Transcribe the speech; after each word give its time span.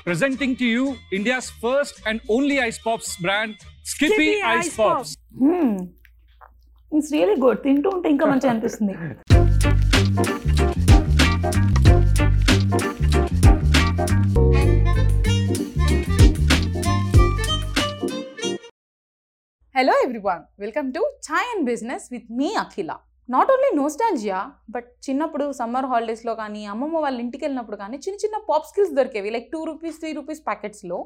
presenting 0.00 0.55
to 0.55 0.65
you 0.65 0.83
India's 1.11 1.49
first 1.51 2.01
and 2.05 2.21
only 2.27 2.59
ice 2.59 2.79
pops 2.79 3.17
brand, 3.17 3.55
Skippy, 3.83 4.13
Skippy 4.15 4.41
Ice, 4.43 4.67
Ice 4.67 4.75
Pops. 4.77 5.09
It's 6.91 7.11
really 7.13 7.35
good 7.43 7.59
తింటూ 7.65 7.89
ఉంటే 7.95 8.07
ఇంకా 8.13 8.25
మంచిగా 8.31 8.51
అనిపిస్తుంది 8.53 8.93
hello 19.75 19.93
everyone 20.05 20.43
welcome 20.59 20.87
to 20.93 21.01
chai 21.27 21.47
and 21.51 21.63
business 21.65 22.05
with 22.13 22.27
me 22.39 22.49
Akhila 22.63 22.91
Not 23.33 23.51
only 23.53 23.69
nostalgia 23.79 24.37
but 24.73 24.87
చిన్నప్పుడు 25.05 25.45
summer 25.57 25.87
హాలిడేస్లో 25.91 26.33
కానీ 26.39 26.61
అమ్మమ్మ 26.65 27.01
వాళ్ళ 27.03 27.17
ఇంటికి 27.25 27.43
వెళ్ళినప్పుడు 27.45 27.77
కానీ 27.81 27.97
చిన్న 28.05 28.17
చిన్న 28.23 28.37
పాప్ 28.49 28.65
స్కిల్స్ 28.69 28.93
దొరికేవి. 28.99 29.29
Like 29.35 29.47
two 29.51 29.59
rupees 29.69 29.99
three 30.01 30.11
rupees 30.19 30.41
ప్యాకెట్స్లో 30.47 30.97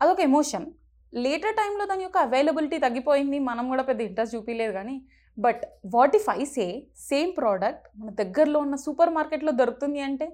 అదొక 0.00 0.20
ఎమోషన్ 0.20 0.66
లేటర్ 1.12 1.56
టైంలో 1.60 1.84
దాని 1.84 2.04
యొక్క 2.06 2.18
అవైలబిలిటీ 2.18 2.78
తగ్గిపోయింది. 2.78 3.38
మనం 3.48 3.64
కూడా 3.68 3.82
పెద్ద 3.82 4.00
ఇంట్రెస్ట్ 4.08 4.34
చూపించలేదు 4.36 4.72
కానీ. 4.72 4.96
But 5.38 5.62
what 5.94 6.14
if 6.18 6.28
I 6.36 6.44
say 6.56 6.66
same 7.08 7.32
product 7.38 7.86
మన 8.00 8.10
దగ్గరలో 8.22 8.60
ఉన్న 8.66 8.76
సూపర్ 8.84 9.14
మార్కెట్లో 9.18 9.52
దొరుకుతుంది 9.60 10.00
అంటే? 10.00 10.28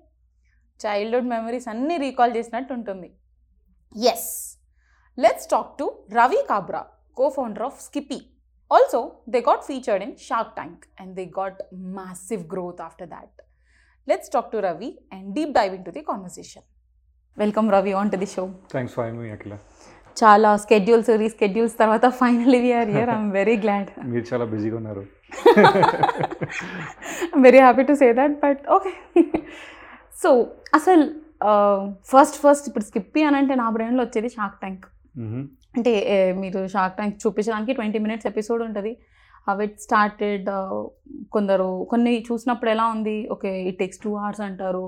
చైల్డ్హుడ్ 0.81 1.31
మెమరీస్ 1.35 1.69
అన్నీ 1.75 1.97
రీకాల్ 2.07 2.37
చేసినట్టు 2.37 2.73
ఉంటుంది. 2.79 3.11
Yes 4.13 4.31
let's 5.19 5.51
talk 5.55 5.73
to 5.81 5.87
Ravi 6.19 6.43
Kabra 6.51 6.85
co 7.21 7.27
founder 7.29 7.63
of 7.63 7.79
Skippi 7.83 8.19
Also, 8.75 8.99
they 9.27 9.41
got 9.43 9.65
featured 9.65 10.03
in 10.03 10.13
Shark 10.19 10.49
Tank 10.57 10.77
and 10.99 11.15
they 11.17 11.27
got 11.33 11.57
massive 11.97 12.49
growth 12.49 12.81
after 12.81 13.07
that. 13.07 13.31
Let's 14.09 14.29
talk 14.29 14.47
to 14.53 14.61
Ravi 14.61 14.91
and 15.13 15.35
deep 15.37 15.51
dive 15.55 15.75
into 15.75 15.91
the 15.91 16.03
conversation. 16.03 16.63
Welcome 17.37 17.69
Ravi 17.69 17.93
on 17.93 18.11
to 18.13 18.19
the 18.19 18.29
show. 18.35 18.47
Thanks 18.73 18.95
for 18.97 19.13
me 19.19 19.29
Akhila 19.37 19.55
చాలా 20.17 20.51
schedules 20.65 21.11
reschedules 21.23 21.75
తర్వాత 21.81 22.07
finally 22.21 22.59
we're 22.65 22.91
here 22.97 23.11
I'm 23.15 23.31
very 23.39 23.57
glad 23.65 23.89
మీరు 24.13 24.25
చాలా 24.31 24.45
బిజీగా 24.53 24.77
ఉన్నారు 24.81 25.03
very 27.47 27.61
happy 27.67 27.85
to 27.91 27.97
say 28.03 28.09
that 28.21 28.37
but 28.45 28.63
okay 28.77 28.93
so 30.23 30.31
అసలు 30.79 31.05
first 32.13 32.39
first 32.45 32.69
ఇప్పుడు 32.71 32.87
Skippi 32.91 33.23
అని 33.29 33.37
అంటే 33.41 33.55
నా 33.63 33.67
బ్రెయిన్లో 33.77 34.03
వచ్చేది 34.07 34.31
షార్క్ 34.37 34.59
ట్యాంక్. 34.63 34.85
అంటే 35.77 35.93
మీరు 36.43 36.61
షార్క్ 36.75 36.97
ట్యాంక్ 36.99 37.17
చూపించడానికి 37.25 37.73
ట్వంటీ 37.79 38.01
మినిట్స్ 38.05 38.29
ఎపిసోడ్ 38.33 38.63
ఉంటుంది. 38.67 38.93
హవ్ 39.49 39.61
ఇట్ 39.65 39.79
స్టార్టెడ్ 39.87 40.47
కొందరు 41.35 41.69
కొన్ని 41.93 42.13
చూసినప్పుడు 42.29 42.71
ఎలా 42.75 42.85
ఉంది 42.97 43.17
okay 43.35 43.51
it 43.71 43.79
takes 43.81 44.01
two 44.05 44.13
hours 44.21 44.43
అంటారు. 44.49 44.87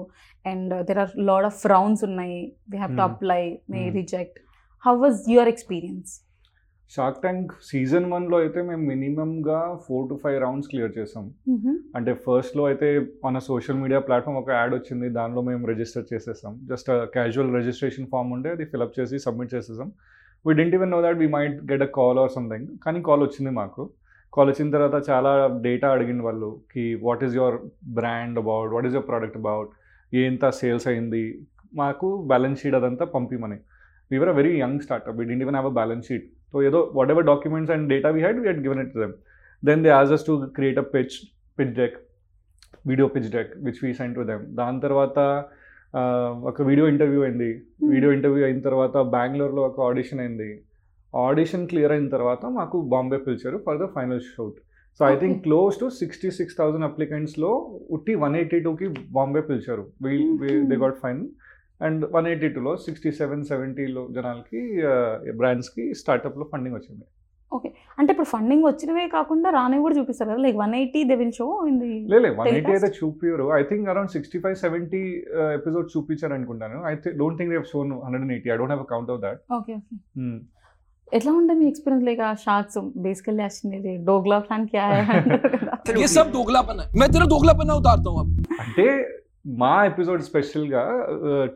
And 0.51 0.75
there 0.91 1.01
are 1.05 1.15
lot 1.31 1.49
of 1.51 1.61
rounds 1.75 2.05
ఉన్నాయి. 2.09 2.39
We 2.73 2.79
have 2.83 2.95
to. 3.01 3.05
Apply 3.11 3.43
may. 3.75 3.83
Reject 3.99 4.39
how 4.87 4.95
was 5.03 5.21
your 5.35 5.51
experience 5.55 6.13
shark 6.95 7.21
tank 7.23 7.53
season 7.69 8.05
వన్లో 8.11 8.37
అయితే 8.43 8.61
మేము 8.67 8.83
మినిమంగా 8.91 9.61
four 9.87 10.05
to 10.11 10.17
five 10.25 10.37
rounds 10.45 10.69
clear 10.73 10.93
చేసాం. 10.99 11.25
అంటే 11.97 12.13
ఫస్ట్లో 12.25 12.65
అయితే 12.71 12.89
మన 13.25 13.39
సోషల్ 13.49 13.81
మీడియా 13.85 14.01
ప్లాట్ఫామ్ 14.09 14.39
ఒక 14.43 14.51
యాడ్ 14.59 14.75
వచ్చింది. 14.77 15.09
దానిలో 15.17 15.43
మేము 15.49 15.67
రిజిస్టర్ 15.73 16.07
చేసేసాం. 16.13 16.53
జస్ట్ 16.71 16.91
క్యాజువల్ 17.17 17.51
రిజిస్ట్రేషన్ 17.59 18.07
ఫామ్ 18.13 18.31
ఉంటే 18.37 18.51
అది 18.57 18.67
ఫిలప్ 18.75 18.95
చేసి 18.99 19.19
సబ్మిట్ 19.27 19.53
చేసేసాం. 19.57 19.91
We 20.47 20.53
didn't 20.61 20.75
even 20.79 20.93
know 20.95 20.99
that 21.07 21.19
we 21.23 21.29
might 21.37 21.57
get 21.71 21.85
a 21.89 21.91
call 21.99 22.19
or 22.23 22.33
something 22.37 22.69
కానీ 22.85 22.99
కాల్ 23.09 23.23
వచ్చింది 23.27 23.53
మాకు. 23.61 23.83
కాల్ 24.33 24.49
వచ్చిన 24.51 24.71
తర్వాత 24.77 24.97
చాలా 25.11 25.31
డేటా 25.67 25.89
అడిగిన 25.97 26.21
వాళ్ళు 26.27 26.51
కి 26.73 26.85
what 27.07 27.23
is 27.27 27.35
your 27.39 27.57
brand 27.99 28.39
about 28.43 28.71
what 28.75 28.87
is 28.89 28.95
your 28.97 29.09
product 29.11 29.39
about 29.43 29.71
ఎంత 30.13 30.49
సేల్స్ 30.61 30.87
అయింది? 30.93 31.25
మాకు 31.75 32.09
బ్యాలెన్స్ 32.33 32.61
షీట్ 32.63 32.77
అదంతా 32.81 33.05
పంపిమని. 33.17 33.59
We're 34.11 34.31
a 34.33 34.37
very 34.41 34.53
young 34.65 34.81
startup 34.87 35.17
we 35.21 35.25
didn't 35.31 35.45
even 35.45 35.57
have 35.59 35.71
a 35.73 35.77
balance 35.81 36.07
sheet 36.09 36.27
so 36.53 36.57
ఏదో 36.69 36.81
whatever 37.15 37.27
documents 37.33 37.73
and 37.75 37.87
data 37.93 38.11
we 38.17 38.21
had 38.21 38.39
we 38.43 38.47
had 38.51 38.61
given 38.67 38.81
it 38.85 38.93
them 39.03 39.15
then 39.63 39.81
they 39.87 39.91
as 39.99 40.13
us 40.17 40.25
to 40.27 40.35
create 40.59 40.79
a 40.79 40.87
pitch 40.95 41.17
pitch 41.59 41.75
deck 41.81 41.97
video 42.91 43.07
pitch 43.15 43.31
deck 43.37 43.53
which 43.67 43.81
we 43.85 43.91
send 44.01 44.15
to 44.15 44.25
them 44.31 44.45
దాని 44.61 44.81
తర్వాత 44.81 45.19
ఒక 46.49 46.63
video 46.63 46.89
interview 46.89 47.21
అయింది. 47.23 47.51
Video 47.89 48.13
interview 48.13 48.45
అయిన 48.45 48.61
తర్వాత 48.61 48.97
బెంగళూరులో 49.15 49.63
ఒక 49.63 49.81
audition 49.81 50.21
అయింది. 50.21 50.49
Audition 51.15 51.69
clear 51.69 51.93
అయిన 51.93 52.09
తర్వాత 52.09 52.47
మాకు 52.47 52.77
బాంబే 52.93 53.19
పిలిచారు 53.27 53.59
for 53.67 53.79
the 53.83 53.87
final 53.95 54.21
shoot. 54.21 54.59
So 54.99 55.03
I 55.07 55.17
think. 55.19 55.43
Close 55.43 55.77
to 55.81 55.89
sixty 55.89 56.31
six 56.31 56.57
thousand 56.59 56.85
అప్లికెంట్స్లో 56.85 57.51
ఉట్టి 57.91 58.15
వన్ 58.15 58.37
ఎయిటీ 58.37 58.61
టూకి 58.61 58.89
బాంబే 59.11 59.41
పిలిచారు. 59.41 59.87
We 60.07 60.17
they 60.71 60.77
got 60.85 60.99
fine 61.05 61.23
and 61.83 62.05
one 62.13 62.27
eighty 62.27 62.49
టూలో 62.49 62.77
సిక్స్టీ 62.77 63.13
సెవెన్ 63.13 63.45
సెవెంటీలో 63.45 64.09
జనాలకి 64.11 64.63
బ్రాండ్స్కి 65.37 65.95
స్టార్టప్లో 65.95 66.47
ఫండింగ్ 66.53 66.77
వచ్చింది. 66.77 67.05
అంటే 67.98 68.10
ఇప్పుడు 68.14 68.30
ఫండింగ్ 68.32 68.66
వచ్చినవే 68.68 69.06
కాకుండా 69.16 69.50
రానివి 69.56 69.82
కూడా 69.86 69.96
చూపిస్తారు 69.98 70.30
కదా 70.30 70.42
like 70.46 70.58
one 70.62 70.74
eighty 70.78 71.00
they 71.10 71.16
will 71.22 71.34
show 71.40 71.48
in 71.70 71.80
the 71.82 71.90
లేదు 72.14 72.36
వన్ 72.38 72.48
ఎయిటీ 72.50 72.62
Telecast? 72.62 72.78
అయితే 72.78 72.90
చూపించారు 73.00 73.46
I 73.58 73.62
think 73.72 73.90
around 73.94 74.12
sixty 74.16 74.40
five 74.44 74.56
seventy 74.64 75.02
episode 75.58 75.88
చూపించారు 75.96 76.34
అనుకుంటాను 76.38 76.78
I 76.88 76.94
don't 77.22 77.38
think 77.40 77.52
they 77.54 77.62
shown 77.74 77.92
hundred 78.06 78.24
and 78.26 78.34
eighty 78.38 78.50
I 78.50 78.58
don't 78.62 78.74
have 78.74 78.88
count 78.94 79.12
of 79.16 79.22
that 79.26 79.42
okay 79.58 79.76
okay 79.80 79.98
ఎట్లా 81.12 81.32
ఉండే 81.40 81.54
మీ 81.60 81.66
experience 81.70 82.06
like 82.10 82.22
ఆ 82.26 82.34
sharks 82.44 82.78
basically 83.06 83.44
వచ్చింది 83.46 83.96
డోగ్లా 84.10 84.40
ప్లాన్ 84.48 84.68
క్యా 84.72 84.86
ये 85.98 86.08
सब 86.10 86.28
दोगलापन 86.34 86.78
है 86.82 86.88
मैं 86.96 87.08
तेरा 87.14 87.26
दोगलापन 87.28 87.72
उतारता 87.76 88.10
हूँ 88.12 88.20
अब 88.22 88.30
అంటే 88.64 88.86
మా 89.62 89.74
ఎపిసోడ్ 89.86 90.22
స్పెషల్గా 90.28 90.82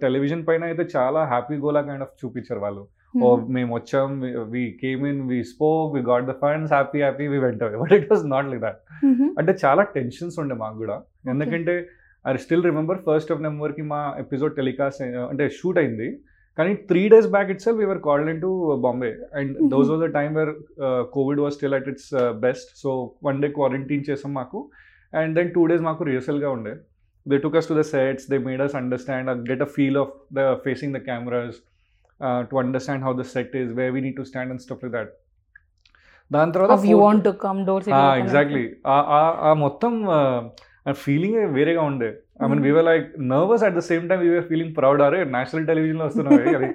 టెలివిజన్ 0.02 0.42
పైన 0.48 0.64
అయితే 0.70 0.84
చాలా 0.94 1.22
హ్యాపీ 1.32 1.56
గోలా 1.64 1.82
కైండ్ 1.88 2.06
ఆఫ్ 2.06 2.14
చూపించారు 2.22 2.62
వాళ్ళు 2.64 2.84
ఓ 3.15 3.29
మేము 3.57 3.71
వచ్చాం 3.77 4.09
we 4.53 4.63
came 4.83 5.07
in 5.07 5.23
we 5.31 5.39
స్పో 5.53 5.69
we 5.95 6.01
got 6.11 6.27
the 6.27 6.35
funds 6.43 6.73
happy 6.73 7.01
happy 7.01 7.27
we 7.27 7.39
went 7.39 7.65
but 7.83 7.93
it 7.93 8.09
was 8.13 8.25
not 8.35 8.49
like 8.51 8.63
that 8.67 8.81
అంటే 9.39 9.57
చాలా 9.65 9.83
టెన్షన్స్ 9.83 10.39
ఉండే 10.39 10.55
మాకు 10.55 10.77
కూడా. 10.77 10.97
ఎందుకంటే 11.29 11.75
I 12.25 12.37
still 12.37 12.65
remember 12.65 12.99
first 13.07 13.33
of 13.33 13.41
నెంబర్కి 13.43 13.83
మా 13.83 14.15
ఎపిసోడ్ 14.19 14.57
టెలికాస్ట్ 14.57 15.03
అంటే 15.03 15.49
షూట్ 15.49 15.79
అయింది. 15.79 16.09
కానీ 16.59 16.75
three 16.75 17.09
days 17.09 17.29
back 17.35 17.51
it 17.51 17.63
sell 17.65 17.79
we're 17.79 18.01
called 18.07 18.31
in 18.31 18.41
to 18.41 18.51
Bombay 18.87 19.11
and 19.39 19.53
those 19.73 19.89
was 19.91 20.01
the 20.01 20.09
time 20.19 20.35
where 20.39 20.53
Covid 21.17 21.41
was 21.41 21.55
still 21.55 21.75
at 21.75 21.89
its 21.89 22.11
best 22.47 22.71
so 22.83 22.93
one 23.25 23.41
day 23.43 23.49
quarantine 23.59 24.05
చేసాం 24.11 24.33
మాకు. 24.35 24.61
And 25.13 25.35
then 25.39 25.51
two 25.57 25.67
days 25.67 25.83
మాకు 25.89 26.05
రిహర్సల్గా 26.05 26.51
ఉండే. 26.51 26.75
They 27.27 27.39
took 27.39 27.57
us 27.57 27.69
to 27.69 27.75
the 27.75 27.81
sets 27.81 28.31
they 28.31 28.39
made 28.39 28.63
us 28.67 28.75
understand 28.75 29.31
get 29.51 29.63
a 29.63 29.71
feel 29.77 29.99
of 30.05 30.13
the 30.39 30.53
facing 30.67 30.95
the 30.95 31.01
cameras 31.09 31.59
to 32.51 32.57
understand 32.63 33.05
how 33.07 33.13
the 33.21 33.27
set 33.35 33.55
is 33.63 33.73
way 33.81 33.87
we 33.97 34.01
need 34.07 34.17
to 34.17 34.27
stand 34.31 34.53
and 34.55 34.63
stuff 34.67 34.87
that 34.97 35.13
దాని 36.31 36.53
తర్వాత 36.57 36.79
you 36.91 36.97
want 37.07 37.25
to 37.29 37.33
come 37.47 37.61
doors 37.67 37.89
exactly 38.23 38.65
ఆ 39.47 39.53
మొత్తం 39.65 39.93
feeling 41.05 41.39
వేరేగా 41.57 41.83
ఉండే. 41.83 42.11
I 42.43 42.47
mean 42.51 42.63
we're 42.67 42.87
like 42.91 43.07
nervous 43.33 43.65
at 43.69 43.77
the 43.79 43.83
same 43.91 44.05
time 44.11 44.21
we're 44.25 44.47
feeling 44.51 44.73
proud 44.79 45.03
అరే 45.07 45.21
national 45.37 45.67
టెలివిజన్లో 45.71 46.05
వస్తున్నాయి 46.09 46.55
అది. 46.59 46.71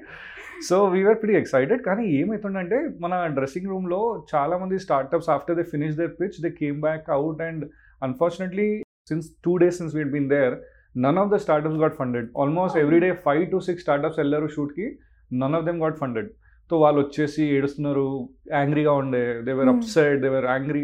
సో 0.67 0.75
వీఆర్ 0.93 1.17
ప్రిటీ 1.21 1.33
ఎక్సైటెడ్ 1.39 1.81
కానీ 1.87 2.03
ఏమవుతుందంటే 2.19 2.77
మన 3.03 3.13
డ్రెస్సింగ్ 3.37 3.71
రూమ్లో 3.71 3.99
చాలా 4.33 4.55
మంది 4.57 4.75
startups 4.85 5.29
after 5.35 5.57
they 5.59 5.63
finish 5.73 5.95
their 5.95 6.13
pitch 6.19 6.37
they 6.45 6.49
came 6.61 6.77
back 6.85 7.09
out 7.17 7.41
and 7.47 7.63
unfortunately 8.01 8.67
since 9.09 9.27
two 9.45 9.53
days 9.63 9.77
since 9.77 9.95
we'd 9.97 10.11
been 10.15 10.29
there 10.29 10.55
none 11.05 11.17
of 11.23 11.31
the 11.33 11.39
startups 11.45 11.81
got 11.83 11.95
funded 12.01 12.29
almost 12.43 12.77
every 12.83 12.99
day 13.05 13.09
five 13.27 13.43
to 13.51 13.59
six 13.67 13.83
startups 13.87 14.19
వెళ్ళారు 14.19 14.47
షూట్కి 14.55 14.87
none 15.31 15.55
of 15.59 15.65
them 15.69 15.79
got 15.85 15.97
funded 16.01 16.29
so 16.69 16.75
వాళ్ళు 16.83 16.99
వచ్చేసి 17.03 17.43
ఏడుస్తున్నారు 17.55 18.05
యాంగ్రీగా 18.57 18.93
ఉండే 19.01 19.23
they were. 19.47 19.69
Upset 19.73 20.21
they were 20.25 20.47
angry 20.53 20.83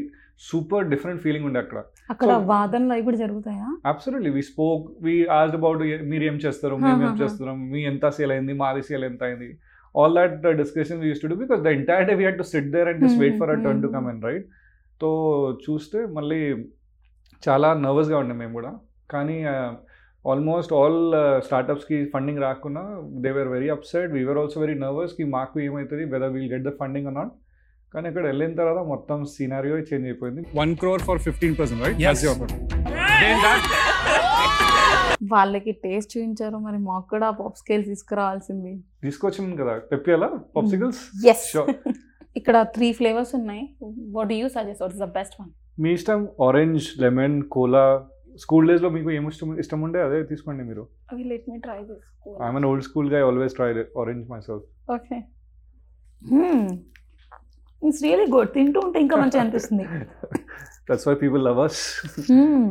super 0.50 0.86
different 0.92 1.22
feeling 1.24 1.46
ఉండే 1.48 1.60
అక్కడ. 1.64 1.80
అక్కడ 2.14 2.32
వాదనలు 2.52 2.94
అవి 2.96 3.04
కూడా 3.08 3.18
జరుగుతాయా? 3.24 3.68
Absolutely 3.92 4.32
we 4.38 4.42
spoke 4.52 4.86
we 5.06 5.14
asked 5.38 5.58
about 5.60 5.82
మీరు 6.12 6.24
ఏం 6.30 6.38
చేస్తారు 6.46 6.78
మేము 6.86 7.04
ఏం. 7.08 7.14
చేస్తున్నాం 7.22 7.58
మీ 7.74 7.82
ఎంత 7.92 8.10
సేల్ 8.18 8.34
అయింది 8.36 8.54
మాది 8.62 8.84
సేల్ 8.90 9.06
ఎంత 9.10 9.22
అయింది? 9.30 9.50
All 9.96 10.16
that 10.20 10.46
discussion 10.62 11.04
used 11.10 11.22
to 11.24 11.30
do 11.32 11.38
because 11.44 11.62
the 11.68 11.72
entire 11.78 12.08
day 12.10 12.16
we 12.20 12.26
had 12.26 12.40
to 12.44 12.48
sit 12.54 12.70
there 12.76 12.90
and 12.92 13.02
just 13.06 13.20
wait 13.24 13.38
for 13.42 13.52
a 13.56 13.58
turn 13.66 13.84
to 13.86 13.92
come 13.96 14.08
and 14.14 14.26
right 14.30 14.48
so 15.02 15.10
చూస్తే 15.66 16.00
మళ్ళీ 16.18 16.42
చాలా 17.44 17.70
నర్వస్గా 17.86 18.18
ఉండే 18.24 18.36
మేము 18.42 18.54
కూడా. 18.60 18.72
కానీ 19.14 19.38
ఆల్మోస్ట్ 20.26 20.74
ఆల్ 20.74 20.98
స్టార్టప్స్కి 21.46 22.06
ఫండింగ్ 22.14 22.40
రాకుండా 22.40 23.02
they 23.04 23.32
were 23.32 23.48
very 23.48 23.70
upset 23.70 24.12
we're 24.12 24.38
also 24.38 24.60
very 24.62 24.74
నర్వస్కి 24.74 25.24
మాకు 25.24 25.60
ఏమవుతుంది 25.60 26.06
whether 26.06 26.32
we'll 26.32 26.54
get 26.54 26.64
the 26.64 26.70
funding 26.80 27.08
or 27.08 27.16
not 27.16 27.32
కానీ 27.94 28.08
అక్కడ 28.08 28.26
వెళ్ళిన 28.26 28.56
తర్వాత 28.56 28.86
మొత్తం 28.86 29.26
సీనారియో 29.26 29.78
చేంజ్ 29.78 30.06
అయిపోయింది. 30.06 30.42
One 30.42 30.74
crore 30.76 31.02
for 31.08 31.16
15%, 31.18 31.80
right? 31.86 31.98
Yes. 32.00 32.02
That's 32.02 32.24
your 32.24 32.34
offer. 32.36 32.50
Then 33.24 33.40
that 33.48 33.64
వాళ్ళకి 35.34 35.72
టేస్ట్ 35.72 36.18
చూపించారు 36.18 36.58
మరి 36.58 36.78
మాకు 36.78 37.10
కూడా 37.10 37.30
పాప్ 37.30 37.58
స్కేల్ 37.58 37.86
తీసుకురావాల్సింది. 37.86 38.84
తీసుకొచ్చింది 39.04 39.58
కదా 39.58 39.78
తెప్పియాలా? 39.78 40.30
పాప్సికల్స్. 40.56 41.02
ఇక్కడ 42.38 42.62
త్రీ 42.62 42.94
ఫ్లేవర్స్ 42.94 43.36
ఉన్నాయి. 43.36 43.76
What 44.12 44.32
you 44.32 44.50
suggest 44.50 44.82
what 44.82 44.94
is 44.94 45.02
the 45.02 45.04
best 45.04 45.42
one 45.42 45.50
మీ 45.80 45.94
ఇష్టం? 45.94 46.28
ఆరెంజ్ 46.42 47.02
లెమన్ 47.02 47.44
కోలా 47.44 48.08
స్కూల్ 48.42 48.66
డేస్లో 48.70 48.90
మీకు 48.96 49.10
ఏమి 49.16 49.30
ఇష్టం 49.34 49.50
ఇష్టం 49.64 49.80
ఉంటే 49.88 50.00
అదే 50.06 50.18
తీసుకోండి 50.30 50.64
మీరు. 50.70 50.84
Let 51.32 51.46
me 51.52 51.58
try 51.66 51.80
this 51.90 52.06
I'm 52.46 52.58
an 52.60 52.68
old 52.70 52.86
స్కూల్గా 52.88 53.20
always 53.30 53.56
try 53.58 53.70
orange 54.04 54.24
myself 54.48 54.66
okay 54.96 55.18
it's 57.82 58.02
really 58.06 58.26
good 58.34 58.52
తింటూ 58.58 58.80
ఉంటే 58.88 58.98
ఇంకా 59.06 59.16
మంచిగా 59.22 59.42
అనిపిస్తుంది. 59.44 59.86
That's 60.90 61.08
why 61.10 61.16
people 61.24 61.44
love 61.50 61.62
us 61.68 61.82
Hmm. 62.32 62.66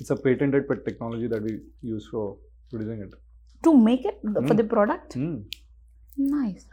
It's 0.00 0.12
a 0.12 0.18
patented 0.26 0.64
pet 0.68 0.82
technology 0.86 1.26
that 1.32 1.44
we 1.46 1.54
use 1.90 2.06
for 2.12 2.28
producing 2.70 3.02
it 3.06 3.16
to 3.62 3.72
make 3.88 4.04
it 4.10 4.20
for 4.48 4.58
the 4.60 4.66
product 4.74 5.14
nice 6.34 6.66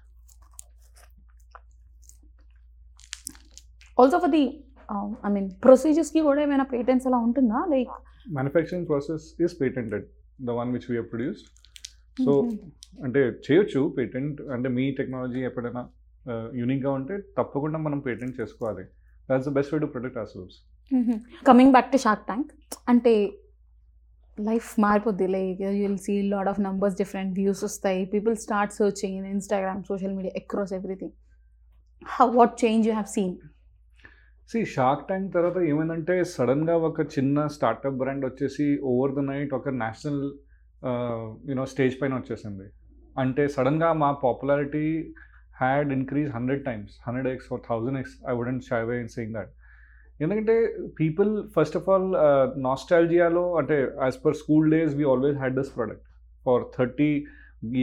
also 3.98 4.18
for 4.24 4.34
the 4.36 4.44
I 5.28 5.32
mean 5.36 5.50
ప్రొసీజర్స్కి 5.66 6.22
కూడా 6.28 6.40
ఏమైనా 6.46 6.66
patents 6.76 7.08
అలా 7.10 7.20
ఉంటుందా? 7.28 7.60
Like 7.74 7.94
manufacturing 8.38 8.88
process 8.92 9.26
is 9.46 9.56
patented 9.62 10.06
the 10.50 10.58
one 10.60 10.72
which 10.76 10.88
we 10.92 10.98
produced 11.14 11.48
so 12.26 12.34
అంటే 13.06 13.22
చేయొచ్చు 13.48 13.82
patent 13.98 14.38
అంటే 14.56 14.68
మీ 14.78 14.86
technology 15.00 15.42
ఎప్పుడైనా 15.50 15.84
యూనిక్గా 16.60 16.92
ఉంటే 17.00 17.16
తప్పకుండా 17.38 17.80
మనం 17.88 18.00
పేటెంట్ 18.08 18.36
చేసుకోవాలి. 18.40 18.86
That's 19.30 19.48
the 19.50 19.54
best 19.58 19.74
way 19.74 19.80
to 19.84 19.90
protect 19.96 20.18
ourselves 20.36 20.56
coming 21.50 21.74
back 21.76 21.92
to 21.94 22.00
Shark 22.06 22.26
Tank 22.30 22.52
అంటే 22.94 23.14
లైఫ్ 24.38 24.68
మారిపోద్ది. 24.86 25.28
Like 25.36 25.62
you'll 25.84 26.00
see 26.08 26.16
lot 26.34 26.50
of 26.52 26.60
numbers 26.68 26.96
different 27.02 27.32
views 27.40 27.64
వస్తాయి. 27.68 28.02
People 28.14 28.36
start 28.46 28.74
searching 28.80 29.16
in 29.20 29.30
Instagram 29.36 29.82
social 29.92 30.16
media 30.18 30.34
across 30.42 30.74
everything 30.80 31.16
how 32.18 32.28
what 32.40 32.56
change 32.64 32.84
you 32.88 32.94
have 32.98 33.10
seen 33.18 33.36
see 34.50 34.60
Shark 34.74 35.02
Tank 35.08 35.30
తర్వాత 35.36 35.60
ఏమైందంటే 35.70 36.16
సడన్గా 36.34 36.76
ఒక 36.90 37.02
చిన్న 37.16 37.48
startup 37.56 37.98
brand 38.02 38.26
వచ్చేసి 38.28 38.68
over 38.92 39.14
the 39.18 39.24
night 39.32 39.54
ఒక 39.58 39.70
national 39.84 40.22
you know 41.50 41.66
stage 41.74 41.96
పైన 42.02 42.14
వచ్చేసింది. 42.20 42.68
అంటే 43.16 43.44
సడన్గా 43.56 43.90
మా 44.04 44.10
popularity 44.24 44.86
had 45.62 45.92
increase 45.98 46.30
hundred 46.36 46.64
times 46.70 46.94
hundred 47.06 47.30
X 47.34 47.50
or 47.54 47.62
thousand 47.70 48.00
X 48.02 48.16
I 48.32 48.36
wouldn't 48.40 48.64
shy 48.70 48.82
away 48.90 48.98
in 49.04 49.12
saying 49.18 49.34
that 49.38 49.52
ఎందుకంటే 50.20 50.56
పీపుల్ 51.00 51.32
ఫస్ట్ 51.56 51.78
ఆఫ్ 51.80 51.88
ఆల్ 51.94 52.08
నాస్టాలజియాలో 52.68 53.46
అంటే 53.62 53.78
as 54.06 54.18
per 54.26 54.38
school 54.44 54.68
days 54.76 54.94
we 55.02 55.06
always 55.14 55.38
had 55.42 55.58
this 55.60 55.72
product 55.78 56.06
for 56.46 56.64
thirty 56.78 57.12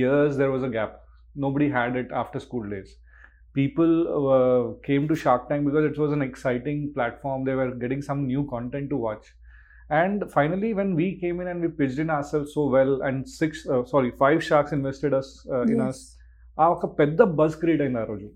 years 0.01 0.37
there 0.43 0.53
was 0.57 0.67
a 0.71 0.73
gap 0.79 0.97
nobody 1.57 1.69
had 1.77 1.97
it 2.03 2.13
after 2.23 2.45
school 2.47 2.69
days 2.75 2.93
people 3.55 3.93
uh, 4.31 4.87
came 4.87 5.07
to 5.09 5.15
Shark 5.15 5.49
Tank 5.49 5.65
because 5.65 5.85
it 5.85 5.99
was 5.99 6.13
an 6.13 6.23
exciting 6.23 6.93
platform. 6.95 7.45
They 7.45 7.55
were 7.55 7.71
getting 7.73 8.03
some 8.03 8.27
new 8.27 8.45
content 8.47 8.91
to 8.91 8.97
watch. 8.99 9.27
And 9.91 10.25
finally, 10.31 10.73
when 10.75 10.95
we 10.95 11.07
came 11.17 11.41
in 11.41 11.49
and 11.49 11.61
we 11.61 11.69
pitched 11.69 11.99
in 11.99 12.11
ourselves 12.11 12.53
so 12.55 12.67
well, 12.69 13.03
and 13.03 13.29
six, 13.29 13.67
uh, 13.69 13.85
sorry, 13.85 14.13
five 14.19 14.43
sharks 14.43 14.73
invested 14.73 15.15
us 15.15 15.31
uh, 15.51 15.63
in 15.65 15.81
us, 15.81 15.99
ఆ 16.59 16.67
ఒక 16.75 16.87
పెద్ద 16.99 17.23
buzz 17.39 17.55
create 17.61 17.81
అయింది 17.85 17.99
ఆ 18.01 18.05
రోజు 18.11 18.29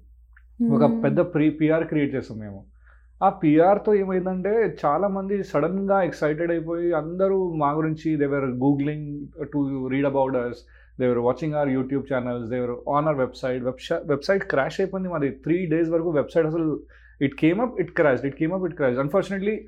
ఒక 0.77 0.85
పెద్ద 1.03 1.21
pre 1.35 1.45
PR 1.59 1.85
create 1.91 2.13
చేసాం 2.15 2.37
మేము 2.45 2.61
ఆ 3.21 3.29
పిఆర్తో 3.43 3.93
ఏమైందంటే 4.01 4.53
చాలా 4.81 5.07
మంది 5.17 5.37
సడన్గా 5.51 5.99
ఎక్సైటెడ్ 6.09 6.53
అయిపోయి 6.55 6.89
అందరూ 7.01 7.39
మా 7.63 7.69
గురించి 7.79 8.11
they were 8.23 8.47
googling 8.65 9.09
to 9.53 9.61
read 9.93 10.09
about 10.11 10.37
us 10.43 10.61
they were 11.01 11.19
watching 11.19 11.55
our 11.55 11.69
YouTube 11.69 12.15
channels 12.15 12.51
they were 12.51 12.91
on 12.91 13.07
our 13.07 13.19
website 13.19 13.65
website 13.65 14.09
website 14.09 14.45
crash 14.45 14.81
అయిపోయింది 14.81 15.13
మరి. 15.13 15.31
త్రీ 15.31 15.67
డేస్ 15.67 15.91
వరకు 15.91 16.11
వెబ్సైట్ 16.11 16.47
అసలు 16.47 16.81
it 17.23 17.35
came 17.35 17.61
up 17.61 17.81
it 17.81 17.91
crash 17.91 18.25
it 18.25 18.37
came 18.37 18.53
up 18.53 18.65
it 18.65 18.75
crash 18.75 18.99
unfortunately 18.99 19.67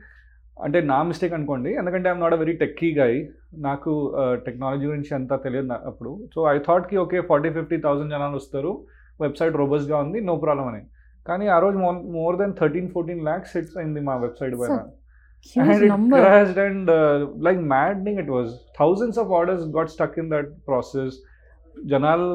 అంటే 0.63 0.81
నా 0.81 1.03
mistake 1.03 1.35
అనుకోండి. 1.35 1.75
ఎందుకంటే 1.75 2.09
I'm 2.09 2.21
not 2.21 2.35
a 2.35 2.37
very 2.37 2.53
techie 2.53 2.95
guy 2.95 3.27
నాకు 3.55 4.13
technology 4.19 4.87
గురించి 4.87 5.15
అంతా 5.15 5.37
తెలియదు 5.37 5.67
నా- 5.67 5.87
అప్పుడు. 5.87 6.29
సో 6.35 6.45
ఐ 6.45 6.59
థాట్కి 6.59 6.97
ఓకే 6.97 7.21
ఫార్టీ 7.21 7.51
ఫిఫ్టీ 7.51 7.77
థౌసండ్ 7.77 8.11
జనాలు 8.11 8.37
వస్తారు. 8.37 8.85
వెబ్సైట్ 9.21 9.57
రోబస్గా 9.57 9.97
ఉంది 9.97 10.21
నో 10.21 10.37
ప్రాబ్లం 10.37 10.67
అని. 10.67 10.83
కానీ 11.29 11.47
ఆ 11.47 11.59
రోజు 11.59 11.77
more 11.77 12.39
than 12.39 12.53
thirteen 12.61 12.89
fourteen 12.89 13.25
lakhs 13.25 13.57
hits 13.57 13.79
అయింది 13.79 14.01
మా 14.01 14.17
వెబ్సైట్ 14.17 14.55
పైన. 14.55 14.79
And 15.63 15.83
it 15.85 15.91
number 15.93 16.23
crashed 16.25 16.59
and 16.67 16.87
uh, 16.97 17.15
like 17.47 17.61
maddening 17.73 18.19
it 18.23 18.29
was. 18.37 18.49
Thousands 18.79 19.17
of 19.23 19.29
orders 19.39 19.63
got 19.77 19.89
stuck 19.97 20.17
in 20.23 20.29
that 20.35 20.49
process. 20.69 21.11
జనాలు 21.91 22.29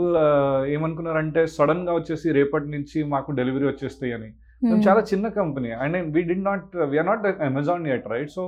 ఏమనుకున్నారంటే 0.76 1.42
సడన్గా 1.56 1.94
వచ్చేసి 1.98 2.28
రేపటి 2.38 2.68
నుంచి 2.76 3.00
మాకు 3.14 3.32
డెలివరీ 3.40 3.66
వచ్చేస్తాయి 3.72 4.14
అని. 4.18 4.30
మేము 4.64 4.80
చాలా 4.88 5.02
చిన్న 5.12 5.28
company. 5.40 5.72
And 5.84 5.98
we 6.16 6.22
D 6.30 6.36
not 6.50 6.70
we're 6.92 7.10
not 7.10 7.26
Amazon 7.50 7.84
at 7.96 8.08
right 8.14 8.32
so 8.38 8.44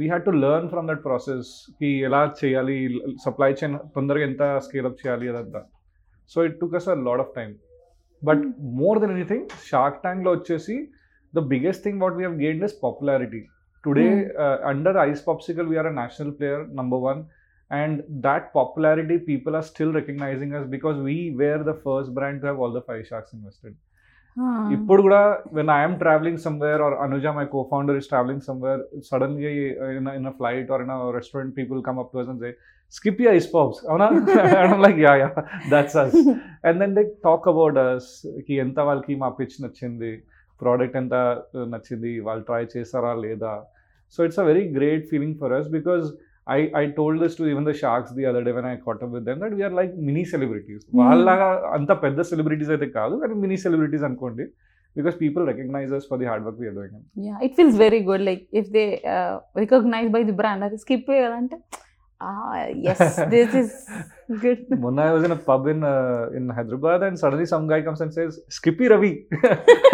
we 0.00 0.06
had 0.12 0.26
to 0.28 0.34
learn 0.44 0.68
from 0.72 0.88
that 0.90 1.02
ప్రాసెస్కి 1.06 1.90
ఎలా 2.08 2.22
చేయాలి? 2.40 2.76
సప్లై 3.24 3.50
చైన్ 3.60 3.76
తొందరగా 3.96 4.24
ఎంత 4.30 4.42
స్కేల్ 4.66 4.88
అప్ 4.90 5.00
చేయాలి? 5.02 5.28
అదంతా. 5.32 5.62
So 6.32 6.44
it 6.48 6.58
took 6.60 6.76
us 6.80 6.90
a 6.94 6.98
lot 7.08 7.22
of 7.24 7.32
time 7.38 7.54
but 8.22 8.44
more 8.82 8.98
than 9.04 9.14
anything 9.16 9.46
Shark 9.70 9.98
ట్యాంక్లో 10.04 10.32
వచ్చేసి 10.38 10.76
the 11.34 11.46
biggest 11.54 11.84
thing 11.88 12.00
what 12.04 12.16
we 12.20 12.24
gain 12.44 12.64
is 12.68 12.76
popularity 12.84 13.42
today 13.84 14.08
under 14.64 14.98
ice 15.04 15.22
popsicle 15.28 15.68
we're 15.68 15.90
a 15.92 15.94
national 16.02 16.34
player 16.38 16.64
number 16.80 17.02
one 17.02 17.22
and 17.70 18.02
that 18.20 18.52
popularity 18.52 19.18
people 19.20 19.56
are 19.56 19.62
still 19.64 19.92
recognizing 19.92 20.50
us 20.54 20.66
because 20.66 20.98
we 21.00 21.30
were 21.32 21.62
the 21.64 21.74
first 21.76 22.14
brand 22.14 22.40
to 22.40 22.46
have 22.48 22.58
all 22.58 22.72
the 22.72 22.82
five 22.82 23.04
sharks 23.06 23.32
invested. 23.32 23.72
ఇప్పుడు 24.74 25.00
కూడా 25.06 25.22
when 25.56 25.70
I'm 25.74 25.96
travelling 26.02 26.38
somewhere 26.44 26.82
or 26.84 26.94
Anuja 27.04 27.32
my 27.38 27.44
cofounder 27.72 27.96
is 28.00 28.06
travelling 28.12 28.44
somewhere 28.46 28.80
సడన్గా 29.08 29.50
in 29.96 30.08
in 30.18 30.28
flight 30.38 30.70
or 30.74 30.82
in 30.84 30.92
restaurant 31.16 31.52
people 31.58 31.80
come 31.88 31.98
up 32.02 32.10
to 32.12 32.20
us 32.22 32.30
and 32.32 32.40
say 32.44 32.50
Skippi 33.24 33.32
ice 33.38 33.48
pops 33.56 33.80
అవునా 33.90 34.06
like 34.84 35.00
yeah 35.04 35.12
yeah 35.22 35.28
that's 35.72 35.98
us 36.04 36.16
and 36.66 36.78
then 36.82 36.94
they 36.98 37.04
talk 37.28 37.48
about 37.52 37.80
అస్కి 37.84 38.56
ఎంత 38.64 38.78
వాళ్ళకి 38.88 39.16
మా 39.24 39.30
pitch 39.40 39.56
నచ్చింది 39.64 40.12
product 40.62 40.98
ఎంత 41.02 41.14
నచ్చింది 41.72 42.12
వాళ్ళు 42.26 42.44
try 42.50 42.62
చేస్తారా 42.74 43.12
లేదా? 43.26 43.54
So 44.18 44.24
it's 44.28 44.42
a 44.42 44.46
very 44.50 44.64
great 44.76 45.06
feeling 45.12 45.38
for 45.42 45.54
us 45.60 45.70
because 45.78 46.06
I, 46.46 46.60
I 46.74 46.86
told 46.88 47.20
this 47.22 47.34
to 47.36 47.42
even 47.46 47.62
the 47.62 47.72
Sharks 47.72 48.12
the 48.12 48.24
other 48.26 48.42
day 48.42 48.52
when 48.52 48.64
I 48.64 48.76
caught 48.76 49.02
up 49.02 49.10
with 49.10 49.24
them 49.24 49.38
that 49.38 49.52
we 49.52 49.62
are 49.62 49.70
like 49.70 49.92
mini 50.08 50.22
celebrities. 50.30 50.80
వాళ్ళలాగా 51.00 51.46
అంత 51.76 51.90
పెద్ద 52.04 52.20
celebrities 52.30 52.70
అయితే 52.74 52.86
కాదు 52.96 53.14
కానీ 53.22 53.34
mini 53.42 53.56
celebrities 53.64 54.04
అనుకోండి 54.08 54.44
because 54.96 55.16
people 55.20 55.44
recognise 55.50 55.92
us 55.98 56.06
for 56.10 56.18
the 56.22 56.26
hard 56.30 56.44
work 56.46 56.58
we're 56.62 56.74
doing 56.78 56.96
yeah 57.28 57.36
it 57.46 57.54
feels 57.58 57.78
very 57.84 58.00
good 58.10 58.24
like 58.30 58.42
if 58.60 58.70
they 58.76 58.84
recognise 59.62 60.08
by 60.16 60.22
the 60.30 60.34
brand 60.42 60.64
అది 60.68 60.78
Skippi 60.84 61.10
కదంటే 62.22 62.90
yes 62.92 63.20
this 63.34 63.54
is 63.62 63.74
good 64.44 64.64
మొన్న 64.84 65.06
I 65.06 65.10
was 65.14 65.24
in 65.28 65.36
pub 65.50 65.66
in 65.74 65.84
in 66.38 66.48
Hyderabad 66.58 67.04
and 67.08 67.18
suddenly 67.22 67.46
some 67.54 67.66
guy 67.74 67.80
comes 67.86 68.02
and 68.06 68.14
says 68.18 68.36
Skippi 68.58 68.88
Ravi 68.94 69.12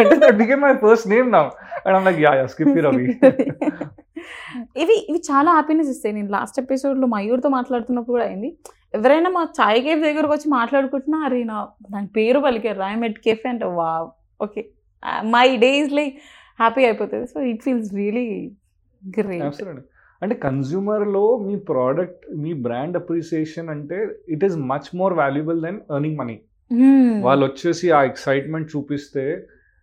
అంటే 0.01 0.17
that 0.25 0.39
became 0.43 0.63
my 0.67 0.73
first 0.87 1.09
name 1.15 1.31
now 1.37 1.45
and 1.85 1.95
I'm 1.99 2.09
like 2.11 2.21
yeah 2.27 2.33
yeah 2.41 2.47
Skippi 2.55 2.83
Ravi 2.89 3.07
ఇవి 4.83 4.97
ఇవి 5.11 5.21
చాలా 5.31 5.51
happiness 5.57 5.91
ఇస్తాయి. 5.93 6.15
నేను 6.17 6.31
last 6.37 6.57
ఎపిసోడ్లో 6.63 7.07
మయూర్తో 7.15 7.49
మాట్లాడుతున్నప్పుడు 7.57 8.15
కూడా 8.17 8.25
అయింది. 8.29 8.49
ఎవరైనా 8.97 9.31
మా 9.37 9.43
చాయ్ 9.59 9.81
కేఫ్ 9.85 10.03
దగ్గరకు 10.07 10.33
వచ్చి 10.35 10.49
మాట్లాడుకుంటున్నా 10.59 11.19
అరే 11.27 11.39
నా 11.51 11.59
దాని 11.95 12.09
పేరు 12.17 12.39
పలికారు 12.47 12.79
రాయమెట్ 12.85 13.19
కేఫే 13.27 13.49
అంటే 13.53 13.67
వా 13.79 13.91
okay 14.47 14.63
my 15.35 15.49
days 15.65 15.93
like 15.99 16.15
happy 16.63 16.83
అయిపోతుంది. 16.89 17.27
So 17.33 17.39
it 17.53 17.63
feels 17.67 17.91
really 18.01 18.27
great 19.03 19.45
Absolutely. 19.51 19.85
అంటే 20.23 20.35
కన్జ్యూమర్లో 20.45 21.25
మీ 21.47 21.57
ప్రోడక్ట్ 21.71 22.25
మీ 22.45 22.53
బ్రాండ్ 22.67 22.97
అప్రిసియేషన్ 22.97 23.69
అంటే 23.75 23.99
it 24.37 24.45
is 24.45 24.57
much 24.73 24.89
more 25.01 25.15
valuable 25.15 25.61
than 25.67 25.79
earning 25.97 26.19
money. 26.23 26.37
వాళ్ళు 27.27 27.45
వచ్చేసి 27.47 27.87
ఆ 27.91 28.01
ఎక్సైట్మెంట్ 28.11 28.69
చూపిస్తే 28.75 29.25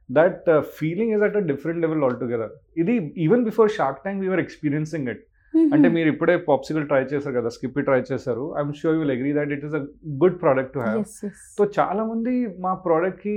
that 0.09 0.43
feeling 0.79 1.13
is 1.15 1.23
at 1.27 1.37
a 1.37 1.45
different 1.51 1.81
level 1.85 2.03
all 2.03 2.17
together 2.23 2.51
ఇది 2.77 2.95
even 3.25 3.45
before 3.49 3.71
Shark 3.77 4.03
time 4.03 4.17
we're 4.23 4.43
experiencing 4.43 5.09
it 5.13 5.23
అంటే 5.53 5.87
మీరు 5.89 6.09
ఇప్పుడే 6.13 6.33
పాప్సికల్ 6.49 6.85
ట్రై 6.87 7.01
చేశారు 7.11 7.35
కదా 7.37 7.49
స్కిప్పి 7.55 7.81
ట్రై 7.81 7.99
చేశారు. 8.09 8.45
I'm 8.57 8.73
sure 8.73 8.95
you'll 8.95 9.11
agree 9.11 9.31
that 9.33 9.51
it 9.57 9.63
is 9.65 9.75
a 9.79 9.81
good 10.23 10.37
product 10.41 10.73
to 10.73 10.79
have 10.79 11.03
so 11.57 11.65
చాలా 11.77 12.03
మంది 12.03 12.33
మా 12.59 12.73
ప్రోడక్ట్కి 12.85 13.35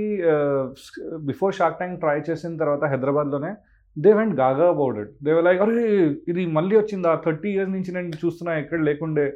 బిఫోర్ 1.29 1.53
షార్క్ 1.59 1.77
ట్యాంక్ 1.77 1.99
ట్రై 1.99 2.17
చేసిన 2.29 2.57
తర్వాత 2.57 2.83
హైదరాబాద్లోనే 2.93 3.51
they 3.97 4.09
went 4.17 4.35
gaga 4.41 4.65
about 4.73 4.97
it 5.03 5.13
they 5.25 5.41
like 5.47 5.61
అరే 5.65 5.83
ఇది 6.31 6.41
మళ్ళీ 6.57 6.75
వచ్చిందా? 6.81 7.11
థర్టీ 7.27 7.49
ఇయర్స్ 7.53 7.73
నుంచి 7.75 7.91
నేను 7.95 8.19
చూస్తున్నా 8.23 8.51
ఎక్కడ 8.63 8.81
లేకుండే. 8.89 9.27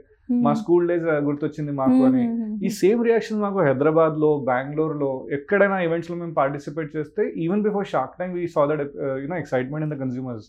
మా 0.44 0.52
స్కూల్ 0.60 0.86
డేస్ 0.90 1.08
గుర్తొచ్చింది 1.28 1.72
మాకు 1.80 1.98
అని. 2.08 2.22
ఈ 2.66 2.70
సేమ్ 2.82 3.02
రియాక్షన్ 3.08 3.40
మాకు 3.46 3.60
హైదరాబాద్లో 3.68 4.30
బెంగళూరు 4.50 4.96
లో 5.02 5.10
ఎక్కడైనా 5.38 5.78
ఈవెంట్స్లో 5.86 6.16
మేము 6.22 6.34
పార్టిసిపేట్ 6.40 6.92
చేస్తే 6.98 7.24
even 7.46 7.64
before 7.66 7.88
Shark 7.94 8.14
Tank 8.20 8.36
we 8.40 8.46
saw 8.56 8.64
that 8.70 8.94
you know 9.24 9.38
excitement 9.44 9.86
in 9.88 9.94
the 9.96 9.98
consumers 10.04 10.48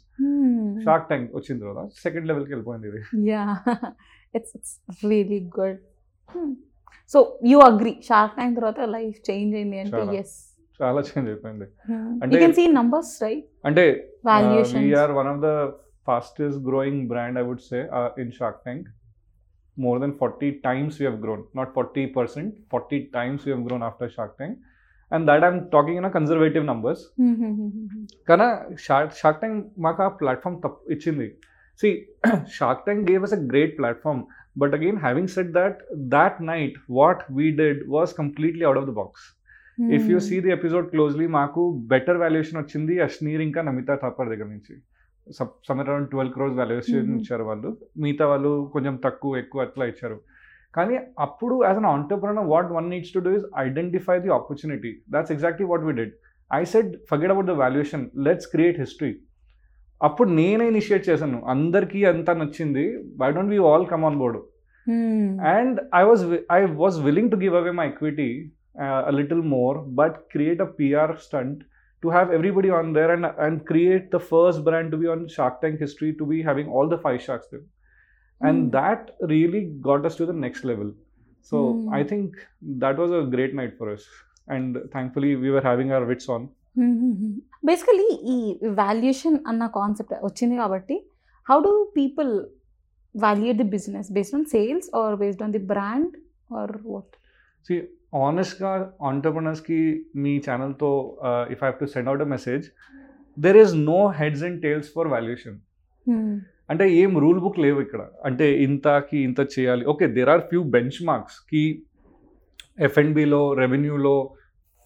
Shark 0.87 1.07
Tank 1.11 1.29
వచ్చిన 1.39 1.59
తర్వాత 1.65 1.87
సెకండ్ 2.05 2.29
లెవెల్కి 2.31 2.53
వెళ్ళిపోయింది 2.55 2.89
ఇది. 2.93 3.03
Yeah 3.33 3.45
it's 4.39 4.55
it's 4.59 5.05
really 5.13 5.41
good 5.59 5.81
so 7.15 7.21
you 7.53 7.59
agree 7.71 7.95
Shark 8.11 8.37
time 8.41 8.53
తర్వాత 8.61 8.81
లైఫ్ 8.97 9.19
చేంజ్ 9.31 9.55
అయింది 9.61 9.79
అంటే. 9.85 10.05
Yes 10.23 10.37
చాలా 10.80 11.00
చేంజ్ 11.02 11.28
అయిపోయింది 11.30 11.68
యూ 11.92 11.98
అంటే- 12.24 12.42
కెన్ 12.44 12.54
సీ 12.54 12.66
నంబర్స్ 12.80 13.14
రైట్ 13.24 13.46
అంటే 13.70 13.86
valuation 14.30 14.84
we're 14.86 15.14
one 15.20 15.30
of 15.34 15.42
the 15.42 15.52
fastest 16.08 16.64
growing 16.64 17.08
brand, 17.08 17.38
I 17.38 17.44
would 17.44 17.62
say, 17.62 17.88
uh, 17.90 18.10
in 18.18 18.32
Shark 18.32 18.64
Tank. 18.64 18.84
More 19.78 19.98
than 20.00 20.14
40 20.14 20.50
times 20.60 21.00
we 21.00 21.06
have 21.06 21.22
grown, 21.22 21.42
not 21.54 21.74
40%, 21.74 22.48
40 22.70 23.00
times 23.14 23.46
we 23.46 23.52
have 23.52 23.64
grown 23.64 23.84
after 23.84 24.10
Shark 24.10 24.38
Tank. 24.38 24.56
And 25.12 25.28
that 25.30 25.44
I'm 25.44 25.70
talking 25.70 25.98
in 25.98 26.06
a 26.06 26.12
conservative 26.12 26.64
numbers. 26.64 27.00
కానీ 28.28 28.48
shark 28.86 29.14
shark 29.20 29.40
tank 29.42 29.62
మాకు 29.86 30.02
ఆ 30.06 30.10
platform 30.20 30.58
తప్పు 30.66 30.92
ఇచ్చింది 30.96 31.28
see 31.80 31.90
Shark 32.58 32.84
Tank 32.88 33.04
gave 33.10 33.24
us 33.28 33.36
a 33.38 33.42
great 33.52 33.74
platform 33.80 34.22
but 34.62 34.74
again 34.78 35.00
having 35.06 35.32
set 35.36 35.52
that 35.60 35.80
that 36.16 36.38
night 36.52 36.78
what 37.00 37.24
we 37.40 37.48
did 37.62 37.82
was 37.96 38.14
completely 38.22 38.66
out 38.70 38.82
of 38.82 38.88
the 38.92 38.96
box 39.02 39.26
If 39.95 40.11
you 40.11 40.19
see 40.19 40.41
the 40.41 40.51
episode 40.51 40.91
closely 40.91 41.27
మాకు 41.27 41.83
better 41.87 42.17
valuation 42.17 42.61
వచ్చింది 42.61 43.01
అష్నీర్ 43.01 43.41
ఇంకా 43.41 43.63
నమితా 43.63 43.99
థాపర్ 44.03 44.29
దగ్గర 44.29 44.45
నుంచి. 44.45 44.77
Somewhere 45.69 45.89
around 45.89 46.09
twelve 46.09 46.33
crores 46.33 46.57
valuation. 46.57 47.07
ఇచ్చారు 47.17 47.45
వాళ్ళు. 47.45 47.77
మిగతా 47.99 48.27
వాళ్ళు 48.27 48.71
కొంచెం 48.73 48.99
తక్కువ 49.05 49.37
ఎక్కువ 49.37 49.61
అట్లా 49.61 49.87
ఇచ్చారు. 49.87 50.21
కానీ 50.75 50.99
అప్పుడు 51.19 51.65
as 51.65 51.77
an 51.77 51.87
entrepreneur 51.87 52.47
what 52.47 52.73
one 52.73 52.91
needs 52.91 53.13
to 53.13 53.19
do 53.19 53.31
is 53.31 53.45
identify 53.59 54.19
the 54.19 54.29
opportunity 54.29 55.03
that's 55.11 55.33
exactly 55.33 55.67
what 55.67 55.83
we 55.83 55.93
did 55.93 56.13
I 56.53 56.65
said 56.65 56.97
forget 57.11 57.31
about 57.31 57.47
the 57.47 57.51
valuation 57.51 58.07
let's 58.17 58.47
create 58.47 58.81
history 58.81 59.19
అప్పుడు 60.03 60.31
నేనే 60.31 60.69
ఇనిషియేట్ 60.69 61.09
చేశాను. 61.09 61.43
అందరికీ 61.47 62.05
అంతా 62.05 62.33
నచ్చింది. 62.33 62.97
Why 62.97 63.33
don't 63.33 63.51
we 63.51 63.59
all 63.59 63.87
come 63.87 64.05
on 64.05 64.17
board 64.17 64.39
and 65.37 65.75
i 65.75 66.09
was 66.09 66.19
wi- 66.19 66.63
i 66.63 66.67
was 66.67 67.07
willing 67.07 67.35
to 67.35 67.41
give 67.41 67.53
away 67.53 67.73
my 67.73 67.87
equity. 67.87 68.45
uh, 68.76 69.02
a 69.12 69.14
little 69.20 69.44
more 69.56 69.76
but 70.00 70.14
create 70.34 70.60
a 70.60 70.70
pr 70.78 71.10
stunt 71.26 71.58
to 72.04 72.10
have 72.10 72.30
everybody 72.32 72.70
on 72.80 72.94
there 72.98 73.12
and 73.16 73.26
and 73.46 73.66
create 73.72 74.06
the 74.16 74.22
first 74.32 74.60
brand 74.68 74.88
to 74.94 75.00
be 75.02 75.08
on 75.16 75.22
shark 75.36 75.56
tank 75.64 75.78
history 75.86 76.12
to 76.20 76.26
be 76.34 76.40
having 76.50 76.68
all 76.76 76.88
the 76.94 77.00
five 77.08 77.20
sharks 77.28 77.48
there 77.54 77.66
and 78.42 78.58
Hmm. 78.58 78.70
that 78.78 79.02
really 79.34 79.62
got 79.88 80.06
us 80.10 80.16
to 80.20 80.26
the 80.26 80.38
next 80.46 80.64
level 80.72 80.90
so 81.52 81.58
Hmm. 81.66 81.90
i 82.00 82.04
think 82.12 82.38
that 82.84 82.96
was 83.04 83.12
a 83.20 83.24
great 83.36 83.54
night 83.60 83.74
for 83.80 83.88
us 83.96 84.06
and 84.56 84.80
thankfully 84.96 85.32
we 85.44 85.50
were 85.56 85.66
having 85.72 85.92
our 85.98 86.06
wits 86.14 86.30
on 86.38 86.44
basically 87.68 88.08
ఈ 88.34 88.36
valuation 88.80 89.38
అన్న 89.52 89.64
concept 89.78 90.14
వచ్చింది 90.28 90.56
కాబట్టి 90.62 90.96
how 91.48 91.58
do 91.68 91.72
people 91.98 92.32
value it 93.16 93.58
the 93.62 93.68
business 93.76 94.10
based 94.18 94.36
on 94.40 94.46
sales 94.56 94.88
or 95.00 95.16
based 95.22 95.44
on 95.46 95.54
the 95.58 95.64
brand 95.74 96.14
or 96.60 96.74
what 96.92 97.16
See, 97.66 97.80
Honestగా 98.17 98.73
ఆంటర్ప్రినర్స్కి 99.11 99.79
మీ 100.25 100.33
ఛానల్తో 100.47 100.91
if 101.53 101.61
I 101.63 101.67
have 101.67 101.79
to 101.83 101.89
send 101.95 102.09
out 102.11 102.25
a 102.27 102.29
message 102.35 102.67
there 103.37 103.59
is 103.63 103.75
no 103.93 104.01
heads 104.21 104.45
and 104.49 104.59
tails 104.67 104.91
for 104.97 105.09
valuation 105.15 105.57
అంటే 106.73 106.85
ఏం 107.01 107.11
rule 107.23 107.41
book 107.45 107.59
లేవు 107.65 107.79
ఇక్కడ. 107.87 108.03
అంటే 108.29 108.47
ఇంతకి 108.67 109.19
ఇంత 109.29 109.41
చేయాలి. 109.55 109.85
Okay 109.93 110.07
there 110.17 110.31
are 110.35 110.43
few 110.51 110.61
bench 110.77 110.99
మార్క్స్కి 111.09 111.65
ఎఫ్ఎన్బిలో 112.87 113.43
రెవెన్యూలో 113.63 114.17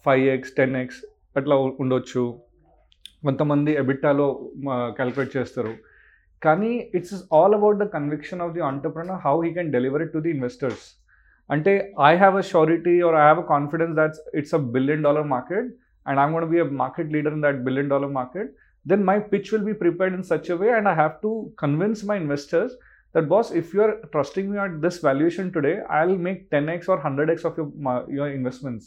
ఫైవ్ 0.05 0.25
ఎక్స్ 0.35 0.53
టెన్ 0.59 0.75
ఎక్స్ 0.81 0.99
అట్లా 1.39 1.55
ఉండొచ్చు. 1.83 2.23
కొంతమంది 3.25 3.71
ఎబిటాలో 3.81 4.27
క్యాలిక్యులేట్ 4.97 5.31
చేస్తారు. 5.37 5.73
కానీ 6.41 6.71
it's 6.97 7.17
all 7.37 7.55
about 7.59 7.79
the 7.83 7.85
conviction 7.95 8.41
of 8.45 8.53
the 8.57 8.61
entrepreneur 8.71 9.19
how 9.25 9.35
he 9.45 9.51
can 9.57 9.71
deliver 9.77 10.03
it 10.05 10.13
to 10.15 10.21
the 10.25 10.31
investors 10.35 10.85
అంటే 11.54 11.72
I 12.10 12.12
have 12.22 12.36
a 12.42 12.44
surety 12.52 12.94
or 13.06 13.16
I 13.20 13.24
have 13.28 13.40
a 13.44 13.48
confidence 13.54 13.94
that's 14.00 14.20
it's 14.40 14.54
a 14.58 14.62
billion 14.76 15.02
dollar 15.08 15.28
market 15.36 15.68
and 16.06 16.20
I'm 16.24 16.34
gonna 16.36 16.48
be 16.54 16.60
a 16.66 16.68
market 16.84 17.10
leader 17.16 17.34
in 17.38 17.44
that 17.46 17.60
billion 17.68 17.90
dollar 17.94 18.14
market 18.20 18.52
then 18.86 19.04
my 19.04 19.18
pitch 19.18 19.50
will 19.52 19.64
be 19.64 19.74
prepared 19.74 20.14
in 20.14 20.22
such 20.22 20.50
a 20.50 20.56
way 20.62 20.70
and 20.78 20.88
i 20.90 20.94
have 20.94 21.14
to 21.22 21.30
convince 21.56 22.00
my 22.04 22.16
investors 22.16 22.72
that 23.14 23.28
boss 23.30 23.50
if 23.60 23.72
you 23.74 23.82
are 23.84 23.94
trusting 24.14 24.50
me 24.50 24.58
at 24.58 24.74
this 24.82 24.98
valuation 25.06 25.46
today 25.52 25.72
i'll 25.98 26.18
make 26.26 26.40
10x 26.50 26.88
or 26.88 26.98
100x 27.02 27.46
of 27.50 27.56
your 27.56 27.68
ma- 27.86 28.04
your 28.18 28.28
investments 28.30 28.84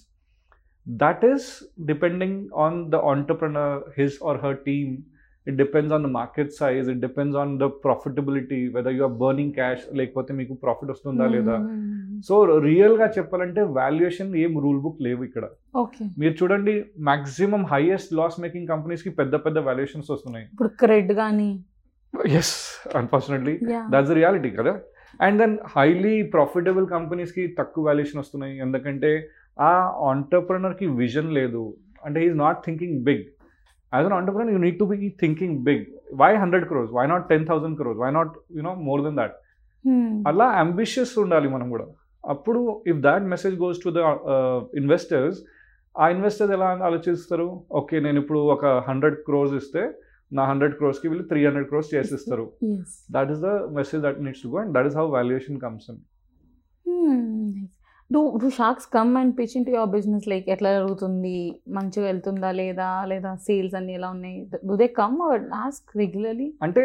that 0.86 1.24
is 1.24 1.64
depending 1.86 2.36
on 2.54 2.90
the 2.90 3.00
entrepreneur 3.14 3.72
his 3.96 4.18
or 4.20 4.38
her 4.38 4.54
team 4.68 4.92
it 5.47 5.55
depends 5.61 5.91
on 5.95 6.01
the 6.07 6.11
market 6.17 6.49
size 6.59 6.87
it 6.93 6.99
depends 7.05 7.35
on 7.43 7.49
the 7.63 7.69
profitability 7.85 8.61
whether 8.75 8.93
you 8.97 9.05
are 9.07 9.15
burning 9.23 9.49
cash 9.59 9.81
లేకపోతే 9.99 10.35
మీకు 10.41 10.55
profit 10.55 10.91
వస్తుందా 10.91 11.27
లేదా. 11.27 11.57
So 12.29 12.35
రియల్గా 12.59 13.07
చెప్పాలంటే 13.19 13.63
valuation 13.79 14.31
ఏం 14.43 14.53
rule 14.65 14.81
book 14.81 15.03
లేవు 15.03 15.23
ఇక్కడ. 15.29 15.45
మీరు 16.19 16.35
చూడండి 16.43 16.75
మాక్సిమం 16.99 17.65
హైయెస్ట్ 17.73 18.13
లాస్ 18.13 18.41
మేకింగ్ 18.41 18.69
కంపెనీస్కి 18.69 19.11
పెద్ద 19.11 19.35
పెద్ద 19.35 19.59
వాల్యుయేషన్స్ 19.59 20.11
వస్తున్నాయి. 20.11 20.47
ఇప్పుడు 20.53 20.69
క్రెడ్ 20.69 21.13
కానీ 21.23 21.51
yes 22.41 22.55
unfortunately 22.97 23.59
yeah 23.73 23.83
that's 23.91 24.13
reality 24.13 24.51
కదా? 24.51 24.75
అండ్ 25.21 25.39
దెన్ 25.39 25.59
హైలీ 25.77 26.23
ప్రాఫిటబుల్ 26.23 26.87
కంపెనీస్కి 26.97 27.55
తక్కువ 27.59 27.85
వాల్యుయేషన్ 27.85 28.21
వస్తున్నాయి. 28.21 28.59
ఎందుకంటే 28.59 29.13
ఆ 29.61 29.73
ఆంటర్ప్రినర్కి 30.11 30.87
విజన్ 30.87 31.31
లేదు. 31.41 31.77
అంటే 32.05 32.27
is 32.27 32.37
not 32.37 32.61
thinking 32.67 32.99
big 33.09 33.25
as 33.97 34.07
an 34.09 34.17
entrepreneur 34.19 34.53
you 34.55 34.61
need 34.67 34.79
to 34.83 34.87
be 34.93 35.09
thinking 35.23 35.57
big 35.69 35.87
why 36.23 36.31
hundred 36.43 36.67
crores 36.71 36.93
why 36.99 37.07
not 37.13 37.25
ten 37.33 37.47
thousand 37.51 37.77
crores 37.81 38.01
why 38.05 38.11
not 38.19 38.35
you know 38.59 38.75
more 38.91 39.03
than 39.07 39.19
that 39.23 39.35
అలా 40.31 40.47
ambitious 40.63 41.15
ఉండాలి 41.25 41.49
మనం 41.57 41.67
కూడా. 41.75 41.87
అప్పుడు 42.25 42.61
if 42.91 43.01
that 43.09 43.25
message 43.35 43.57
goes 43.65 43.81
to 43.85 43.91
the 43.99 44.01
investors 44.81 45.39
ఆ 46.03 46.05
investors 46.15 46.53
ఎలా 46.57 46.69
ఆలోచిస్తారు? 46.89 47.49
Okay 47.81 47.97
నేను 48.07 48.19
ఇప్పుడు 48.23 48.41
ఒక 48.55 48.65
హండ్రెడ్ 48.89 49.19
క్రోర్స్ 49.29 49.55
ఇస్తే 49.61 49.83
నా 50.39 50.43
హండ్రెడ్ 50.51 50.75
క్రోర్స్కి 50.79 51.07
వీళ్ళు 51.13 51.25
త్రీ 51.31 51.41
హండ్రెడ్ 51.47 51.67
క్రోర్స్ 51.71 51.91
చేసిస్తారు. 51.95 52.45
That 53.15 53.29
is 53.33 53.41
the 53.47 53.55
message 53.79 54.03
that 54.07 54.17
needs 54.27 54.41
to 54.45 54.51
go 54.53 54.59
and 54.63 54.73
that 54.77 54.87
is 54.91 54.95
how 54.99 55.05
valuation 55.19 55.55
comes 55.65 55.85
in. 55.93 55.99
Do 58.15 58.23
do 58.43 58.49
sharks 58.59 58.87
come 58.97 59.13
and 59.21 59.33
pitch 59.39 59.55
in 59.59 59.67
to 59.69 59.73
your 59.77 59.91
business 59.97 60.27
like 60.33 60.47
ఎట్లా 60.55 60.71
జరుగుతుంది? 60.79 61.39
మంచిగా 61.79 62.05
వెళ్తుందా 62.11 62.51
లేదా? 62.61 62.91
లేదా 63.13 63.33
సేల్స్ 63.47 63.75
అన్ని 63.81 63.95
ఎలా 63.99 64.11
ఉన్నాయి? 64.17 64.39
They 64.83 64.89
come 65.03 65.19
ask 65.65 65.91
regularly? 66.03 66.49
అంటే 66.67 66.85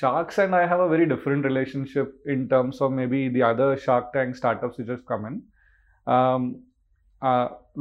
sharks 0.00 0.38
and 0.42 0.54
I 0.60 0.62
have 0.68 0.82
a 0.84 0.90
very 0.92 1.06
different 1.14 1.46
relationship 1.50 2.14
in 2.34 2.44
terms 2.52 2.80
of 2.84 2.94
maybe 3.00 3.22
the 3.36 3.42
other 3.50 3.74
shark 3.86 4.12
tank 4.16 4.38
startups 4.42 4.78
it 4.82 4.88
just 4.92 5.06
common 5.12 5.38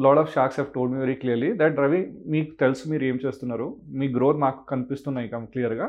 lot 0.04 0.20
of 0.22 0.30
sharks 0.36 0.58
have 0.60 0.74
told 0.75 0.94
me 0.94 1.00
very 1.06 1.16
clearly 1.22 1.52
that 1.62 1.78
Ravi 1.84 2.02
మీకు 2.34 2.52
తెలుసు 2.63 2.84
మీరు 2.92 3.04
ఏం 3.12 3.18
చేస్తున్నారు. 3.25 3.68
మీ 4.00 4.06
growth 4.18 4.40
మాకు 4.44 4.62
కనిపిస్తున్నాయి 4.72 5.28
come 5.34 5.46
క్లియర్గా. 5.54 5.88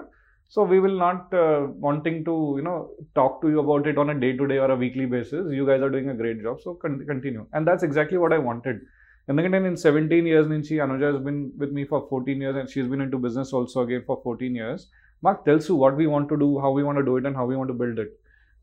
so 0.58 0.60
we 0.64 0.78
will 0.80 1.00
not 1.00 1.34
wanting 1.80 2.22
to 2.26 2.36
you know 2.60 2.76
talk 3.18 3.36
to 3.42 3.50
you 3.54 3.58
about 3.60 3.88
it 3.92 4.00
on 4.04 4.10
a 4.10 4.18
day 4.24 4.30
to 4.40 4.46
day 4.52 4.56
or 4.64 4.72
a 4.72 4.80
weekly 4.84 5.06
basis 5.12 5.50
you 5.58 5.66
guys 5.66 5.84
are 5.88 5.92
doing 5.96 6.12
a 6.12 6.18
great 6.22 6.40
job 6.46 6.62
so 6.64 6.72
continue 7.10 7.44
and 7.54 7.66
that's 7.70 7.86
exactly 7.90 8.20
what 8.24 8.36
I 8.38 8.42
wanted 8.48 8.80
ఎందుకంటే 9.28 9.58
నేను 9.60 9.80
seventeen 9.80 10.28
years 10.32 10.50
నుంచి 10.50 10.76
Anuja 10.86 11.04
he's 11.10 11.22
been 11.28 11.42
with 11.62 11.74
me 11.74 11.84
for 11.92 12.04
fourteen 12.12 12.42
years 12.44 12.60
and 12.62 12.70
she's 12.70 12.90
been 12.94 13.04
in 13.06 13.12
to 13.12 13.20
business 13.26 13.52
also 13.60 13.78
again 13.84 14.06
for 14.08 14.20
fourteen 14.24 14.56
years 14.56 14.86
మాకు 15.24 15.40
తెలుసు 15.46 15.72
what 15.84 15.96
we 15.96 16.06
want 16.06 16.30
to 16.30 16.36
do 16.44 16.50
how 16.64 16.72
we 16.78 16.84
want 16.84 17.02
do 17.10 17.16
it 17.18 17.28
and 17.30 17.38
how 17.38 17.46
we 17.48 17.56
want 17.56 17.74
build 17.82 18.00
it 18.00 18.14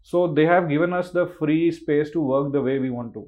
so 0.09 0.19
they 0.39 0.45
have 0.45 0.67
given 0.73 0.95
us 0.95 1.11
the 1.17 1.23
free 1.39 1.59
space 1.79 2.11
to 2.15 2.21
work 2.33 2.51
the 2.51 2.61
way 2.67 2.75
we 2.79 2.91
want 2.91 3.13
to 3.15 3.23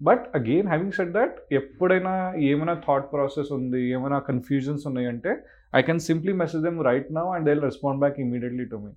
but 0.00 0.24
again 0.34 0.66
having 0.66 0.92
set 0.92 1.12
that 1.12 1.36
ఎప్పుడైనా 1.52 2.12
ఏమైనా 2.48 2.74
thought 2.86 3.06
process 3.12 3.50
ఉంది 3.58 3.80
ఏమైనా 3.90 4.18
confusions 4.28 4.84
ఉన్నాయంటే 4.86 5.32
I 5.73 5.81
can 5.87 6.01
simply 6.09 6.33
message 6.41 6.63
them 6.67 6.79
right 6.89 7.09
now 7.19 7.25
and 7.35 7.45
they 7.49 7.53
respond 7.69 7.99
back 8.03 8.17
immediately 8.25 8.65
to 8.73 8.79
me 8.85 8.91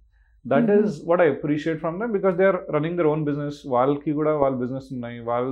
that 0.45 0.71
Mhm. 0.71 0.81
Is 0.87 0.97
what 1.11 1.23
I 1.25 1.29
appreciate 1.35 1.79
from 1.83 1.99
them 2.01 2.13
because 2.17 2.35
they 2.41 2.47
are 2.49 2.59
running 2.75 2.97
their 2.99 3.09
own 3.13 3.23
business 3.29 3.59
వాళ్ళకి 3.75 4.13
కూడా 4.19 4.33
వాళ్ళ 4.43 4.55
business 4.63 4.89
ఉన్నాయి. 4.95 5.19
వాళ్ళ 5.29 5.47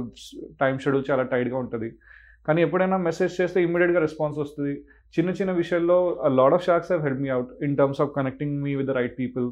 time 0.63 0.75
schedule 0.85 1.07
చాలా 1.11 1.25
టైట్గా 1.35 1.57
ఉంటుంది. 1.65 1.89
కానీ 2.49 2.61
ఎప్పుడైనా 2.67 2.99
మెసేజ్ 3.09 3.33
చేస్తే 3.41 3.59
ఇమీడియట్గా 3.67 4.01
రెస్పాన్స్ 4.07 4.39
వస్తుంది. 4.43 4.75
చిన్న 5.15 5.31
చిన్న 5.39 5.53
విషయాల్లో 5.61 5.99
lot 6.41 6.55
of 6.57 6.65
sharks 6.69 6.91
have 6.93 7.05
help 7.07 7.23
me 7.25 7.31
out 7.37 7.51
in 7.67 7.77
terms 7.81 8.01
of 8.05 8.13
connecting 8.19 8.55
me 8.67 8.73
with 8.81 8.89
the 8.91 8.97
right 9.01 9.17
people 9.23 9.47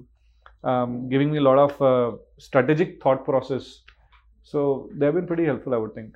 giving 1.13 1.33
me 1.37 1.43
lot 1.49 1.63
of 1.67 1.79
strategic 2.47 2.93
thought 3.05 3.23
process 3.29 3.69
so 4.53 4.61
they 5.01 5.07
have 5.09 5.17
been 5.19 5.29
pretty 5.31 5.47
helpful 5.51 5.75
I 5.79 5.83
would 5.85 5.95
think. 5.99 6.13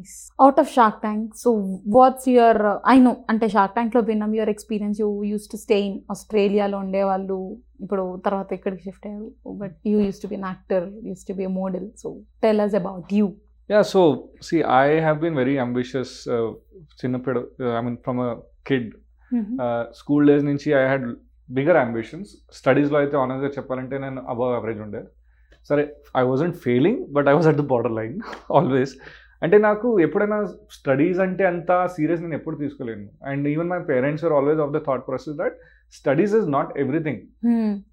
Nice 0.00 0.14
out 0.44 0.60
of 0.62 0.70
shark 0.76 1.00
tank 1.06 1.26
so 1.42 1.50
what's 1.98 2.28
your 2.34 2.60
I 2.94 2.96
know 3.06 3.12
అంటే 3.32 3.48
shark 3.56 3.74
ట్యాంక్లో 3.78 4.02
విన్నాం 4.10 4.32
your 4.38 4.52
experience 4.54 4.98
you 5.02 5.08
used 5.32 5.46
to 5.52 5.58
stay 5.64 5.78
in 5.88 5.98
ఆస్ట్రేలియాలో 6.16 6.78
ఉండేవాళ్ళు 6.86 7.38
ఇప్పుడు 7.84 8.04
తర్వాత 8.26 8.48
ఎక్కడికి 8.56 8.82
shift 8.88 9.06
అయ్యారు? 9.10 9.28
But 9.62 9.76
you 9.90 9.98
used 10.06 10.18
to 10.24 10.28
be 10.32 10.36
an 10.40 10.48
actor 10.52 10.86
used 11.10 11.22
to 11.28 11.34
be 11.40 11.46
a 11.50 11.54
model 11.60 11.86
so 12.02 12.10
tell 12.46 12.62
us 12.66 12.76
about 12.82 13.14
you 13.20 13.28
Yeah, 13.70 13.82
so 13.90 14.00
see, 14.46 14.60
I 14.76 14.86
have 15.04 15.18
been 15.24 15.36
very 15.40 15.52
ambitious. 15.64 16.08
Uh, 16.36 16.48
చిన్నప్పుడు 17.00 17.40
I 17.78 17.80
mean, 17.86 17.96
from 18.06 18.16
a 18.24 18.30
kid, 18.68 18.86
school 19.98 20.24
days 20.30 20.44
నుంచి 20.48 20.68
I 20.78 20.82
had 20.90 21.04
bigger 21.48 21.78
ambitions 21.82 22.30
స్టడీస్లో 22.58 22.98
అయితే 23.02 23.16
ఆనర్స్గా 23.22 23.50
చెప్పాలంటే 23.56 23.98
నేను 24.04 24.20
above 24.32 24.50
average 24.56 24.80
ఉండే. 24.86 25.02
సరే 25.70 25.82
I 26.20 26.24
wasn't 26.30 26.56
failing 26.66 27.00
but 27.16 27.28
I 27.32 27.34
was 27.38 27.48
at 27.52 27.58
the 27.62 27.66
borderline 28.00 28.16
always 28.58 28.94
అంటే 29.44 29.56
నాకు 29.66 29.88
ఎప్పుడైనా 30.06 30.38
స్టడీస్ 30.76 31.20
అంటే 31.26 31.44
అంత 31.50 31.70
సీరియస్ 31.96 32.22
నేను 32.24 32.36
ఎప్పుడు 32.38 32.56
తీసుకోలేను. 32.62 33.06
And 33.30 33.44
even 33.52 33.70
my 33.72 33.78
parents 33.92 34.24
are 34.26 34.34
always 34.38 34.60
of 34.64 34.72
the 34.76 34.80
thought 34.88 35.04
process 35.08 35.36
that 35.42 35.56
studies 35.98 36.34
is 36.38 36.48
not 36.56 36.70
everything. 36.82 37.20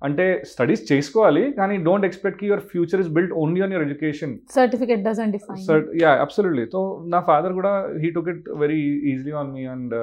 అంటే 0.08 0.26
స్టడీస్ 0.52 0.84
చేసుకోవాలి 0.92 1.44
కానీ 1.60 1.78
don't 1.88 2.08
ఎక్స్పెక్ట్కి 2.10 2.48
your 2.50 2.64
future 2.74 3.02
is 3.04 3.12
build 3.18 3.34
only 3.44 3.62
on 3.66 3.74
your 3.76 3.86
education. 3.88 4.34
Certificate 4.58 5.04
define 5.38 5.64
ya 6.04 6.12
absolutely 6.26 6.66
so 6.76 6.82
నా 7.16 7.22
father 7.32 7.56
కూడా 7.60 7.74
he 8.04 8.12
took 8.18 8.32
it 8.36 8.46
very 8.64 8.82
easily 9.14 9.36
on 9.42 9.52
me 9.58 9.66
and 9.76 9.96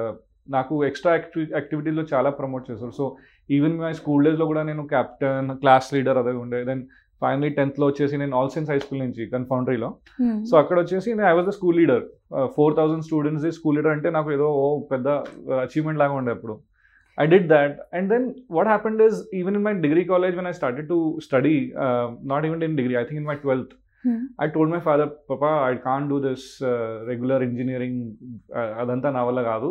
నాకు 0.55 0.73
extra 0.89 1.11
యాక్టివి 1.13 1.45
యాక్టివిటీలో 1.59 2.03
చాలా 2.11 2.29
promote 2.39 2.67
చేశారు 2.71 2.93
సో 2.99 3.05
ఈవెన్ 3.55 3.77
మై 3.85 3.93
స్కూల్ 3.99 4.25
డేస్లో 4.25 4.45
కూడా 4.51 4.61
నేను 4.67 4.83
క్యాప్టెన్ 4.91 5.49
క్లాస్ 5.63 5.87
లీడర్ 5.95 6.19
అదే 6.21 6.33
ఉండే. 6.43 6.59
దెన్ 6.69 6.83
ఫైనలీ 7.21 7.49
టెన్త్లో 7.49 7.87
వచ్చేసి 7.87 8.17
నేను 8.17 8.37
ఆల్ 8.37 8.49
సైన్స్ 8.49 8.71
హై 8.71 8.79
స్కూల్ 8.79 8.99
నుంచి 8.99 9.25
కన్ఫౌండరీలో 9.29 9.89
సో 10.49 10.57
అక్కడ 10.57 10.79
వచ్చేసి 10.79 11.13
నేను 11.13 11.27
I 11.29 11.33
was 11.33 11.47
the 11.47 11.49
school 11.49 11.77
leader 11.77 12.03
four 12.55 12.75
thousand 12.77 13.03
students 13.03 13.45
school 13.51 13.75
leader 13.75 13.91
అంటే 13.91 14.09
నాకు 14.09 14.31
ఏదో 14.31 14.47
ఓ 14.63 14.65
పెద్ద 14.91 15.07
అచీవ్మెంట్ 15.65 15.99
లాగా 15.99 16.13
ఉండే 16.13 16.31
అప్పుడు. 16.31 16.55
I 17.17 17.25
did 17.25 17.47
that 17.47 17.79
and 17.93 18.09
then 18.09 18.33
what 18.51 18.67
happened 18.67 19.01
is 19.01 19.17
even 19.33 19.55
in 19.55 19.63
my 19.63 19.73
degree 19.73 20.03
college 20.03 20.35
when 20.35 20.47
I 20.47 20.51
started 20.51 20.89
to 20.89 21.19
study 21.23 21.55
not 22.33 22.45
even 22.45 22.63
in 22.63 22.77
degree 22.77 22.95
I 22.95 23.03
think 23.03 23.19
in 23.21 23.27
my 23.27 23.35
twelfth 23.35 23.73
I 24.41 24.47
told 24.47 24.73
my 24.73 24.79
father 24.79 25.09
పాపా 25.29 25.69
I 25.69 25.75
can 25.75 26.09
do 26.09 26.19
this 26.19 26.47
regular 27.07 27.43
engineering 27.43 28.01
అదంతా 28.81 29.11
నా 29.11 29.23
వల్ల 29.23 29.41
కాదు. 29.41 29.69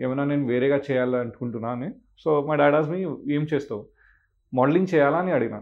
ఏమైనా 0.00 0.24
నేను 0.24 0.46
వేరేగా 0.46 0.80
చేయాలనుకుంటున్నాను. 0.90 1.88
So 2.18 2.30
మా 2.48 2.54
డాడాస్ 2.54 2.88
మీ 2.88 3.00
ఏం 3.34 3.46
చేస్తావు? 3.54 3.82
మోడలింగ్ 4.54 4.86
చేయాలా? 4.94 5.18
అని 5.18 5.32
అడిగిన. 5.32 5.56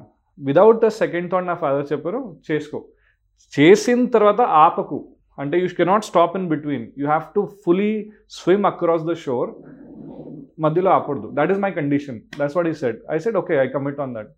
వితౌట్ 0.48 0.78
ద 0.84 0.88
సెకండ్ 1.02 1.28
థాట్ 1.32 1.46
నా 1.50 1.56
ఫాదర్ 1.62 1.86
చెప్పారు 1.92 2.20
చేసుకో. 2.50 2.78
చేసిన 3.52 4.04
తర్వాత 4.16 4.40
ఆపకు. 4.66 4.98
అంటే 5.42 5.56
you 5.62 5.68
cannot 5.80 6.06
stop 6.10 6.34
in 6.38 6.46
between 6.52 6.84
you 7.00 7.06
have 7.12 7.26
to 7.36 7.42
fully 7.64 7.92
swim 8.38 8.66
across 8.70 9.04
the 9.10 9.14
shore 9.24 9.50
మధ్యలో 10.64 10.90
ఆపడదు 10.96 11.28
that 11.38 11.50
is 11.52 11.60
my 11.64 11.70
condition 11.80 12.18
that's 12.38 12.56
what 12.58 12.68
he 12.72 12.74
said 12.82 12.98
I 13.14 13.18
said 13.24 13.36
okay 13.42 13.54
I 13.64 13.66
commit 13.76 14.00
on 14.04 14.12
that 14.16 14.30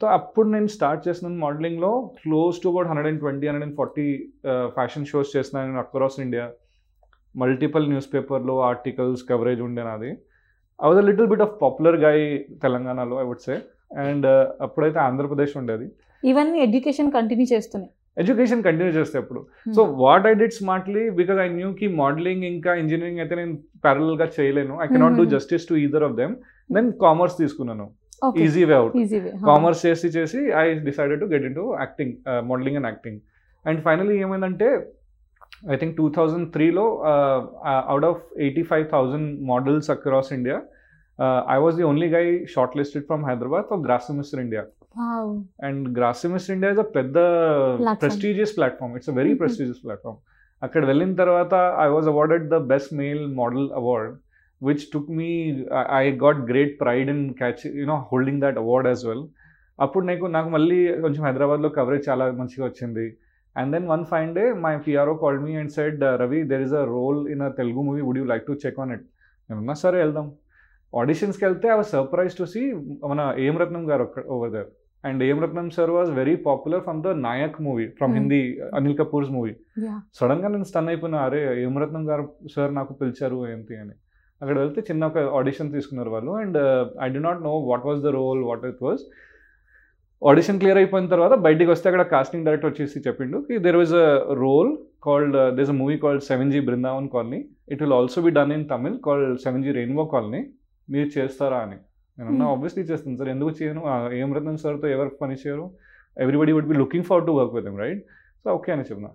so 0.00 0.06
అప్పుడు 0.18 0.48
నేను 0.54 0.68
స్టార్ట్ 0.76 1.00
చేసిన 1.06 1.28
మోడలింగ్లో 1.44 1.90
close 2.22 2.56
to 2.62 2.68
about 2.72 2.88
hundred 2.90 3.08
and 3.10 3.20
twenty 3.24 3.46
hundred 3.48 3.66
and 3.66 3.76
forty 3.80 4.06
fashion 4.76 5.06
shows 5.12 5.30
చేస్తున్నాను 5.36 5.68
నేను 5.70 5.82
across 5.84 6.18
India 6.26 6.44
multiple 7.34 7.88
news 7.92 8.08
పేపర్లో 8.14 8.54
articles 8.68 9.22
coverage 9.30 9.60
ఉండే 9.68 9.82
నాది. 9.88 10.10
I 10.80 10.88
was 10.90 11.00
a 11.02 11.06
little 11.10 11.28
bit 11.32 11.42
of 11.46 11.54
popular 11.62 11.98
గై 12.06 12.16
తెలంగాణలో 12.64 13.16
ఐ 13.22 13.26
వుడ్ 13.30 13.44
సే 13.48 13.56
అండ్ 13.90 14.26
అప్పుడైతే 14.66 14.98
ఆంధ్రప్రదేశ్ 15.08 15.54
ఉండేది. 15.60 15.86
ఇవన్నీ 16.22 16.58
ఎడ్యుకేషన్ 16.66 17.10
కంటిన్యూ 17.16 17.46
చేస్తున్నాయి. 17.54 17.92
ఎడ్యుకేషన్ 18.22 18.62
కంటిన్యూ 18.66 18.92
చేస్తే 18.98 19.16
అప్పుడు 19.22 19.40
so 19.76 19.82
what 20.04 20.24
I 20.30 20.32
did 20.40 20.54
smartly 20.60 21.02
because 21.20 21.38
I 21.44 21.48
knew 21.58 21.70
కి 21.80 21.88
మోడలింగ్ 22.02 22.44
ఇంకా 22.54 22.72
ఇంజనీరింగ్ 22.82 23.20
అయితే 23.24 23.34
నేను 23.40 23.54
parallel 23.86 24.16
గా 24.22 24.26
చేయలేను. 24.36 24.74
I 24.84 24.86
cannot 24.94 25.16
do. 25.20 25.24
Justice 25.36 25.66
to 25.70 25.74
either 25.84 26.04
of 26.08 26.14
them 26.20 26.34
then 26.70 26.88
commerce 27.04 27.36
తీసుకున్నాను. 27.42 27.86
ఈజీ 28.44 28.62
వే 28.64 28.74
అవుట్ 28.74 28.94
కామర్స్ 29.46 29.80
చేసి 29.86 30.08
చేసి 30.16 30.40
I 30.62 30.64
decided 30.88 31.20
to 31.20 31.26
get 31.34 31.44
in 31.48 31.54
to 31.54 31.64
acting 31.80 32.14
modelling 32.50 32.78
and 32.80 32.88
acting 32.90 33.20
and 33.64 33.80
finally 33.86 34.16
ఏమైందంటే 34.24 34.68
ఐ 35.74 35.76
థింక్ 35.76 35.94
టూ 35.96 36.06
థౌజండ్ 36.16 36.46
త్రీలో 36.52 36.86
out 37.92 38.06
of 38.10 38.20
eighty 38.46 38.62
five 38.62 38.86
thousand 38.94 39.28
models 39.52 39.90
across 39.96 40.32
India 40.32 40.58
I 41.48 41.58
was 41.62 41.76
the 41.78 41.86
only 41.90 42.08
guy 42.14 42.24
short 42.54 42.74
listed 42.80 43.06
from 43.08 43.24
Hyderabad 43.28 43.66
for 43.70 43.80
Grasim Mister 43.86 44.40
India 44.44 44.62
wow 45.00 45.30
and 45.68 45.84
Grasim Mister 45.98 46.54
India 46.56 46.70
is 46.74 46.82
a 46.84 46.88
పెద్ద 46.98 47.16
Platform. 47.78 48.00
Prestigious 48.04 48.54
platform 48.58 48.94
it's 48.98 49.10
a 49.12 49.16
very 49.18 49.32
Mhm. 49.32 49.40
Prestigious 49.42 49.82
platform 49.84 50.18
అక్కడ 50.62 50.82
వెళ్ళిన 50.90 51.12
తర్వాత 51.22 51.54
I 51.84 51.88
was 51.94 52.08
awarded 52.12 52.46
the 52.54 52.58
best 52.70 52.92
male 53.00 53.22
model 53.40 53.66
award 53.80 54.14
which 54.60 54.84
took 54.92 55.10
me 55.18 55.30
I 55.98 56.04
got 56.24 56.40
great 56.50 56.74
pride 56.80 57.10
in 57.12 57.24
catch 57.40 57.62
you know 57.80 57.96
holding 58.10 58.42
that 58.44 58.58
award 58.64 58.88
as 58.90 59.04
well 59.10 59.24
అప్పుడు 59.78 60.04
నాకు 60.06 60.26
నాకు 60.36 60.48
మళ్ళీ 60.54 60.78
కొంచెం 61.04 61.22
హైదరాబాద్లో 61.28 61.68
coverage 61.76 62.04
చాలా 62.08 62.24
మంచిగా 62.40 62.64
వచ్చింది. 62.68 63.04
And 63.56 63.70
then 63.74 63.86
one 63.92 64.04
fine 64.10 64.32
day 64.36 64.44
my 64.64 64.72
PRO 64.84 65.14
called 65.22 65.42
me 65.46 65.52
and 65.60 65.72
said 65.76 66.02
Ravi 66.22 66.40
there 66.50 66.64
is 66.66 66.74
a 66.80 66.84
role 66.94 67.20
in 67.34 67.42
a 67.46 67.50
Telugu 67.60 67.82
movie 67.88 68.02
would 68.08 68.18
you 68.20 68.26
like 68.32 68.44
to 68.48 68.56
check 68.64 68.78
on 68.84 68.92
it 68.96 69.04
నేనున్నా 69.50 69.74
సరే 69.82 69.98
వెళ్దాం. 70.04 70.26
ఆడిషన్స్కి 70.92 71.44
వెళ్తే 71.44 71.68
I 71.68 71.76
was 71.76 71.90
surprise 71.94 72.34
to 72.38 72.44
see 72.52 72.62
మన 73.10 73.20
M 73.46 73.56
Ratnam 73.62 73.84
garu 73.90 74.04
over 74.36 74.52
there 74.56 74.68
and 75.04 75.20
M 75.22 75.38
Ratnam 75.42 75.66
sir 75.70 75.90
was 75.90 76.10
very 76.10 76.34
popular 76.46 76.82
from 76.86 77.00
the 77.02 77.10
Nayak 77.26 77.56
movie 77.66 77.86
from 77.98 78.12
Hmm. 78.12 78.18
Hindi 78.18 78.40
Anil 78.78 78.96
Kapoor's 79.00 79.30
movie. 79.30 79.52
సడన్గా 80.18 80.48
నేను 80.48 80.66
stun 80.70 80.88
అయిపోయినా 80.88 81.18
అరే 81.26 81.40
ఏమరత్నం 81.64 82.04
గారు 82.10 82.24
సార్ 82.54 82.72
నాకు 82.74 82.92
పిలిచారు 83.00 83.38
ఏంటి 83.52 83.76
అని. 83.82 83.94
అక్కడ 84.40 84.56
వెళ్తే 84.62 84.80
చిన్న 84.88 85.04
ఒక 85.10 85.18
ఆడిషన్ 85.38 85.72
తీసుకున్నారు 85.76 86.10
వాళ్ళు. 86.16 86.32
And 86.42 86.58
I 87.04 87.08
did 87.14 87.22
not 87.28 87.40
know 87.42 87.54
what 87.70 87.86
was 87.88 88.02
the 88.02 88.12
role 88.18 88.42
what 88.50 88.66
it 88.72 88.82
was 88.88 89.04
audition 90.22 90.58
clear 90.60 90.78
అయిపోయిన 90.78 91.08
తర్వాత 91.14 91.34
బయటికి 91.46 91.70
వస్తే 91.70 91.86
అక్కడ 91.90 92.04
కాస్టింగ్ 92.12 92.46
డైరెక్టర్ 92.46 92.70
వచ్చేసి 92.70 93.02
చెప్పిండు 93.06 93.38
there 93.66 93.76
was 93.76 93.94
a 94.00 94.06
role 94.40 94.70
called 95.06 95.36
this 95.58 95.70
a 95.70 95.78
movie 95.82 95.96
called 96.04 96.24
seven 96.30 96.50
G 96.52 96.60
Brindavan 96.68 97.08
colony 97.08 97.40
it 97.74 97.82
will 97.82 97.96
also 97.98 98.22
be 98.26 98.32
done 98.38 98.54
in 98.56 98.64
Tamil 98.72 98.96
called 99.06 99.36
seven 99.44 99.64
G 99.66 99.72
rainbow 99.78 100.06
colony 100.14 100.40
మీరు 100.88 101.08
చేస్తారా 101.18 101.58
అని. 101.66 101.78
నేను 102.18 102.30
Hmm. 102.30 102.46
ఆబ్వియస్లీ 102.52 102.82
చేస్తాను. 102.90 103.16
సార్ 103.16 103.30
ఎందుకు 103.34 103.50
చేయను? 103.58 103.82
ఏం 104.20 104.28
రత్నం 104.36 104.56
సార్తో 104.62 104.88
ఎవరు 104.88 105.10
పని 105.22 105.36
చేయరు? 105.42 105.66
Everybody 106.16 106.52
would 106.56 106.68
be 106.70 106.76
looking 106.82 107.04
far 107.04 107.24
to 107.26 107.32
work 107.38 107.54
with 107.56 107.68
right 107.82 108.00
so 108.44 108.48
okay 108.58 108.72
అని 108.72 108.84
చెప్పిన 108.88 109.08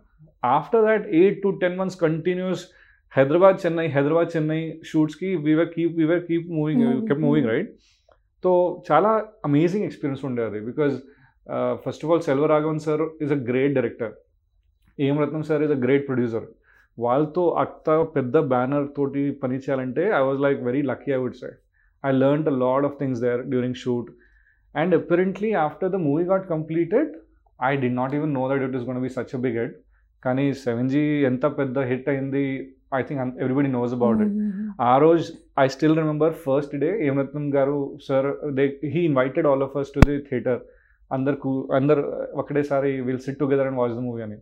after 0.43 0.83
that 0.85 1.05
eight 1.19 1.39
to 1.43 1.49
ten 1.63 1.75
months 1.77 1.97
continuous 2.05 2.63
Hyderabad 3.13 3.57
Chennai 3.65 3.87
Hyderabad 3.95 4.29
Chennai 4.35 4.61
షూట్స్కి 4.91 5.35
we were 5.47 5.69
keep 5.75 5.95
we were 6.01 6.21
keep 6.29 6.47
moving 6.57 6.85
Hmm. 6.87 7.03
Keep 7.09 7.21
moving 7.27 7.49
right 7.53 7.71
so 8.43 8.51
చాలా 8.91 9.11
amazing 9.45 9.85
experience 9.89 10.25
ఉండే 10.25 10.43
అది. 10.43 10.59
Because 10.69 10.95
first 11.83 12.03
of 12.05 12.11
all 12.11 12.21
Selvaraghavan 12.21 12.81
sir 12.87 13.03
is 13.23 13.33
a 13.33 13.39
great 13.49 13.73
director 13.77 14.13
M 14.99 15.15
Ratnam 15.23 15.43
sir 15.49 15.61
is 15.65 15.71
a 15.71 15.79
great 15.85 16.05
producer 16.07 16.45
వాళ్ళతో 16.97 17.43
అత్త 17.61 17.87
పెద్ద 18.15 18.37
banner 18.53 18.87
తోటి 18.97 19.23
పని 19.43 19.55
చేయాలంటే 19.57 20.03
I 20.17 20.21
was 20.27 20.41
like 20.45 20.59
very 20.67 20.81
lucky 20.91 21.11
I 21.15 21.19
would 21.23 21.39
say 21.41 21.49
I 22.03 22.11
learn 22.23 22.43
a 22.51 22.55
lot 22.65 22.85
of 22.89 22.97
things 22.99 23.21
there 23.25 23.41
during 23.53 23.79
shoot 23.83 24.09
and 24.75 24.93
apparently 24.99 25.51
after 25.63 25.91
the 25.95 25.99
movie 26.07 26.25
got 26.31 26.45
completed 26.53 27.11
I 27.59 27.73
did 27.83 27.89
not 27.99 28.13
even 28.19 28.33
know 28.39 28.43
that 28.51 28.63
it 28.67 28.77
is 28.79 28.85
gonna 28.89 29.01
be 29.05 29.11
such 29.17 29.33
a 29.35 29.41
big 29.45 29.57
hit 29.61 29.75
కానీ 30.23 30.45
seven 30.65 30.89
G 30.89 31.03
ఎంత 31.29 31.45
పెద్ద 31.59 31.79
hit 31.89 32.07
అయింది 32.13 32.45
I 32.97 33.01
think 33.07 33.21
everybody 33.43 33.71
knows 33.77 33.93
about 33.97 34.19
it 34.25 34.35
ఆ 34.83 34.93
రోజు 34.97 35.23
I 35.63 35.67
still 35.75 35.97
remember 36.01 36.33
first 36.45 36.75
day 36.83 36.89
A M Ratnam 37.07 37.45
garu 37.55 37.77
sir 38.07 38.27
they 38.59 38.65
he 38.93 39.01
invited 39.09 39.47
all 39.51 39.63
of 39.67 39.75
us 39.81 39.91
to 39.95 40.01
the 40.09 40.15
theatre 40.29 40.61
అందరు 41.11 41.51
అందరు 41.79 42.03
ఒకటేసారి 42.41 42.91
will 43.07 43.23
sit 43.25 43.39
together 43.41 43.67
and 43.69 43.79
watch 43.81 43.95
the 43.97 44.01
movie 44.07 44.21
అని. 44.27 44.37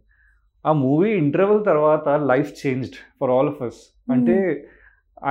ఆ 0.65 0.71
movie 0.85 1.09
interval 1.23 1.61
తర్వాత 1.71 2.07
life 2.31 2.51
changed 2.61 2.97
for 3.19 3.31
all 3.35 3.49
of 3.53 3.61
us 3.67 3.79
అంటే 4.15 4.35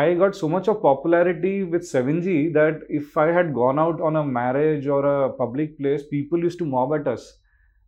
I 0.02 0.04
got 0.22 0.36
so 0.40 0.48
much 0.54 0.68
of 0.72 0.78
popularity 0.88 1.54
with 1.74 1.86
seven 1.94 2.20
G 2.26 2.36
that 2.58 2.80
if 2.98 3.18
I 3.24 3.28
had 3.32 3.50
gone 3.62 3.80
out 3.84 4.00
on 4.08 4.18
a 4.22 4.26
marriage 4.40 4.86
or 4.96 5.08
a 5.14 5.18
public 5.42 5.72
place 5.80 6.04
people 6.14 6.42
used 6.46 6.58
to 6.62 6.68
mob 6.76 6.94
at 6.98 7.10
us 7.14 7.26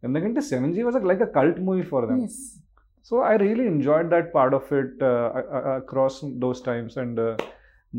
ఎందుకంటే 0.02 0.42
seven 0.52 0.74
G 0.76 0.82
was 0.88 0.98
like 1.12 1.24
a 1.28 1.30
cult 1.38 1.60
movie 1.68 1.84
for 1.92 2.06
them 2.12 2.24
yes 2.30 2.42
So 3.06 3.14
I 3.20 3.34
really 3.36 3.66
enjoyed 3.66 4.10
that 4.10 4.26
part 4.32 4.52
of 4.54 4.66
it 4.72 5.00
uh, 5.02 5.28
uh, 5.58 5.62
across 5.72 6.16
those 6.42 6.60
times, 6.60 6.96
and 6.96 7.18
uh, 7.18 7.32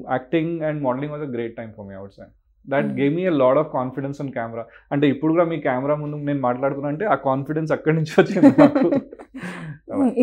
acting 0.10 0.63
and 0.63 0.82
modeling 0.82 1.12
was 1.12 1.21
a 1.21 1.32
great 1.34 1.58
time 1.58 1.73
for 1.75 1.84
me. 1.88 1.93
I 1.95 2.01
would 2.03 2.13
say 2.13 2.27
that 2.65 2.86
Mm. 2.86 2.93
gave 2.95 3.12
me 3.12 3.25
a 3.25 3.36
lot 3.41 3.58
of 3.62 3.65
confidence 3.71 4.19
on 4.23 4.29
camera. 4.38 4.63
అంటే 4.93 5.06
ఇప్పుడు 5.13 5.32
కూడా 5.34 5.45
మీ 5.51 5.58
camera 5.65 5.95
ముందు 6.03 6.21
నేను 6.29 6.41
మాట్లాడుతున్నా 6.47 6.89
అంటే 6.93 7.06
ఆ 7.06 7.17
confidence 7.27 7.71
అక్కడి 7.77 7.95
నుంచి 7.99 8.13
వచ్చింది 8.21 8.51
నాకు 8.63 8.88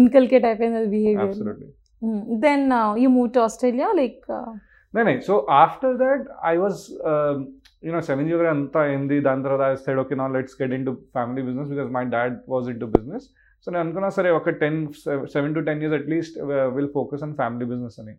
ఇన్కల్కేట్ 0.00 0.44
అయిపోయింది 0.44 0.78
అది 0.80 0.90
behaviour 0.96 1.26
absolutely 1.26 1.68
then 2.46 2.66
you 3.02 3.10
move 3.18 3.28
to 3.36 3.40
Australia 3.40 3.90
like 4.00 4.24
నేనే 4.94 5.14
so 5.28 5.34
after 5.64 5.96
that 6.04 6.24
I 6.52 6.54
was 6.56 6.80
you know 7.88 8.00
seven 8.00 8.28
G over 8.30 8.48
అంతా 8.54 8.80
అయింది 8.80 9.20
దాని 9.28 9.44
తర్వాత 9.46 9.66
ఐ 9.72 9.76
సైడ్ 9.84 10.00
ఓకే 10.04 10.14
నా 10.22 10.26
let's 10.36 10.56
get 10.62 10.74
in 10.78 10.86
to 10.86 10.94
family 11.16 11.42
business 11.42 11.70
because 11.74 11.90
my 11.98 12.04
dad 12.16 12.34
was 12.54 12.68
in 12.68 12.80
to 12.80 12.86
business 12.96 13.26
so 13.66 13.70
నేను 13.70 13.82
అనుకున్నా 13.84 14.08
సరే 14.08 14.30
ఒక 14.30 14.50
ten 14.62 14.80
seven 15.34 15.54
to 15.54 15.60
ten 15.60 15.80
years 15.82 15.96
at least 16.00 16.36
will 16.76 16.92
focus 16.98 17.22
on 17.22 17.34
family 17.34 17.64
business 17.64 17.98
అని 18.00 18.14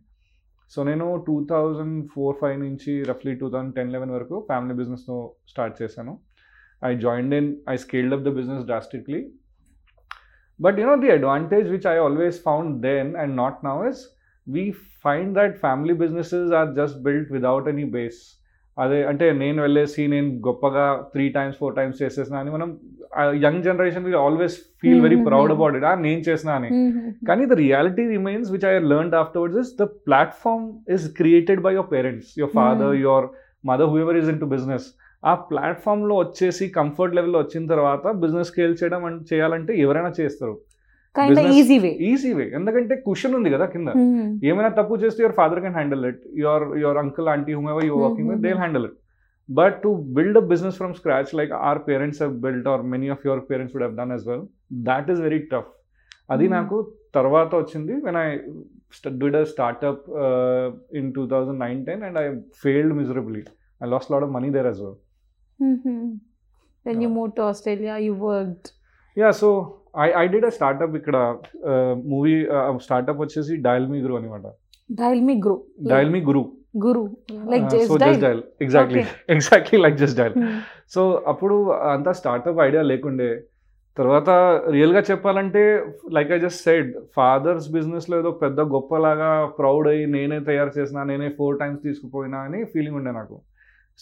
సో 0.71 0.83
నేను 0.83 1.05
టూ 1.27 1.35
థౌజండ్ 1.49 1.95
ఫోర్ 2.13 2.35
ఫైవ్ 2.41 2.57
నుంచి 2.59 2.91
రఫ్లీ 3.03 3.35
two 3.35 3.47
thousand 3.49 3.73
ten 3.75 3.89
eleven 3.91 4.11
వరకు 4.11 4.35
family 4.49 4.73
బిజినెస్తో 4.73 5.15
స్టార్ట్ 5.47 5.75
చేశాను. 5.81 6.13
I 6.89 6.91
joined 6.95 7.35
in 7.35 7.49
I 7.69 7.75
scaled 7.75 8.13
up 8.13 8.21
the 8.21 8.31
business 8.37 8.63
drastically 8.65 9.21
but 10.61 10.77
you 10.79 10.85
know 10.87 10.97
the 11.03 11.11
advantage 11.17 11.67
which 11.73 11.85
i 11.85 11.97
always 11.97 12.35
found 12.39 12.67
then 12.81 13.07
and 13.21 13.31
not 13.35 13.55
now 13.63 13.77
is 13.83 13.99
we 14.47 14.63
find 15.05 15.35
that 15.35 15.59
family 15.59 15.93
businesses 15.93 16.51
are 16.51 16.69
just 16.73 17.03
built 17.03 17.29
without 17.29 17.67
any 17.67 17.87
base. 17.97 18.21
అదే 18.77 18.97
అంటే 19.09 19.25
నేను 19.39 19.59
వెళ్ళేసి 19.61 20.03
నేను 20.11 20.29
గొప్పగా 20.45 20.83
three 21.13 21.25
times 21.29 21.57
four 21.61 21.73
times 21.79 21.97
చేసేసిన 22.01 22.35
అని 22.41 22.51
మనం 22.55 22.69
young 23.45 23.63
generation 23.67 24.05
always 24.21 24.55
feel 24.81 25.01
very 25.05 25.17
Hmm, 25.17 25.25
proud 25.29 25.51
hmm. 25.51 25.57
About 25.57 25.75
it 25.79 25.85
నేను 26.05 26.21
చేసిన 26.27 26.49
అని 26.59 26.69
కానీ 27.29 27.45
the 27.51 27.57
reality 27.63 28.05
remains 28.15 28.49
which 28.53 28.67
I 28.71 28.73
learn 28.93 29.11
afterwards 29.23 29.59
is 29.63 29.73
the 29.81 29.87
platform 30.07 30.65
is 30.95 31.05
created 31.19 31.61
by 31.67 31.73
your 31.77 31.89
parents 31.95 32.31
your 32.41 32.53
father 32.59 32.93
Hmm. 32.93 33.03
Your 33.05 33.27
mother 33.71 33.91
whoever 33.93 34.19
is 34.21 34.29
in 34.33 34.39
to 34.43 34.49
business 34.55 34.87
ఆ 35.23 35.33
ప్లాట్ఫామ్లో 35.49 36.15
వచ్చేసి 36.23 36.65
comfort 36.77 37.15
లెవెల్లో 37.17 37.39
వచ్చిన 37.43 37.63
తర్వాత 37.73 38.05
బిజినెస్ 38.23 38.49
స్కేల్ 38.51 38.75
చేయడం 38.79 39.01
అంటే 39.09 39.23
చేయాలంటే 39.31 39.73
ఎవరైనా 39.83 40.11
చేస్తారు. 40.19 40.55
ఈజీ 41.59 41.77
వే 41.83 41.91
ఈజీ 42.09 42.31
వే 42.37 42.45
ఎందుకంటే 42.57 42.95
క్వశ్చన్ 43.05 43.33
ఉంది 43.39 43.49
కదా 43.55 43.65
కింద. 43.73 43.89
ఏమైనా 44.49 44.69
తప్పు 44.77 44.95
చేస్తే 45.03 45.19
your 45.23 45.35
father 45.39 45.61
can 45.65 45.75
handle 45.79 46.03
it 46.11 46.21
your 46.43 46.65
your 46.83 46.99
uncle 47.03 47.29
aunty 47.35 47.53
whomever 47.73 47.85
you 47.89 47.95
working 48.05 48.29
with 48.33 48.41
they 48.47 48.53
handle 48.61 48.85
it 48.89 48.97
but 49.49 49.77
to 49.85 49.89
build 50.17 50.39
a 50.41 50.45
business 50.53 50.77
from 50.81 50.95
scratch 50.99 51.31
like 51.39 51.53
our 51.69 51.81
parents 51.89 52.21
have 52.23 52.33
built 52.45 52.69
or 52.73 52.83
many 52.93 53.09
of 53.15 53.23
your 53.29 53.43
parents 53.51 53.75
would 53.75 53.85
have 53.87 53.95
done 54.01 54.13
as 54.17 54.23
well 54.31 54.45
that 54.89 55.09
is 55.15 55.21
very 55.27 55.41
tough 55.53 55.69
అది 56.29 56.45
Hmm. 56.45 56.55
నాకు 56.57 56.75
తర్వాత 57.17 57.51
వచ్చింది. 57.61 57.93
When 58.05 58.17
I 58.17 58.27
did 59.21 59.35
a 59.35 59.45
startup 59.53 60.03
in 60.99 61.09
two 61.17 61.23
thousand 61.33 61.59
nine 61.65 61.79
ten 61.87 62.03
and 62.07 62.19
I 62.23 62.27
failed 62.63 62.93
miserably 62.99 63.43
I 63.81 63.87
lost 63.95 64.11
lot 64.13 64.25
of 64.27 64.33
money 64.37 64.49
there 64.57 64.69
as 64.73 64.79
well. 64.85 64.95
You 65.61 66.19
Yeah. 66.85 67.09
moved 67.09 67.33
to 67.37 67.43
Australia, 67.43 67.95
you 68.05 68.13
worked. 68.23 68.67
Yeah 69.17 69.29
so 69.41 69.47
I 70.03 70.07
I 70.21 70.23
did 70.33 70.45
a 70.45 70.53
startup 70.57 70.95
ఇక్కడ 70.99 71.17
movie 72.11 72.33
startup 72.85 73.21
వచ్చేసి 73.23 73.55
dial 73.67 73.87
me 73.93 73.99
Guru 74.05 74.17
అనమాట 74.19 74.47
Dial 74.89 75.19
me 75.27 75.35
grow. 75.43 75.57
Dial 75.91 76.11
me 76.15 76.21
Guru 76.31 76.43
Guru. 76.83 77.01
Like 77.51 77.63
Uh, 77.63 77.71
just 77.71 77.87
so 77.87 77.95
dial. 77.97 78.09
just 78.09 78.21
dial 78.25 78.41
exactly 78.65 79.01
exactly 79.35 79.77
like 79.85 79.95
just 80.03 80.15
dial 80.19 80.33
Hmm. 80.37 80.53
So 80.95 81.01
అప్పుడు 81.31 81.55
అంత 81.93 82.09
startup 82.19 82.61
idea 82.67 82.83
లేకుండే 82.91 83.29
తర్వాత 83.97 84.29
రియల్గా 84.75 85.01
చెప్పాలంటే 85.09 85.63
like 86.17 86.29
I 86.31 86.39
just 86.45 86.61
said 86.67 86.89
father's 87.17 87.67
బిజినెస్లో 87.77 88.15
ఏదో 88.21 88.31
పెద్ద 88.43 88.61
గొప్పలాగా 88.75 89.29
ప్రౌడ్ 89.59 89.87
అయ్యి 89.93 90.05
నేనే 90.15 90.39
తయారు 90.49 90.71
చేసిన 90.77 91.03
నేనే 91.11 91.29
ఫోర్ 91.39 91.57
టైమ్స్ 91.61 91.81
తీసుకుపోయినా 91.87 92.39
అని 92.47 92.61
ఫీలింగ్ 92.73 92.97
ఉండే 92.99 93.13
నాకు 93.19 93.37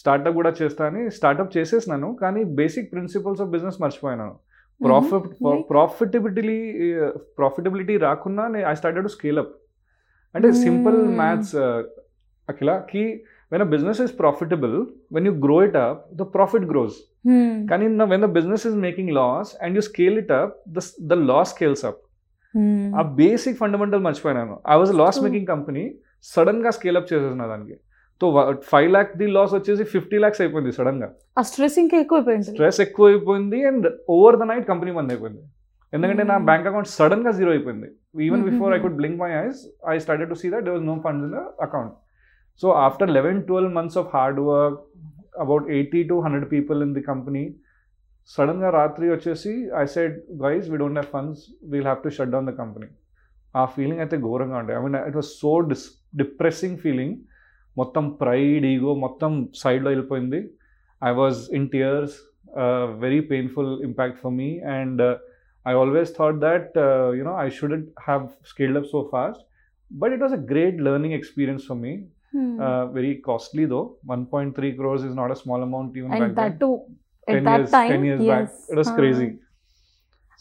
స్టార్ట్అప్ 0.01 0.35
కూడా 0.39 0.51
చేస్తా 0.59 0.83
అని 0.89 1.01
స్టార్ట్అప్ 1.17 1.55
చేసేసినాను 1.57 2.09
కానీ 2.21 2.41
బేసిక్ 2.59 2.87
ప్రిన్సిపల్స్ 2.93 3.41
ఆఫ్ 3.45 3.49
బిజినెస్ 3.55 3.79
మర్చిపోయినాను 3.83 4.35
ప్రాఫిట్? 4.81 5.31
ప్రాఫిటబిలిటీ 5.71 6.59
ప్రాఫిటబిలిటీ 7.39 7.95
రాకున్నా 8.05 8.43
I 8.71 8.75
started 8.81 9.05
to 9.07 9.11
scale 9.15 9.39
up 9.43 9.53
అంటే 10.35 10.49
సింపుల్. 10.65 10.97
మ్యాథ్స్ 11.21 11.55
అఖిల 12.49 12.71
కి 12.91 13.03
when 13.53 13.63
a 13.65 13.67
business 13.73 13.99
is 14.05 14.13
profitable 14.21 14.75
when 15.15 15.27
you 15.29 15.33
grow 15.45 15.57
it 15.67 15.77
up 15.85 16.01
the 16.19 16.25
profit 16.35 16.65
grows. 16.71 16.97
కానీ 17.71 17.85
when 18.13 18.23
the 18.25 18.29
business 18.37 18.65
is 18.69 18.77
making 18.85 19.11
loss 19.19 19.51
and 19.63 19.75
you 19.79 19.83
scale 19.89 20.17
it 20.23 20.31
up 20.39 20.55
the 21.11 21.19
loss 21.31 21.51
scales 21.55 21.83
up. 21.89 22.01
ఆ 22.99 23.01
basic 23.21 23.57
fundamental 23.63 24.03
మర్చిపోయినాను 24.07 24.55
I 24.73 24.77
was 24.83 24.93
loss. 25.01 25.19
Making 25.25 25.49
company 25.53 25.85
సడన్గా 26.33 26.71
scale 26.77 26.97
up 27.01 27.09
చేసేసిన 27.11 27.43
దానికి 27.53 27.77
so 28.21 28.27
five 28.71 28.89
lakh 28.95 29.11
the 29.21 29.27
loss 29.37 29.53
వచ్చేసి 29.57 29.83
fifty 29.93 30.17
lakhs 30.23 30.41
అయిపోయింది 30.43 30.71
సడన్గా. 30.77 31.07
ఆ 31.39 31.41
stress 31.49 31.77
ఇంకా 31.83 31.97
ఎక్కువైపోయింది. 32.03 32.51
స్ట్రెస్ 32.55 32.79
ఎక్కువ 32.85 33.07
అయిపోయింది 33.11 33.59
and 33.69 33.87
over 34.15 34.37
the 34.41 34.45
night 34.51 34.65
company 34.71 34.91
బంద్ 34.97 35.11
అయిపోయింది. 35.13 35.41
ఎందుకంటే 35.93 36.23
నా 36.31 36.35
Hmm. 36.37 36.47
బ్యాంక్ 36.49 36.67
అకౌంట్ 36.69 36.89
సడన్గా 36.97 37.31
జీరో 37.37 37.51
అయిపోయింది. 37.55 37.87
Even 38.25 38.41
Hmm, 38.41 38.49
before 38.49 38.71
I 38.73 38.77
hmm, 38.77 38.83
could 38.85 38.97
blink 38.99 39.17
my 39.23 39.29
eyes 39.45 39.59
I 39.93 39.95
started 40.05 40.29
to 40.33 40.37
see 40.41 40.47
that 40.53 40.65
there 40.67 40.75
was 40.77 40.85
no 40.91 40.95
funds 41.05 41.23
in 41.27 41.33
the 41.37 41.41
account 41.67 41.93
so 42.61 42.67
after 42.87 43.11
eleven 43.17 43.39
twelve 43.49 43.71
months 43.77 43.97
of 44.01 44.09
hard 44.15 44.39
work 44.49 44.79
about 45.45 45.65
eighty 45.77 46.01
to 46.11 46.15
hundred 46.25 46.47
people 46.53 46.79
in 46.87 46.93
the 46.97 47.03
company 47.11 47.43
సడన్గా 48.29 48.69
రాత్రి 48.79 49.05
వచ్చేసి 49.15 49.53
I 49.83 49.85
said 49.95 50.15
guys 50.45 50.65
we 50.71 50.77
don't 50.83 50.99
have 50.99 51.11
funds 51.15 51.43
we'll 51.71 51.87
have 51.89 52.01
to 52.05 52.11
shut 52.17 52.31
down 52.35 52.49
the 52.51 52.53
company 52.61 52.89
ఆ 53.55 53.63
feeling 53.75 54.01
అయితే 54.05 54.17
ఘోరంగా 54.27 54.57
ఉండే. 54.61 54.73
I 54.79 54.81
mean 54.85 54.97
it 55.09 55.17
was 55.21 55.31
so 55.43 55.53
dis 55.71 55.85
depressing 56.23 56.77
feeling 56.85 57.15
మొత్తం 57.81 58.05
pride 58.21 58.65
ego 58.73 58.93
మొత్తం 59.05 59.31
సైడ్లో 59.61 59.89
వెళ్ళిపోయింది 59.93 60.41
I 61.01 61.11
was 61.21 61.39
in 61.57 61.67
tears 61.75 62.15
very 63.03 63.19
painful 63.31 63.73
impact 63.87 64.19
for 64.21 64.35
me 64.39 64.49
and 64.77 65.01
I 65.65 65.73
always 65.81 66.11
thought 66.19 66.39
that 66.47 66.71
you know 67.19 67.33
I 67.43 67.47
shouldn't 67.57 67.89
have 68.07 68.23
skilled 68.51 68.79
up 68.81 68.89
so 68.93 69.01
fast 69.13 69.43
but 69.91 70.13
it 70.15 70.23
was 70.25 70.37
a 70.39 70.43
great 70.53 70.79
learning 70.89 71.17
experience 71.21 71.65
for 71.69 71.81
me 71.83 71.93
Hmm. 72.33 72.49
Very 72.95 73.11
costly 73.27 73.63
though 73.71 73.77
one 74.09 74.23
point 74.33 74.51
three 74.57 74.67
crores 74.79 75.03
is 75.07 75.15
not 75.19 75.31
a 75.35 75.39
small 75.39 75.63
amount 75.67 75.93
even 75.99 76.11
and 76.15 76.19
back 76.21 76.35
that 76.41 76.57
too 76.59 76.73
at 77.27 77.31
10 77.31 77.47
that 77.47 77.57
years, 77.57 77.71
time 77.71 77.89
10 77.93 78.03
years 78.07 78.19
back. 78.21 78.43
yes. 78.43 78.51
It 78.73 78.77
was 78.81 78.89
Ah. 78.89 78.97
crazy. 78.99 79.29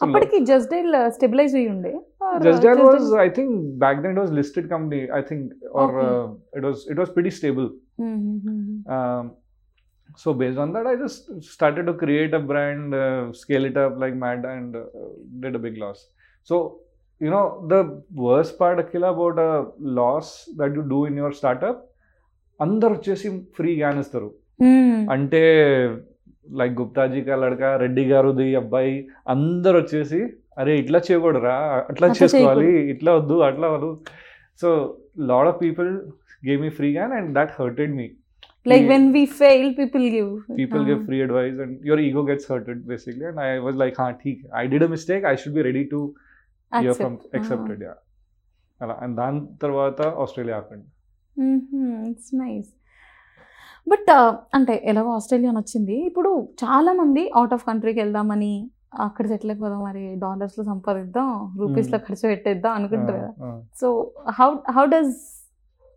So, 0.01 0.05
అప్పటికి 0.07 0.39
just 0.51 0.69
dial 0.75 0.97
stabilise 1.17 1.55
అయ్యి 1.59 1.71
ఉండే 1.75 1.93
Uh, 2.21 2.39
Just 2.41 2.63
was, 2.63 3.13
I 3.15 3.29
think, 3.29 3.51
back 3.79 4.03
then 4.03 4.13
it 4.13 4.21
was 4.21 4.31
listed 4.31 4.69
company. 4.69 5.11
I 5.11 5.23
think, 5.23 5.43
or 5.73 5.85
Okay. 5.89 6.07
uh, 6.07 6.27
it 6.53 6.63
was 6.63 6.87
it 6.89 6.97
was 6.97 7.11
pretty 7.11 7.31
stable. 7.31 7.69
Hmm, 7.99 8.17
hmm, 8.17 8.39
hmm, 8.39 8.59
hmm. 8.63 8.93
Um, 8.93 9.27
so 10.17 10.35
based 10.35 10.59
on 10.59 10.73
that, 10.73 10.87
I 10.87 10.97
just 10.97 11.21
started 11.45 11.87
to 11.87 11.95
create 11.95 12.35
a 12.35 12.41
brand, 12.41 12.95
uh, 12.95 13.33
scale 13.33 13.65
it 13.65 13.77
up 13.77 13.99
like 13.99 14.17
mad, 14.17 14.45
and 14.47 14.75
uh, 14.77 14.85
did 15.41 15.55
a 15.55 15.59
big 15.59 15.79
loss. 15.79 16.01
So 16.43 16.81
you 17.21 17.31
know 17.31 17.45
the 17.69 17.81
worst 18.27 18.59
part, 18.59 18.79
Akila, 18.79 19.11
about 19.17 19.39
a 19.41 19.53
loss 20.01 20.49
that 20.57 20.75
you 20.75 20.85
do 20.95 21.01
in 21.07 21.17
your 21.17 21.33
startup. 21.43 21.79
అందరు 22.61 22.93
వచ్చేసి 22.95 23.29
free 23.57 23.73
gain 23.81 23.99
ఇస్తారు 24.03 24.29
Hmm. 24.63 24.95
అంటే 25.15 25.41
like 26.61 26.73
Guptaji 26.81 27.21
కా 27.27 27.35
లడక 27.43 27.65
రెడ్డి 27.83 28.05
గారుది 28.11 28.47
అబ్బాయి 28.61 28.95
అందరు 29.35 29.77
వచ్చేసి 29.81 30.21
అరే 30.59 30.73
ఇట్లా 30.83 30.99
చేయకూడరా 31.07 31.57
అట్లా 31.91 32.07
చేసుకోవాలి 32.19 32.71
ఇట్లా 32.95 33.11
వద్దు 33.19 33.37
అట్లా 33.49 33.69
వద్దు. 33.75 33.91
So 34.61 34.69
lot 35.31 35.49
of 35.51 35.59
people 35.65 35.91
gave 36.49 36.61
me 36.65 36.71
free 36.79 36.89
gone 36.97 37.13
and 37.19 37.31
that 37.39 37.53
hurted 37.59 37.93
me 38.01 38.07
like 38.67 38.87
when 38.93 39.07
we 39.17 39.23
fail 39.43 39.69
people 39.81 40.05
give 40.17 40.31
people 40.61 40.83
give 40.89 41.01
free 41.09 41.19
advice 41.27 41.59
and 41.65 41.77
your 41.89 42.03
ego 42.07 42.23
gets 42.31 42.49
hurted 42.53 42.81
basically 42.93 43.27
and 43.31 43.41
I 43.47 43.51
was 43.67 43.79
like 43.85 43.97
హా 44.03 44.09
ఠీక్ 44.25 44.41
I 44.63 44.65
did 44.73 44.87
a 44.89 44.91
mistake 44.95 45.25
I 45.33 45.35
should 45.43 45.57
be 45.59 45.65
ready 45.69 45.85
to 45.95 46.01
your 46.73 46.99
from 47.03 47.17
accepted 47.39 47.83
yeah 47.89 47.95
అలా. 48.81 48.97
And 49.05 49.15
దాని 49.23 49.41
తర్వాత 49.63 50.01
Australia 50.25 50.57
happened 50.59 50.87
but 53.87 54.11
అంటే 54.57 54.75
ఎలాగో 54.91 55.11
Australia 55.19 55.53
నచ్చింది. 55.59 55.97
ఇప్పుడు 56.09 56.31
చాలా 56.63 56.91
మంది 57.01 57.23
అవుట్ 57.39 57.55
ఆఫ్ 57.57 57.65
కంట్రీకి 57.69 58.01
వెళ్దామని 58.03 58.55
అక్కడ 59.07 59.27
సెటిల్ 59.27 59.51
అయిపోదాం 59.51 59.81
మరి 59.85 60.15
డాలర్స్లో 60.19 60.65
సంపాదిద్దాం 60.65 61.57
రూపీస్లో. 61.59 61.99
ఖర్చు 61.99 62.25
పెట్టేద్దాం 62.29 62.73
అనుకుంటారు 62.73 63.19
కదా. 63.19 63.51
So 63.81 63.89
how 64.39 64.49
how 64.77 64.85
does 64.85 65.17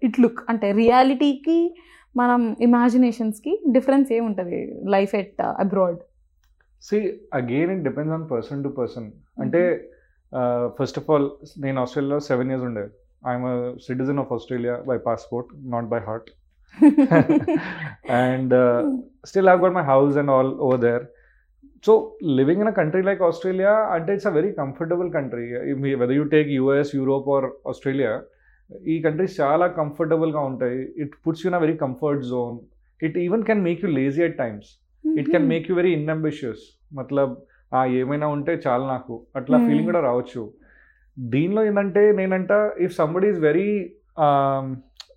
it 0.03 0.19
look 0.19 0.41
అంటే 0.49 0.71
రియాలిటీకి 0.71 1.75
మనం 2.15 2.55
ఇమాజినేషన్స్కి 2.61 3.59
డిఫరెన్స్ 3.71 4.11
ఏముంటుంది 4.13 4.59
life 4.95 5.15
at 5.15 5.41
abroad 5.41 5.99
see 6.81 6.97
again 7.33 7.71
it 7.75 7.83
depends 7.83 8.13
on 8.13 8.25
person 8.31 8.63
to 8.63 8.69
person 8.79 9.07
అంటే 9.39 9.61
ఫస్ట్ 10.79 10.99
ఆఫ్ 10.99 11.09
ఆల్ 11.11 11.29
నేను 11.59 11.81
ఆస్ట్రేలియాలో 11.81 12.19
సెవెన్ 12.19 12.51
ఇయర్స్ 12.51 12.65
ఉండే. 12.65 12.85
I'm 13.27 13.79
citizen 13.87 14.19
of 14.19 14.33
Australia 14.33 14.75
by 14.91 14.97
passport 14.97 15.49
not 15.75 15.85
by 15.85 15.99
heart 16.09 16.29
and 18.09 18.53
still 19.29 19.47
I've 19.49 19.61
got 19.63 19.73
my 19.79 19.83
house 19.83 20.15
and 20.15 20.29
all 20.35 20.47
over 20.65 20.77
there. 20.77 21.03
So 21.83 21.93
living 22.39 22.59
in 22.61 22.67
a 22.67 22.71
country 22.71 23.01
like 23.03 23.21
Australia, 23.21 23.71
and 23.91 24.09
it's 24.09 24.25
a 24.25 24.33
very 24.33 24.51
comfortable 24.53 25.09
country. 25.11 25.45
I 25.59 25.73
mean, 25.73 25.99
Whether 25.99 26.15
you 26.19 26.25
take 26.33 26.49
US, 26.63 26.87
Europe, 26.99 27.29
or 27.35 27.41
Australia, 27.67 28.11
ఈ 28.87 29.01
countries 29.01 29.41
చాలా 29.41 29.67
కంఫర్టబుల్గా 29.67 30.39
ఉంటాయి. 30.39 30.89
It 30.97 31.11
puts 31.27 31.45
you 31.45 31.49
in 31.49 31.55
a 31.55 31.59
very 31.59 31.77
comfort 31.77 32.23
zone 32.23 32.59
it 33.03 33.17
even 33.17 33.43
can 33.43 33.63
make 33.63 33.85
you 33.85 33.91
lazy 33.91 34.23
at 34.23 34.37
times 34.37 34.69
it 35.19 35.29
can 35.29 35.47
make 35.47 35.69
you 35.69 35.75
very 35.75 35.93
unambitious 35.93 36.79
మతలబ్ 36.93 37.35
ఏమైనా 37.87 38.27
ఉంటే 38.27 38.61
చాలు 38.67 38.83
నాకు. 38.83 39.25
అట్లా 39.35 39.57
Hmm. 39.57 39.67
Feeling 39.67 39.85
కూడా 39.85 39.99
రావచ్చు. 39.99 40.53
దీనిలో 41.19 41.65
ఏంటంటే 41.65 42.11
నేనంట 42.11 42.51
if 42.79 42.95
somebody 42.95 43.27
is 43.27 43.39
very 43.39 43.95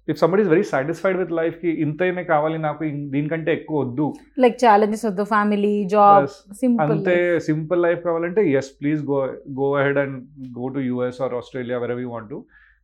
if 0.08 0.18
somebody 0.22 0.42
very 0.50 0.64
satisfied 0.70 1.18
with 1.20 1.30
లైఫ్కి 1.38 1.70
ఇంతైనా 1.84 2.22
కావాలి 2.32 2.58
నాకు? 2.64 2.80
దీనికంటే 3.12 3.50
ఎక్కువ 3.58 3.76
వద్దు. 3.84 4.06
లైక్ 4.44 4.56
ఛాలెంజెస్ 4.64 5.04
వద్దు 5.08 5.24
ఫ్యామిలీ 5.32 5.74
జాబ్. 5.94 6.26
సింపుల్ 6.62 6.92
అంతే 6.96 7.14
సింపుల్ 7.46 7.80
లైఫ్ 7.86 8.00
కావాలంటే 8.08 8.42
yes 8.60 8.70
please 8.80 9.00
go 9.12 9.18
go 9.60 9.68
ahead 9.80 10.00
and 10.02 10.16
go 10.58 10.66
to 10.76 10.82
US 10.90 11.20
or 11.26 11.34
Australia 11.40 11.78
where 11.84 11.94
you 12.04 12.10
want 12.16 12.34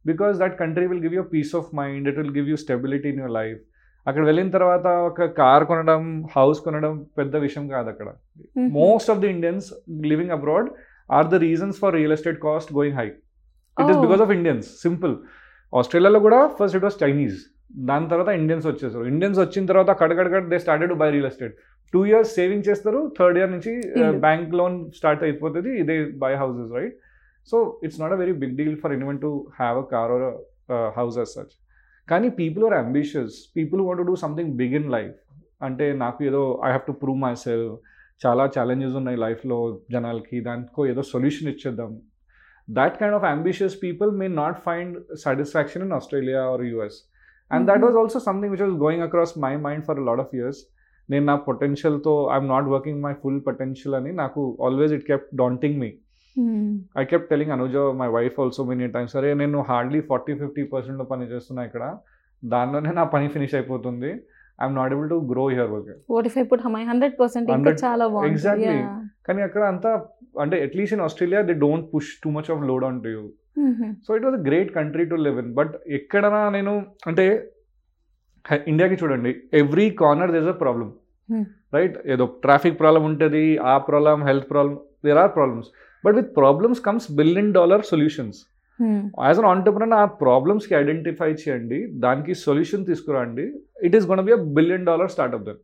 because 0.04 0.35
that 0.42 0.54
country 0.62 0.87
will 0.92 1.02
give 1.06 1.16
you 1.18 1.24
peace 1.35 1.52
of 1.61 1.68
mind 1.80 2.06
it 2.12 2.18
will 2.20 2.35
give 2.38 2.48
you 2.52 2.56
stability 2.64 3.11
in 3.14 3.20
your 3.24 3.35
life 3.40 3.61
అక్కడ 4.06 4.22
వెళ్ళిన 4.28 4.50
తర్వాత 4.50 4.87
ఒక 5.09 5.26
car 5.40 5.64
కొనడం 5.70 6.04
house 6.37 6.61
కొనడం 6.66 6.92
పెద్ద 7.18 7.37
విషయం 7.44 7.64
కాదు 7.74 7.88
అక్కడ. 7.92 8.09
Most 8.78 9.11
of 9.14 9.20
the 9.24 9.30
Indians 9.35 9.66
living 10.12 10.35
abroad 10.38 10.68
are 11.11 11.28
the 11.35 11.40
reasons 11.44 11.78
for 11.83 11.94
real 11.98 12.14
estate 12.16 12.40
cost 12.46 12.72
going 12.78 12.96
high 13.00 13.09
it 13.76 13.90
is 13.90 13.98
Oh. 13.98 14.02
Because 14.04 14.22
of 14.24 14.33
Indians 14.38 14.68
simple 14.87 15.14
ఆస్ట్రేలియాలో 15.78 16.20
కూడా 16.26 16.38
ఫస్ట్ 16.59 16.76
ఇట్ 16.78 16.87
వాస్ 16.87 16.98
చైనీస్ 17.02 17.40
దాని 17.88 18.06
తర్వాత 18.12 18.30
ఇండియన్స్ 18.40 18.66
వచ్చేసారు. 18.70 19.04
ఇండియన్స్ 19.12 19.38
వచ్చిన 19.42 19.64
తర్వాత 19.70 19.90
కడగడగడ 20.00 20.44
they 20.52 20.59
started 20.64 20.92
buy 21.02 21.09
real 21.14 21.28
estate 21.28 21.54
two 21.92 22.00
years 22.11 22.33
saving 22.38 22.64
చేస్తారు 22.68 23.00
third 23.18 23.37
year 23.40 23.50
నుంచి. 23.54 23.72
Bank 24.26 24.50
loan 24.61 24.76
start 24.98 25.22
అయిపోతుంది 25.28 25.70
ఇదే 25.83 25.96
buy 26.24 26.33
houses 26.42 26.72
right 26.78 26.96
so 27.52 27.59
it's 27.87 28.00
not 28.02 28.14
a 28.16 28.18
very 28.22 28.35
big 28.42 28.54
deal 28.61 28.76
for 28.83 28.94
anyone 28.96 29.20
to 29.24 29.30
have 29.61 29.78
a 29.85 29.87
car 29.94 30.12
or 30.16 30.26
house 30.98 31.18
as 31.24 31.35
such 31.38 31.54
కానీ 32.09 32.28
people 32.40 32.64
are 32.68 32.76
ambitious 32.83 33.37
people 33.56 33.83
want 33.88 34.02
do 34.11 34.16
something 34.24 34.52
big 34.61 34.76
in 34.80 34.90
life 34.96 35.16
అంటే 35.68 35.87
నాకు 36.04 36.20
ఏదో 36.30 36.42
I 36.66 36.70
have 36.72 36.87
to 36.90 36.96
prove 37.04 37.18
myself 37.46 37.72
చాలా 38.22 38.44
challenges 38.54 38.96
ఉన్నాయి 39.00 39.18
లైఫ్లో 39.24 39.59
జనాలకి. 39.94 40.37
దానికో 40.46 40.80
ఏదో 40.92 41.02
సొల్యూషన్ 41.11 41.48
ఇచ్చేద్దాం. 41.52 41.90
That 42.78 42.96
kind 43.00 43.16
of 43.18 43.24
ambitious 43.30 43.76
people 43.85 44.11
may 44.20 44.26
not 44.40 44.59
find 44.66 44.94
satisfaction 45.24 45.85
in 45.87 45.94
Australia 45.98 46.42
or 46.52 46.64
US 46.72 46.98
and 47.50 47.64
that 47.68 47.80
Mhm. 47.80 47.87
Was 47.87 47.96
also 48.00 48.18
something 48.26 48.52
which 48.54 48.62
was 48.66 48.76
going 48.83 49.04
across 49.06 49.35
my 49.44 49.52
mind 49.66 49.85
for 49.88 50.00
lot 50.09 50.22
of 50.24 50.35
years 50.38 50.61
నేను 51.09 51.24
నా 51.24 51.37
పొటెన్షియల్తో 51.46 52.12
I'm 52.35 52.48
not 52.48 52.68
working 52.74 53.00
my 53.06 53.12
full 53.22 53.40
potential 53.46 53.94
అని 53.94 54.12
నాకు 54.12 54.42
always 54.66 54.92
it 54.96 55.04
kept 55.11 55.26
daunting 55.42 55.78
me 55.83 55.90
I 57.00 57.04
kept 57.04 57.26
telling 57.30 57.52
Anuja 57.56 57.76
my 58.00 58.09
wife 58.16 58.37
also 58.40 58.64
many 58.64 58.88
times 58.88 59.12
సరే 59.12 59.30
నేను 59.35 59.61
hardly 59.70 60.00
forty 60.11 60.35
fifty 60.35 60.62
పర్సెంట్లో 60.74 61.04
పని 61.04 61.24
చేస్తున్నా 61.33 61.62
ఇక్కడ. 61.64 61.85
దానిలోనే 62.42 62.92
నా 62.92 63.04
పని 63.14 63.28
ఫినిష్ 63.28 63.54
అయిపోతుంది. 63.54 64.11
I'm 64.62 64.77
not 64.81 64.92
able 64.94 65.09
to 65.14 65.18
grow 65.33 65.44
here 65.55 65.70
work 65.75 65.90
what 66.14 66.29
if 66.31 66.38
I 66.42 66.44
put 66.53 66.64
my 66.77 66.83
hundred 66.92 67.14
percent 67.20 67.46
ఇంకా 67.57 67.73
100 67.73 67.85
చాలా 67.85 68.07
బాగుంటుంది 68.14 68.35
exactly. 68.37 68.77
Yeah. 68.81 68.96
కానీ 69.29 69.40
అక్కడ 69.49 69.62
అంతా 69.73 69.90
అంటే 70.44 70.57
at least 70.66 70.94
in 70.96 71.05
Australia 71.07 71.40
they 71.51 71.55
don't 71.66 71.87
push 71.92 72.11
too 72.25 72.31
much 72.37 72.51
of 72.55 72.61
load 72.70 72.85
on 72.88 72.99
to 73.05 73.11
you. 73.14 73.23
So 74.07 74.11
it 74.18 74.25
was 74.27 74.37
a 74.40 74.42
great 74.49 74.70
country 74.79 75.05
to 75.12 75.16
live 75.27 75.38
in 75.42 75.51
but 75.61 75.73
ఎక్కడనా 75.99 76.42
నేను 76.57 76.75
అంటే 77.11 77.25
ఇండియాకి 78.70 78.96
చూడండి 79.01 79.33
every 79.62 79.87
corner 80.03 80.33
there's 80.37 80.49
a 80.55 80.57
problem. 80.64 80.92
Right 81.77 81.96
ఏదో 82.12 82.25
ట్రాఫిక్ 82.44 82.79
ప్రాబ్లం 82.83 83.03
ఉంటుంది 83.11 83.44
ఆ 83.73 83.75
problem 83.88 84.23
health 84.29 84.46
problem 84.53 84.77
there 85.07 85.20
are 85.25 85.33
problems 85.37 85.68
but 86.05 86.16
with 86.20 86.31
problems 86.40 86.81
comes 86.87 87.07
billion 87.20 87.51
dollar 87.59 87.85
solutions. 87.92 88.40
As 89.27 89.40
an 89.40 89.49
entrepreneur 89.53 89.99
ఆ 90.03 90.05
ప్రాబ్లమ్స్కి 90.25 90.75
ఐడెంటిఫై 90.81 91.31
చేయండి. 91.43 91.79
దానికి 92.05 92.35
సొల్యూషన్ 92.47 92.87
తీసుకురండి. 92.90 93.47
It 93.87 93.97
is 93.99 94.07
gonna 94.11 94.23
be 94.29 94.35
a 94.38 94.40
billion 94.59 94.88
dollar 94.90 95.12
startup 95.14 95.47
then 95.49 95.61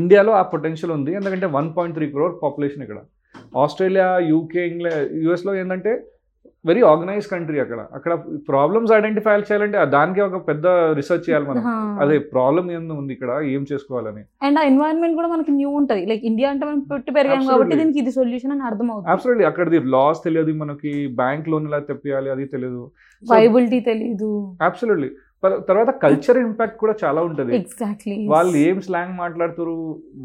ఇండియాలో 0.00 0.32
ఆ 0.40 0.42
పొటెన్షియల్ 0.54 0.92
ఉంది. 0.98 1.12
ఎందుకంటే 1.20 1.46
one 1.58 1.68
point 1.76 1.96
three 1.98 2.06
crore 2.14 2.34
population 2.42 2.84
ఇక్కడ. 2.86 3.00
ఆస్ట్రేలియా 3.62 4.08
యూకే 4.32 4.62
ఇంగ్లాండ్ 4.72 5.12
యూఎస్లో 5.24 5.54
ఏంటంటే 5.60 5.92
వెరీ 6.68 6.82
ఆర్గనైజ్ 6.90 7.26
కంట్రీ 7.32 7.58
అక్కడ. 7.62 7.80
అక్కడ 7.96 8.12
ప్రాబ్లమ్స్ 8.50 8.92
ఐడెంటిఫై 8.98 9.32
చేయాలంటే 9.48 9.78
దానికి 9.96 10.20
ఒక 10.26 10.38
పెద్ద 10.48 10.66
రీసెర్చ్ 10.98 11.24
చేయాలి 11.26 11.46
మనం. 11.50 11.64
అదే 12.02 12.16
ప్రాబ్లం 12.34 12.66
ఏం 12.76 12.84
ఉంది 13.00 13.12
ఇక్కడ 13.16 13.30
ఏం 13.54 13.62
చేసుకోవాలని. 13.72 14.22
అండ్ 14.46 14.58
ఆ 14.60 14.64
ఎన్వైరన్మెంట్ 14.70 15.18
కూడా 15.20 15.30
మనకి 15.34 15.52
న్యూ 15.58 15.72
ఉంటది. 15.80 16.04
లైక్ 16.12 16.24
ఇండియా 16.30 16.50
అంటే 16.54 16.64
మనం 16.70 16.80
పుట్టి 16.92 17.12
పెరిగాం 17.18 17.44
కాబట్టి. 17.50 17.76
దీనికి 17.82 18.00
ఇది 18.04 18.14
సొల్యూషన్ 18.20 18.54
అని 18.56 18.66
అర్థం 18.70 18.88
అవుతుంది 18.94 19.12
అబ్సల్యూట్లీ 19.14 19.46
అక్కడది 19.50 19.80
లాస్ 19.96 20.24
తెలియదు 20.28 20.54
మనకి 20.62 20.94
బ్యాంక్ 21.22 21.50
లోన్ 21.54 21.68
ఎలా 21.72 21.82
తెప్పియాలి 21.92 22.30
అది 22.36 22.46
తెలియదు 22.56 22.82
వైబిలిటీ 23.22 23.80
తెలీదు. 23.92 24.32
అబ్సల్యూట్లీ 24.70 25.10
తర్వాత 25.68 25.90
కల్చర్ 26.02 26.38
ఇంపాక్ట్ 26.46 26.76
కూడా 26.82 26.92
చాలా 27.02 27.20
ఉంటుంది. 27.28 27.52
ఎగ్జాక్ట్లీ 27.56 28.14
వాళ్ళు 28.32 28.54
ఏం 28.68 28.78
స్లాంగ్ 28.86 29.14
మాట్లాడుతారు 29.22 29.74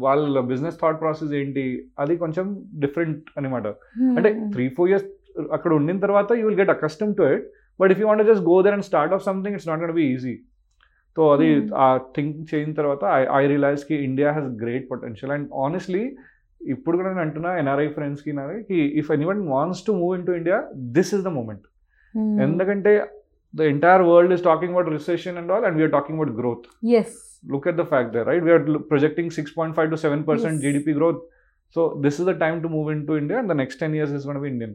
వాళ్ళ 0.04 0.40
బిజినెస్ 0.50 0.78
థాట్ 0.82 1.00
ప్రాసెస్ 1.02 1.32
ఏంటి 1.40 1.64
అది 2.02 2.14
కొంచెం 2.22 2.46
డిఫరెంట్ 2.84 3.26
అనమాట 3.38 3.66
అంటే 4.18 4.30
త్రీ 4.54 4.66
ఫోర్ 4.76 4.90
ఇయర్స్ 4.90 5.08
అక్కడ 5.56 5.72
ఉండిన 5.78 5.98
తర్వాత 6.04 6.30
you 6.38 6.44
will 6.48 6.60
get 6.60 6.72
accustom 6.74 7.12
to 7.18 7.24
it 7.34 7.44
but 7.80 7.92
if 7.94 8.00
you 8.02 8.06
want 8.08 8.24
just 8.30 8.44
go 8.48 8.56
there 8.66 8.76
and 8.76 8.86
start 8.88 9.14
off 9.16 9.24
something 9.28 9.56
it's 9.58 9.68
not 9.70 9.82
got 9.84 9.94
be 9.98 10.06
easy 10.14 10.34
so 11.16 11.22
అది 11.34 11.46
Hmm. 11.52 11.70
ఆ 11.84 11.86
థింక్ 12.16 12.34
చేయిన 12.50 12.72
తర్వాత 12.78 13.02
I 13.14 13.22
I 13.38 13.44
రియలైజ్కి 13.52 13.96
India 14.08 14.28
has 14.36 14.50
great 14.60 14.84
potential 14.90 15.32
and 15.36 15.48
honestly 15.64 16.02
ఇప్పుడు 16.60 16.94
కూడా 16.98 17.08
నేను 17.10 17.22
అంటున్నా 17.24 17.50
NRI 17.60 17.88
ఫ్రెండ్స్కి 17.96 18.32
నాకి 18.38 18.78
if 19.00 19.08
anyone 19.30 19.40
wants 19.52 19.82
to 19.86 19.92
move 20.00 20.12
into 20.28 20.34
India 20.40 20.58
this 20.98 21.10
is 21.16 21.24
the 21.26 21.32
moment 21.38 21.64
ఎందుకంటే 22.44 22.92
the 23.54 23.66
entire 23.72 24.04
world 24.08 24.34
is 24.36 24.44
talking 24.48 24.72
about 24.74 24.90
recession 24.96 25.38
and 25.40 25.50
all 25.54 25.66
and 25.68 25.78
we're 25.78 25.92
talking 25.96 26.18
about 26.18 26.32
growth 26.40 26.66
yes 27.00 27.16
look 27.44 27.66
at 27.66 27.76
the 27.76 27.84
fact 27.84 28.08
there, 28.14 28.24
right? 28.24 28.42
We 28.42 28.50
are 28.50 28.62
l- 28.66 28.82
projecting 28.84 29.28
6.5 29.32 29.86
to 29.92 29.98
7% 29.98 30.16
Yes. 30.46 30.58
GDP 30.64 30.94
growth. 30.94 31.20
So 31.76 31.80
this 31.96 32.16
is 32.20 32.26
the 32.26 32.34
time 32.36 32.58
to 32.64 32.68
move 32.68 32.88
into 32.90 33.12
India, 33.16 33.36
and 33.38 33.48
the 33.48 33.54
next 33.54 33.76
10 33.78 33.94
years 33.94 34.10
is 34.10 34.24
going 34.24 34.36
to 34.36 34.42
be 34.42 34.50
Indian. 34.50 34.72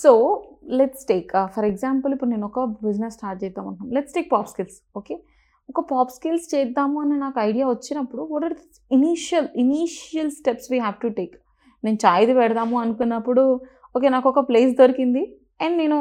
So 0.00 0.12
let's 0.78 1.04
take 1.10 1.30
for 1.54 1.66
example 1.70 2.12
ఇప్పుడు 2.14 2.30
నేను 2.34 2.46
ఒక 2.50 2.60
business 2.86 3.14
start 3.18 3.40
చేద్దాం 3.44 3.64
అనుకున్నాను. 3.68 3.94
Let's 3.96 4.14
take 4.16 4.28
pop 4.34 4.48
skills 4.52 4.78
okay 4.98 5.14
ఒక 5.70 5.80
pop 5.92 6.12
skills 6.16 6.46
చేద్దాము 6.54 6.96
అని 7.02 7.16
నాకు 7.24 7.38
idea 7.48 7.66
వచ్చినప్పుడు 7.72 8.22
what 8.32 8.44
are 8.48 8.56
initial 8.96 9.48
initial 9.62 10.30
steps 10.38 10.68
we 10.72 10.78
have 10.84 10.96
to 11.04 11.10
take 11.18 11.34
నేను 11.84 11.98
చాయ్ది 12.04 12.34
పెడదాము 12.40 12.76
అనుకున్నప్పుడు 12.84 13.44
ఓకే 13.96 14.08
నాకు 14.14 14.28
ఒక 14.32 14.40
ప్లేస్ 14.50 14.72
దొరికింది. 14.82 15.22
అండ్ 15.64 15.76
నేను 15.82 15.98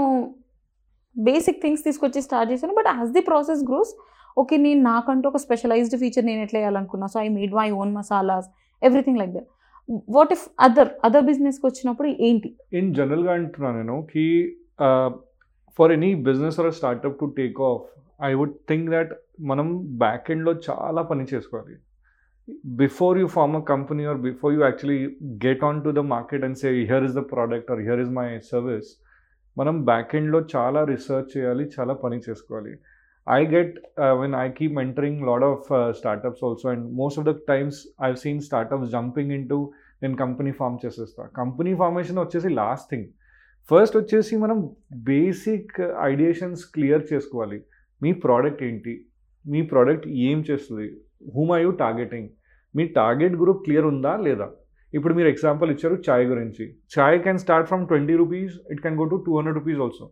బేసిక్ 1.15 1.61
థింగ్స్ 1.63 1.83
తీసుకొచ్చి 1.87 2.19
స్టార్ట్ 2.27 2.49
చేశాను. 2.53 2.73
But 2.79 2.89
as 2.95 3.11
the 3.17 3.23
process 3.29 3.63
grows 3.69 3.93
okay 4.41 4.55
నేను 4.65 4.81
నాకంటూ 4.91 5.25
ఒక 5.31 5.39
స్పెషలైజ్డ్ 5.45 5.95
ఫీచర్ 6.03 6.25
నేను 6.29 6.41
ఎట్లా 6.45 6.59
వేయాలనుకున్నా? 6.59 7.07
So 7.13 7.17
I 7.25 7.27
made 7.37 7.55
my 7.59 7.67
own 7.79 7.91
masalas 7.97 8.47
everything 8.81 9.19
like 9.21 9.33
that 9.37 9.49
what 10.09 10.31
if 10.31 10.49
other 10.59 10.89
other 11.03 11.23
బిజినెస్కి 11.23 11.67
వచ్చినప్పుడు 11.67 12.07
ఏంటి 12.07 12.55
In 12.73 12.93
general, 12.93 13.25
గా 13.25 13.33
అంటున్నాను 13.33 13.77
నేను 13.77 14.07
కి 14.13 14.57
for 15.77 15.91
any 15.91 16.15
business 16.15 16.59
or 16.59 16.73
startup 16.73 17.19
to 17.19 17.25
take 17.25 17.61
off 17.61 17.81
I 18.23 18.33
would 18.33 18.53
think 18.69 18.89
that 18.89 19.11
మనం 19.39 19.97
బ్యాక్ 19.97 20.31
ఎండ్లో 20.31 20.53
చాలా 20.69 21.01
పని 21.01 21.25
చేసుకోవాలి. 21.33 21.75
Before 22.65 23.17
you 23.17 23.27
form 23.27 23.55
a 23.55 23.59
company 23.59 24.05
or 24.05 24.17
before 24.17 24.53
you 24.53 24.61
actually 24.61 25.17
get 25.47 25.63
on 25.63 25.83
to 25.83 25.89
the 25.89 25.99
market 25.99 26.43
and 26.43 26.57
say 26.57 26.69
here 26.69 27.03
is 27.03 27.13
the 27.13 27.19
product 27.19 27.71
or 27.71 27.79
here 27.79 27.99
is 27.99 28.09
my 28.09 28.39
service 28.39 29.03
మనం 29.57 29.85
back 29.85 30.15
ఎండ్లో 30.15 30.45
చాలా 30.55 30.83
research 30.83 31.37
చేయాలి 31.37 31.69
చాలా 31.79 31.93
పని 31.93 32.19
చేసుకోవాలి. 32.29 32.75
I 33.29 33.45
get 33.45 33.67
uh, 33.71 34.13
when 34.19 34.31
I 34.33 34.51
keep 34.59 34.71
mentoring 34.77 35.17
a 35.21 35.25
lot 35.25 35.43
of 35.43 35.57
uh, 35.73 35.91
startups 35.91 36.39
also, 36.43 36.69
and 36.73 36.81
most 37.01 37.19
of 37.19 37.25
the 37.25 37.33
times 37.49 37.73
I've 38.05 38.17
seen 38.17 38.39
startups 38.39 38.87
jumping 38.93 39.29
into 39.29 39.57
నేను 40.03 40.15
company 40.15 40.51
form 40.51 40.77
చేసేస్తా. 40.85 41.23
Company 41.37 41.75
formation 41.75 42.19
వచ్చేసి 42.19 42.49
లాస్ట్ 42.49 42.87
థింగ్ 42.91 43.07
ఫస్ట్ 43.69 43.97
వచ్చేసి 43.97 44.37
మనం 44.37 44.57
basic 45.09 45.75
ఐడియేషన్స్ 46.01 46.63
clear 46.75 47.03
చేసుకోవాలి. 47.13 47.59
మీ 48.03 48.11
product 48.23 48.63
ఏంటి? 48.63 48.93
మీ 49.47 49.61
product 49.61 50.07
ఏం 50.07 50.39
చేస్తుంది? 50.49 50.87
Whom 51.35 51.51
are 51.51 51.61
you 51.61 51.71
targeting 51.83 52.29
మీ 52.75 52.83
టార్గెట్ 52.97 53.35
గ్రూప్ 53.35 53.63
క్లియర్ 53.63 53.85
ఉందా 53.85 54.13
లేదా? 54.27 54.47
ఇప్పుడు 54.93 55.13
మీరు 55.13 55.27
ఎగ్జాంపుల్ 55.27 55.69
ఇచ్చారు 55.71 55.97
చాయ్ 56.09 56.25
గురించి. 56.25 56.63
Chai 56.93 57.19
can 57.23 57.37
start 57.37 57.67
from 57.67 57.87
twenty 57.87 58.15
rupees 58.21 58.53
it 58.71 58.81
can 58.81 58.97
go 58.97 59.05
to 59.13 59.17
two 59.25 59.37
hundred 59.37 59.57
rupees 59.59 59.79
also 59.79 60.05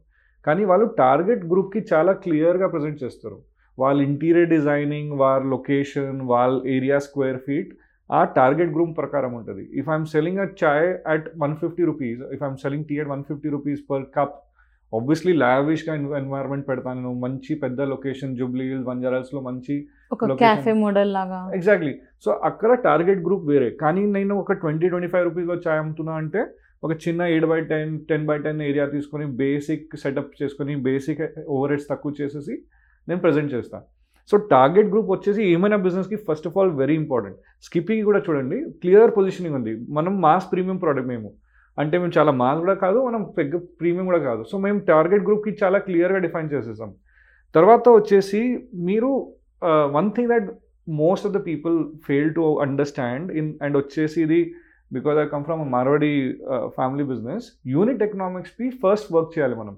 కానీ 0.45 0.65
వాళ్ళు 0.65 0.86
టార్గెట్ 0.97 1.43
గ్రూప్కి 1.45 1.86
చాలా 1.93 2.12
క్లియర్గా 2.13 2.67
ప్రజెంట్ 2.67 3.04
చేస్తారు. 3.04 3.38
వాళ్ళ 3.80 4.02
ఇంటీరియర్ 4.02 4.49
డిజైనింగ్ 4.49 5.12
వాళ్ళ 5.21 5.45
లొకేషన్ 5.56 6.21
వాళ్ళ 6.32 6.56
ఏరియా 6.67 6.99
స్క్వేర్ 6.99 7.39
ఫీట్ 7.47 7.71
ఆ 8.10 8.19
టార్గెట్ 8.38 8.72
గ్రూప్ 8.76 8.93
ప్రకారం 9.00 9.32
ఉంటుంది. 9.39 9.63
If 9.80 9.89
I'm 9.93 10.06
selling 10.13 10.41
a 10.45 10.48
chai 10.62 10.88
at 11.13 11.26
one 11.43 11.56
fifty 11.63 11.84
rupees 11.89 12.22
if 12.36 12.43
I'm 12.45 12.60
selling 12.63 12.86
tea 12.91 12.95
at 13.02 13.12
one 13.15 13.24
fifty 13.32 13.50
rupees 13.56 13.82
per 13.91 14.06
cup 14.17 14.38
obviously 14.93 15.34
లావిష్గా 15.41 15.93
environment 16.22 16.65
పెడతాను. 16.69 17.00
నేను 17.02 17.12
మంచి 17.26 17.52
పెద్ద 17.63 17.82
లొకేషన్ 17.91 18.32
జూబ్లీ 18.39 18.65
హిల్స్ 18.69 18.88
బంజారాస్లో 18.88 19.41
మంచి. 19.50 19.76
క్యాఫే 20.43 20.74
మోడల్ 20.84 21.12
లాగా. 21.17 21.41
ఎగ్జాక్ట్లీ 21.58 21.93
సో 22.26 22.32
అక్కడ 22.50 22.72
టార్గెట్ 22.88 23.22
గ్రూప్ 23.28 23.45
వేరే. 23.52 23.69
కానీ 23.84 24.04
నేను 24.15 24.36
ఒక 24.43 24.58
ట్వంటీ 24.63 24.89
ట్వంటీ 24.93 25.10
ఫైవ్ 25.13 25.26
రూపీస్లో 25.30 25.58
చాయ్ 25.67 25.82
అమ్ముతున్నా 25.84 26.15
అంటే 26.24 26.43
ఒక 26.88 26.93
చిన్న 27.06 27.22
eight 27.34 27.48
by 27.52 27.60
ten 27.72 27.93
ten 28.10 28.26
by 28.28 28.38
ten 28.43 28.60
area 28.69 28.88
తీసుకొని 28.95 29.26
బేసిక్ 29.43 29.95
సెటప్ 30.04 30.34
చేసుకొని 30.41 30.76
బేసిక్ 30.89 31.22
ఓవర్ 31.56 31.72
హెడ్స్ 31.74 31.89
తక్కువ 31.91 32.13
చేసేసి 32.22 32.56
నేను 33.08 33.19
ప్రజెంట్ 33.26 33.52
చేస్తాను 33.56 33.86
సో 34.30 34.36
టార్గెట్ 34.54 34.89
గ్రూప్ 34.94 35.10
వచ్చేసి 35.15 35.42
ఏమైనా 35.54 35.78
బిజినెస్కి 35.86 36.18
first 36.28 36.48
of 36.50 36.58
all 36.60 36.72
very 36.82 36.96
important. 37.02 37.38
Skipping 37.68 38.04
కూడా 38.10 38.20
చూడండి 38.26 38.58
క్లియర్ 38.82 39.12
పొజిషనింగ్ 39.18 39.58
ఉంది. 39.60 39.74
మనం 39.98 40.13
మాస్ 40.26 40.48
ప్రీమియం 40.52 40.80
ప్రోడక్ట్ 40.84 41.10
మేము. 41.13 41.30
అంటే 41.82 41.96
మేము 42.02 42.13
చాలా 42.18 42.32
మాస్ 42.42 42.60
కూడా 42.63 42.76
కాదు 42.86 43.00
మనం 43.08 43.22
పెద్ద 43.38 43.56
ప్రీమియం 43.80 44.06
కూడా 44.12 44.22
కాదు. 44.30 44.42
సో 44.52 44.56
మేము 44.65 44.80
టార్గెట్ 44.92 45.26
గ్రూప్కి 45.28 45.52
చాలా 45.62 45.78
క్లియర్గా 45.88 46.20
డిఫైన్ 46.26 46.50
చేసేసాం. 46.54 46.89
తర్వాత 47.58 47.86
వచ్చేసి 47.98 48.42
మీరు 48.89 49.12
one 49.98 50.10
thing 50.15 50.32
that 50.34 50.50
most 50.88 51.26
of 51.28 51.34
the 51.38 51.39
people 51.50 51.78
fail 52.08 52.30
to 52.38 52.44
understand 52.65 53.28
in 53.39 53.50
and 53.65 53.76
వచ్చేసి 53.82 54.18
ఇది 54.26 54.39
because 54.98 55.18
I 55.24 55.26
come 55.34 55.44
from 55.48 55.62
Marwari 55.76 56.12
family 56.78 57.04
business 57.12 57.48
unit 57.74 58.04
ఎకనామిక్స్కి 58.08 58.68
first 58.84 59.10
work 59.15 59.34
చేయాలి 59.36 59.58
మనం. 59.62 59.76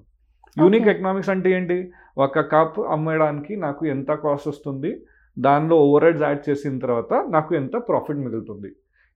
యూనిక్. 0.60 0.88
ఎకనామిక్స్ 0.92 1.30
అంటే 1.34 1.50
ఏంటి? 1.56 1.78
ఒక 2.24 2.40
కప్ 2.54 2.78
అమ్మడానికి 2.94 3.52
నాకు 3.64 3.82
ఎంత 3.94 4.12
కాస్ట్ 4.24 4.48
వస్తుంది? 4.52 4.90
దానిలో 5.36 5.76
ఓవర్ 5.84 6.04
హెడ్స్ 6.06 6.24
యాడ్ 6.28 6.42
చేసిన 6.48 6.78
తర్వాత 6.84 7.12
నాకు 7.34 7.52
ఎంత 7.60 7.74
ప్రాఫిట్ 7.88 8.20
మిగులుతుంది? 8.24 8.70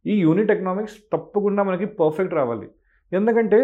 ఈ 0.07 0.15
యూనిట్ 0.25 0.53
ఎకనామిక్స్ 0.55 0.97
తప్పకుండా 1.15 1.63
మనకి 1.69 1.87
పర్ఫెక్ట్ 2.01 2.35
రావాలి. 2.41 2.69
ఎందుకంటే 3.13 3.61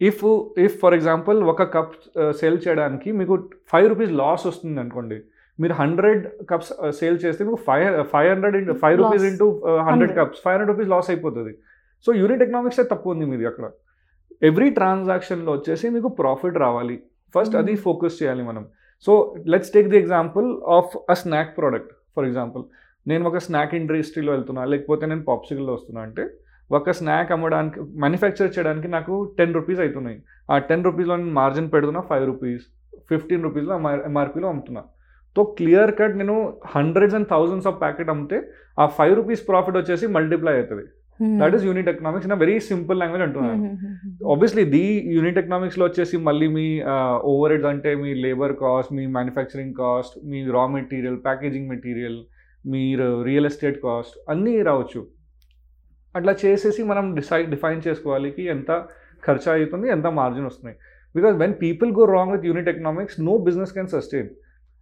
ఇఫ్ 0.00 0.22
ఇఫ్ 0.64 0.76
ఫర్ 0.82 0.94
ఎగ్జాంపుల్ 0.98 1.38
ఒక 1.52 1.62
కప్ 1.74 1.92
సెల్ 2.40 2.58
చేయడానికి 2.64 3.08
మీకు 3.18 3.34
ఫైవ్ 3.72 3.86
రూపీస్ 3.92 4.12
లాస్ 4.22 4.44
వస్తుంది 4.50 4.80
అనుకోండి. 4.84 5.18
మీరు 5.58 5.74
హండ్రెడ్ 5.80 6.22
కప్స్ 6.50 6.72
సేల్ 6.98 7.18
చేస్తే 7.24 7.40
మీకు 7.46 7.60
five 7.68 7.86
five 8.12 8.28
hundred 8.32 8.56
into 8.60 8.74
five 8.84 8.96
rupees. 9.00 9.24
Into 9.30 9.46
hundred 9.88 10.12
100. 10.12 10.18
Cups 10.20 10.40
five 10.44 10.54
hundred 10.54 10.72
rupees 10.72 10.90
loss 10.94 11.10
అయిపోతుంది. 11.12 11.52
సో 12.06 12.12
యూనిట్ 12.20 12.42
ఎకనామిక్స్ 12.46 12.80
తప్పు 12.92 13.08
ఉంది 13.14 13.26
మీది 13.32 13.46
అక్కడ. 13.50 13.66
ఎవ్రీ 14.42 14.70
ట్రాన్సాక్షన్లో 14.70 15.52
వచ్చేసి 15.52 15.88
మీకు 15.88 16.08
ప్రాఫిట్ 16.08 16.56
రావాలి. 16.56 17.02
ఫస్ట్ 17.34 17.56
అది. 17.56 17.76
ఫోకస్ 17.76 18.22
చేయాలి 18.22 18.42
మనం. 18.42 18.66
So 19.06 19.34
let's 19.46 19.72
take 19.72 19.88
the 19.88 19.98
example 19.98 20.62
of 20.68 20.96
a 21.10 21.14
snack 21.14 21.56
product 21.58 21.92
for 22.16 22.24
example 22.24 22.64
నేను 23.08 23.26
ఒక 23.26 23.36
స్నాక్ 23.36 23.74
ఇండస్ట్రీలో 23.74 24.32
వెళ్తున్నా 24.32 24.64
లేకపోతే 24.64 25.06
నేను 25.06 25.22
పాప్సికల్లో 25.22 25.72
వస్తున్నా 25.72 26.02
అంటే 26.02 26.30
ఒక 26.72 26.90
స్నాక్ 26.90 27.32
అమ్మడానికి 27.32 27.80
మ్యానుఫ్యాక్చర్ 27.80 28.58
చేయడానికి 28.58 28.88
నాకు 28.88 29.34
టెన్ 29.38 29.54
రూపీస్ 29.54 29.80
అవుతున్నాయి 29.80 30.22
ఆ 30.50 30.58
టెన్ 30.58 30.84
రూపీస్లో 30.84 31.16
నేను 31.16 31.30
మార్జిన్ 31.30 31.72
పెడుతున్నా 31.72 32.00
ఫైవ్ 32.00 32.26
రూపీస్ 32.26 32.62
ఫిఫ్టీన్ 33.08 33.42
రూపీస్లో 33.42 33.74
ఎంఆర్పీలో 34.04 34.48
అమ్ముతున్నా. 34.48 34.84
సో 35.36 35.44
క్లియర్ 35.44 35.98
కట్ 35.98 36.16
నేను 36.16 36.60
hundreds 36.66 37.14
and 37.14 37.28
thousands 37.28 37.66
of 37.66 37.80
packet 37.80 38.10
అమ్మితే 38.10 38.50
ఆ 38.78 38.86
ఫైవ్ 38.86 39.16
రూపీస్ 39.16 39.48
ప్రాఫిట్ 39.48 39.76
వచ్చేసి 39.76 40.06
మల్టిప్లై 40.06 40.54
అవుతుంది. 40.54 40.82
That 41.20 41.54
is 41.56 41.64
unit 41.64 41.88
economics 41.92 42.26
in 42.28 42.34
very 42.44 42.56
simple 42.68 42.98
language 43.00 43.24
అంటున్నాను 43.26 43.66
ఆబ్వియస్లీ 44.32 44.64
ది 44.76 44.84
యూనిట్ 45.16 45.38
ఎకనామిక్స్లో 45.42 45.84
వచ్చేసి 45.88 46.16
మళ్ళీ 46.28 46.48
మీ 46.58 46.66
ఓవర్ 47.32 47.52
హెడ్స్ 47.52 47.68
అంటే 47.72 47.90
మీ 48.02 48.12
లేబర్ 48.24 48.54
కాస్ట్ 48.62 48.92
మీ 48.98 49.04
మ్యానుఫ్యాక్చరింగ్ 49.16 49.74
కాస్ట్ 49.74 50.16
మీ 50.30 50.40
రా 50.56 50.64
మెటీరియల్ 50.76 51.18
ప్యాకేజింగ్ 51.26 51.68
మెటీరియల్ 51.74 52.18
మీరు 52.64 53.06
రియల్ 53.28 53.46
ఎస్టేట్ 53.46 53.78
కాస్ట్ 53.84 54.16
అన్నీ 54.32 54.54
రావచ్చు. 54.62 55.00
అట్లా 56.14 56.32
చేసేసి 56.42 56.82
మనం 56.82 57.04
డిసైడ్ 57.14 57.48
డిఫైన్ 57.50 57.80
చేసుకోవాలి 57.86 58.30
కి 58.30 58.42
ఎంత 58.54 58.70
ఖర్చు 59.22 59.48
అవుతుంది 59.52 59.86
ఎంత 59.88 60.06
మార్జిన్ 60.18 60.46
వస్తున్నాయి. 60.50 60.76
Because 61.14 61.34
when 61.42 61.54
people 61.62 61.90
go 61.98 62.04
wrong 62.16 62.32
with 62.32 62.44
unit 62.50 62.68
economics 62.72 63.20
no 63.20 63.34
business 63.46 63.72
can 63.72 63.88
sustain 63.94 64.28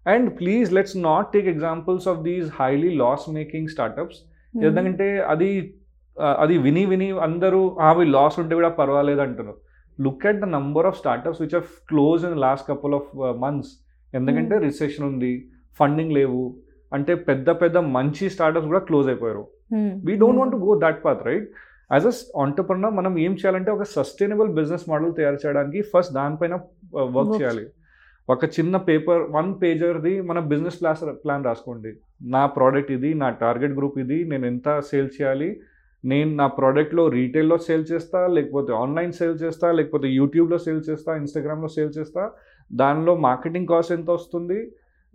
and 0.06 0.28
please 0.38 0.68
let's 0.72 0.96
not 1.08 1.28
take 1.34 1.48
examples 1.54 2.08
of 2.08 2.20
these 2.28 2.48
highly 2.60 2.90
loss 3.04 3.26
making 3.38 3.68
startups 3.68 4.20
ఎందుకంటే 4.54 5.08
అది 5.24 5.50
అది 6.16 6.58
విని 6.58 6.86
విని 6.86 7.10
అందరూ 7.18 7.76
అవి 7.88 8.04
లాస్ 8.04 8.38
ఉంటే 8.38 8.54
కూడా 8.54 8.68
పర్వాలేదు 8.68 9.20
అంటారు 9.20 9.54
look 9.98 10.26
at 10.26 10.40
the 10.40 10.44
number 10.44 10.86
of 10.86 10.98
startups 10.98 11.40
which 11.42 11.54
are 11.54 11.64
close 11.88 12.24
in 12.24 12.36
last 12.36 12.66
couple 12.68 12.94
of 12.94 13.08
months 13.44 13.70
ఎందుకంటే 14.14 14.58
రిసెషన్ 14.58 15.06
ఉంది 15.06 15.32
ఫండింగ్ 15.80 16.12
లేవు 16.12 16.56
అంటే 16.92 17.14
పెద్ద 17.14 17.50
పెద్ద 17.50 17.78
మంచి 17.96 18.30
స్టార్టప్స్ 18.30 18.66
కూడా 18.66 18.80
క్లోజ్ 18.80 19.08
అయిపోయారు. 19.08 19.44
We 20.06 20.16
don't 20.16 20.38
want 20.38 20.54
go 20.54 20.78
that 20.78 21.04
path 21.04 21.26
right 21.26 21.48
as 21.92 22.06
a 22.06 22.14
entrepreneur 22.42 22.94
మనం 22.94 23.18
ఏం 23.18 23.32
చేయాలంటే 23.32 23.70
ఒక 23.70 23.82
సస్టైనబుల్ 23.82 24.48
బిజినెస్ 24.48 24.88
మోడల్ 24.88 25.14
తయారు 25.14 25.38
చేయడానికి 25.46 25.82
ఫస్ట్ 25.82 26.14
దానిపైన 26.14 26.54
వర్క్ 26.94 27.16
Work. 27.16 27.40
చేయాలి. 27.40 27.64
ఒక 28.28 28.44
చిన్న 28.44 28.76
పేపర్ 28.76 29.22
వన్ 29.30 29.54
పేజర్ది 29.62 30.20
మన 30.20 30.38
బిజినెస్ 30.38 30.80
ప్లాస్ 30.80 31.00
ప్లాన్ 31.24 31.44
రాసుకోండి. 31.44 31.92
నా 32.22 32.46
ప్రోడక్ట్ 32.46 32.92
ఇది 32.92 33.14
నా 33.14 33.30
టార్గెట్ 33.30 33.72
గ్రూప్ 33.72 33.98
ఇది 33.98 34.24
నేను 34.24 34.46
ఎంత 34.46 34.80
సేల్ 34.80 35.10
చేయాలి 35.16 35.60
నేను 36.04 36.30
నా 36.34 36.46
ప్రోడక్ట్లో 36.58 37.08
రీటైల్లో 37.08 37.58
సేల్ 37.58 37.84
చేస్తా 37.92 38.26
లేకపోతే 38.26 38.72
ఆన్లైన్ 38.72 39.12
సేల్ 39.12 39.36
చేస్తా 39.42 39.72
లేకపోతే 39.72 40.08
యూట్యూబ్లో 40.08 40.58
సేల్ 40.58 40.82
చేస్తా 40.90 41.16
ఇన్స్టాగ్రామ్లో 41.16 41.68
సేల్ 41.68 41.92
చేస్తా 41.98 42.22
దానిలో 42.70 43.16
మార్కెటింగ్ 43.16 43.66
కాస్ట్ 43.66 43.92
ఎంత 43.92 44.10
వస్తుంది 44.10 44.60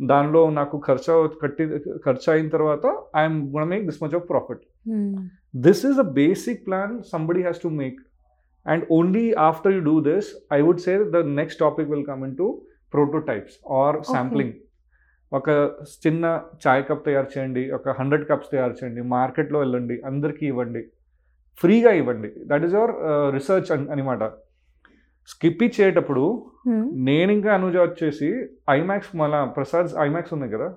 దానిలో 0.01 0.49
నాకు 0.49 0.81
ఖర్చు 0.87 1.13
కట్టి 1.41 1.65
ఖర్చు 2.05 2.27
అయిన 2.33 2.47
తర్వాత 2.47 2.85
I'm 3.17 3.37
gonna 3.51 3.63
make 3.63 3.85
this 3.85 4.03
much 4.03 4.15
of 4.15 4.29
profit. 4.29 4.63
This 5.65 5.79
is 5.85 5.97
a 5.97 6.03
basic 6.03 6.57
plan 6.65 7.03
somebody 7.03 7.41
has 7.41 7.57
to 7.59 7.69
make. 7.69 7.99
And 8.65 8.85
only 8.89 9.35
after 9.35 9.69
you 9.71 9.81
do 9.81 10.01
this 10.01 10.25
i 10.51 10.61
would 10.61 10.79
say 10.81 10.93
the 11.15 11.23
next 11.39 11.55
topic 11.55 11.87
will 11.87 12.03
come 12.03 12.23
into 12.23 12.45
prototypes 12.93 13.53
or 13.63 14.03
sampling. 14.03 14.51
ఒక 15.31 15.49
చిన్న 16.03 16.23
చాయ్ 16.63 16.83
cup 16.87 17.05
తయారు 17.05 17.29
చేయండి 17.33 17.63
ఒక 17.77 17.95
hundred 17.99 18.25
cups 18.29 18.51
తయారు 18.51 18.75
చేయండి 18.79 19.01
మార్కెట్లో 19.15 19.59
వెళ్ళండి 19.63 19.95
అందరికీ 20.09 20.45
ఇవ్వండి 20.51 20.83
ఫ్రీగా 21.61 21.91
ఇవ్వండి. 22.01 22.29
దట్ 22.51 22.65
ఈస్ 22.67 22.75
యువర్ 22.77 22.93
రీసెర్చ్ 23.35 23.71
అనమాట. 23.73 24.23
స్కిప్ 25.27 25.61
ఇచ్చేటప్పుడు 25.65 26.23
నేను 27.07 27.31
ఇంకా 27.35 27.51
అనుజ 27.57 27.75
వచ్చేసి 27.85 28.29
ఐమాక్స్ 28.75 29.11
మన 29.21 29.43
ప్రసాద్ 29.55 29.87
ఐమాక్స్ 30.05 30.33
ఉంది 30.35 30.47
కదా? 30.55 30.67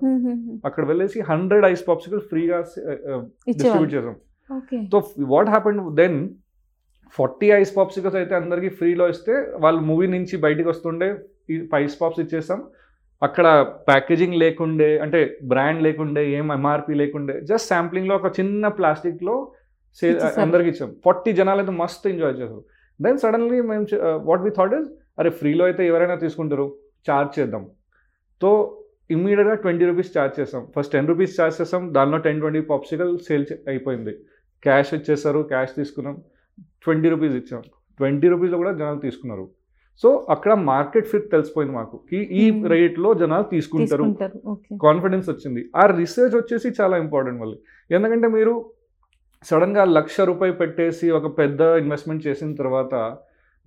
అక్కడ 0.67 0.83
వెళ్ళేసి 0.91 1.19
హండ్రెడ్ 1.31 1.65
ఐస్ 1.71 1.83
పాప్సికల్ 1.89 2.23
ఫ్రీగా 2.31 2.59
డిస్ట్రిబ్యూట్ 3.47 3.93
చేసాం. 3.95 4.15
Okay 4.49 4.79
so 4.93 4.99
what 5.33 5.51
happened 5.55 5.81
then 6.01 6.17
forty 7.17 7.47
ice 7.59 7.71
popsicles 7.77 8.17
అయితే 8.21 8.33
అందరికీ 8.41 8.69
ఫ్రీలో 8.79 9.07
ఇస్తే 9.13 9.35
వాళ్ళు 9.65 9.81
మూవీ 9.91 10.07
నుంచి 10.15 10.37
బయటికి 10.45 10.67
వస్తుండే 10.73 11.09
ఐస్ 11.83 11.97
పాప్స్ 12.01 12.21
ఇచ్చేసాం. 12.25 12.59
అక్కడ 13.25 13.47
ప్యాకేజింగ్ 13.87 14.35
లేకుండే 14.41 14.89
అంటే 15.05 15.19
బ్రాండ్ 15.51 15.81
లేకుండే 15.85 16.21
ఏం 16.37 16.45
ఎంఆర్పి 16.57 16.93
లేకుండే 17.01 17.35
జస్ట్ 17.49 17.67
శాంప్లింగ్లో 17.73 18.13
ఒక 18.19 18.29
చిన్న 18.39 18.67
ప్లాస్టిక్లో 18.77 19.35
సేల్ 19.99 20.15
ఇచ్చేసారు. 20.15 20.41
అందరికి 20.45 20.69
ఇచ్చాం. 20.73 20.89
ఫార్టీ 21.05 21.31
జనాలు 21.39 21.61
అయితే 21.63 21.73
మస్తు 21.81 22.09
ఎంజాయ్ 22.13 22.35
చేశారు. 22.41 22.63
దెన్ 23.05 23.19
సడన్లీ 23.23 23.59
మేము 23.71 23.85
వాట్ 24.29 24.43
వి 24.45 24.51
థాట్ 24.59 24.75
ఇస్ 24.79 24.87
అరే 25.19 25.29
ఫ్రీలో 25.39 25.63
అయితే 25.69 25.83
ఎవరైనా 25.91 26.17
తీసుకుంటారు 26.23 26.67
చార్జ్ 27.09 27.33
చేద్దాం. 27.39 27.63
సో 28.41 28.49
ఇమ్మీడియట్గా 29.15 29.55
ట్వంటీ 29.63 29.85
రూపీస్ 29.89 30.11
ఛార్జ్ 30.15 30.35
చేస్తాం 30.39 30.63
ఫస్ట్ 30.73 30.91
టెన్ 30.95 31.07
రూపీస్ 31.11 31.35
ఛార్జ్ 31.37 31.55
చేస్తాం 31.61 31.83
దానిలో 31.95 32.17
టెన్ 32.25 32.41
ట్వంటీ 32.43 32.61
పాప్సికల్ 32.71 33.13
సేల్ 33.27 33.45
అయిపోయింది. 33.71 34.13
క్యాష్ 34.65 34.91
ఇచ్చేస్తారు 34.97 35.39
క్యాష్ 35.51 35.73
తీసుకున్నాం. 35.79 36.15
ట్వంటీ 36.85 37.09
రూపీస్ 37.13 37.35
ఇచ్చాం. 37.41 37.61
ట్వంటీ 37.99 38.27
రూపీస్లో 38.33 38.57
కూడా 38.63 38.73
జనాలు 38.81 39.01
తీసుకున్నారు. 39.07 39.45
సో 40.03 40.27
అక్కడ 40.29 40.53
మార్కెట్ 40.53 41.07
ఫిట్ 41.07 41.31
తెలిసిపోయింది 41.31 41.75
మాకు 41.75 42.01
ఈ 42.13 42.51
Hmm. 42.51 42.67
రేట్లో 42.67 43.13
జనాలు 43.13 43.43
తీసుకుంటారు. 43.43 44.17
కాన్ఫిడెన్స్ 44.83 45.29
వచ్చింది. 45.29 45.69
ఆ 45.75 45.85
రీసెర్చ్ 45.85 46.35
వచ్చేసి 46.35 46.69
చాలా 46.81 46.97
ఇంపార్టెంట్ 46.97 47.41
మళ్ళీ. 47.41 47.59
ఎందుకంటే 47.91 48.27
మీరు 48.27 48.65
సడన్గా 49.43 49.85
లక్ష 49.85 50.21
రూపాయి 50.21 50.53
పెట్టేసి 50.53 51.11
ఒక 51.11 51.37
పెద్ద 51.37 51.61
ఇన్వెస్ట్మెంట్ 51.61 52.27
చేసిన 52.27 52.55
తర్వాత 52.55 53.17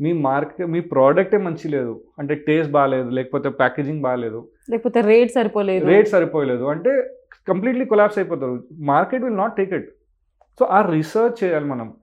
మీ 0.01 0.13
మార్కెట్ 0.13 0.69
మీ 0.69 0.81
ప్రోడక్టే 0.81 1.39
మంచి 1.39 1.69
లేదు. 1.69 2.01
అంటే 2.19 2.35
టేస్ట్ 2.35 2.73
బాగాలేదు 2.73 3.09
లేకపోతే 3.09 3.49
ప్యాకేజింగ్ 3.49 4.03
బాగాలేదు 4.03 4.49
లేకపోతే 4.71 5.01
రేట్ 5.01 5.33
సరిపోలేదు. 5.33 5.87
రేట్ 5.87 6.09
సరిపోయలేదు 6.09 6.65
అంటే 6.65 7.11
కంప్లీట్లీ 7.49 7.85
కొలాప్స్ 7.85 8.19
అయిపోతారు. 8.19 8.65
Market 8.73 9.23
will 9.23 9.37
not 9.37 9.57
take 9.57 9.73
it 9.73 9.91
so 10.59 10.65
ఆ 10.65 10.91
రీసెర్చ్ 10.91 11.45
చేయాలి 11.45 11.65
మనం. 11.65 11.95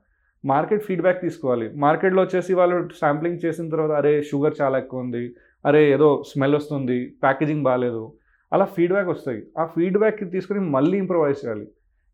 మార్కెట్ 0.45 0.83
ఫీడ్బ్యాక్ 0.83 1.21
తీసుకోవాలి. 1.21 1.71
మార్కెట్లో 1.75 2.21
వచ్చేసి 2.21 2.53
వాళ్ళు 2.53 2.89
శాంప్లింగ్ 2.99 3.45
చేసిన 3.45 3.69
తర్వాత 3.69 3.91
అరే 3.91 4.21
షుగర్ 4.21 4.53
చాలా 4.61 4.77
ఎక్కువ 4.77 4.99
ఉంది. 4.99 5.35
అరే 5.65 5.93
ఏదో 5.93 6.23
స్మెల్ 6.27 6.55
వస్తుంది 6.55 7.15
ప్యాకేజింగ్ 7.23 7.63
బాగాలేదు 7.63 8.13
అలా 8.53 8.65
ఫీడ్బ్యాక్ 8.65 9.09
వస్తాయి. 9.09 9.43
ఆ 9.57 9.65
ఫీడ్బ్యాక్ 9.65 10.31
తీసుకుని 10.31 10.59
మళ్ళీ 10.59 10.97
ఇంప్రొవైజ్ 10.97 11.45
చేయాలి. 11.45 11.67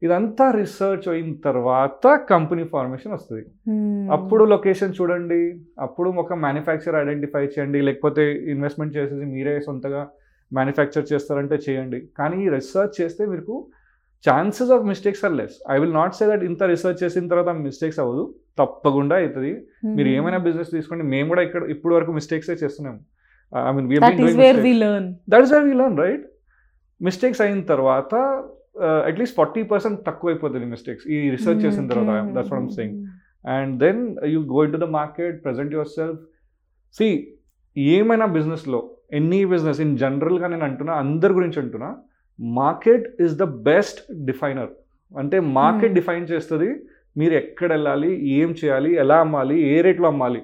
ఇదంతా 0.03 0.51
రీసెర్చ్ 0.51 1.09
అయిన 1.09 1.33
తర్వాత 1.45 2.25
కంపెనీ 2.29 2.63
ఫార్మేషన్ 2.63 3.13
వస్తుంది. 3.13 3.45
అప్పుడు 4.11 4.43
లొకేషన్ 4.43 4.93
చూడండి. 5.01 5.59
అప్పుడు 5.79 6.09
ఒక 6.09 6.33
మ్యానుఫ్యాక్చర్ 6.33 6.95
ఐడెంటిఫై 6.95 7.45
చేయండి. 7.45 7.81
లేకపోతే 7.81 8.33
ఇన్వెస్ట్మెంట్ 8.33 8.97
చేసేసి 8.97 9.25
మీరే 9.25 9.59
సొంతగా 9.59 10.07
మ్యానుఫ్యాక్చర్ 10.53 11.13
చేస్తారంటే 11.13 11.59
చేయండి. 11.69 12.09
కానీ 12.17 12.45
ఈ 12.45 12.49
రీసెర్చ్ 12.49 13.01
చేస్తే 13.01 13.25
మీకు 13.25 13.67
chances 14.25 14.71
of 14.75 14.83
mistakes 14.91 15.23
are 15.25 15.33
less 15.39 15.55
I 15.73 15.75
will 15.81 15.93
not 15.93 16.15
say 16.19 16.25
that 16.31 16.43
ఇంత 16.49 16.63
రీసెర్చ్ 16.73 16.99
చేసిన 17.03 17.27
తర్వాత 17.33 17.49
మిస్టేక్స్ 17.67 17.99
అవ్వదు. 18.03 18.23
తప్పకుండా 18.59 19.15
అవుతుంది. 19.21 19.51
మీరు 19.97 20.07
Hmm. 20.09 20.17
ఏమైనా 20.17 20.37
బిజినెస్ 20.47 20.71
తీసుకోండి. 20.71 21.03
మేము 21.13 21.27
కూడా 21.31 21.41
ఇక్కడ 21.47 21.63
ఇప్పుడు 21.75 21.93
వరకు 21.95 22.11
మిస్టేక్సే 22.19 22.55
చేస్తున్నాం 22.63 22.95
I 23.53 23.71
mean 23.77 23.87
that 25.33 25.43
is 25.45 25.53
where 25.55 25.65
we 25.69 25.75
learn 25.81 25.97
is 25.97 26.01
right 26.05 26.25
mistakes 27.01 27.41
అయిన 27.45 27.61
తర్వాత 27.73 28.13
అట్లీస్ట్ 29.09 29.35
ఫార్టీ 29.35 29.61
పర్సెంట్ 29.63 29.99
తక్కువ 30.07 30.29
అయిపోతుంది 30.31 30.65
మిస్టేక్స్ 30.65 31.05
ఈ 31.07 31.17
రీసెర్చ్ 31.35 31.61
చేసిన 31.65 31.85
తర్వాత. 31.93 32.15
That's 32.35 32.51
what 32.53 32.95
and 33.45 33.73
then 33.79 34.01
you 34.33 34.39
go 34.55 34.59
into 34.73 34.77
the 34.77 34.89
market 34.99 35.35
present 35.45 35.73
yourself 35.97 36.19
see 36.95 37.07
ఏమైనా 37.75 38.25
బిజినెస్లో 38.37 38.79
ఎనీ 39.19 39.45
బిజినెస్ 39.45 39.79
ఇన్ 39.85 39.97
జనరల్గా 39.97 40.47
నేను 40.47 40.65
అంటున్నా 40.69 40.93
అందరి 41.03 41.33
గురించి 41.33 41.59
అంటున్నా 41.61 41.89
market 42.39 43.05
is 43.23 43.35
the 43.41 43.45
best 43.69 43.99
definer 44.29 44.71
అంటే 45.11 45.37
మార్కెట్ 45.59 45.91
Hmm. 45.91 45.97
డిఫైన్ 45.99 46.27
చేస్తుంది 46.31 46.69
మీరు 47.19 47.33
ఎక్కడ 47.41 47.69
వెళ్ళాలి 47.73 48.09
ఏం 48.37 48.49
చేయాలి 48.59 48.89
ఎలా 49.03 49.17
అమ్మాలి 49.25 49.57
ఏ 49.71 49.75
రేట్లో 49.85 50.07
అమ్మాలి. 50.13 50.41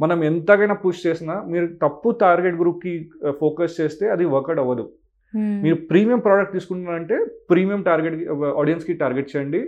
మనం 0.00 0.18
ఎంతకైనా 0.28 0.74
పుష్ 0.82 1.00
చేసినా 1.06 1.34
మీరు 1.52 1.66
తప్పు 1.84 2.08
టార్గెట్ 2.22 2.56
గ్రూప్కి 2.60 2.92
ఫోకస్ 3.40 3.74
చేస్తే 3.80 4.04
అది 4.14 4.24
వర్కౌట్ 4.34 4.60
అవ్వదు. 4.62 4.84
మీరు 5.64 5.76
ప్రీమియం 5.90 6.20
ప్రోడక్ట్ 6.26 6.54
తీసుకుంటున్నారంటే 6.56 7.16
ప్రీమియం 7.50 7.82
టార్గెట్ 7.88 8.16
ఆడియన్స్కి 8.62 8.94
టార్గెట్ 9.02 9.30
చేయండి 9.32 9.60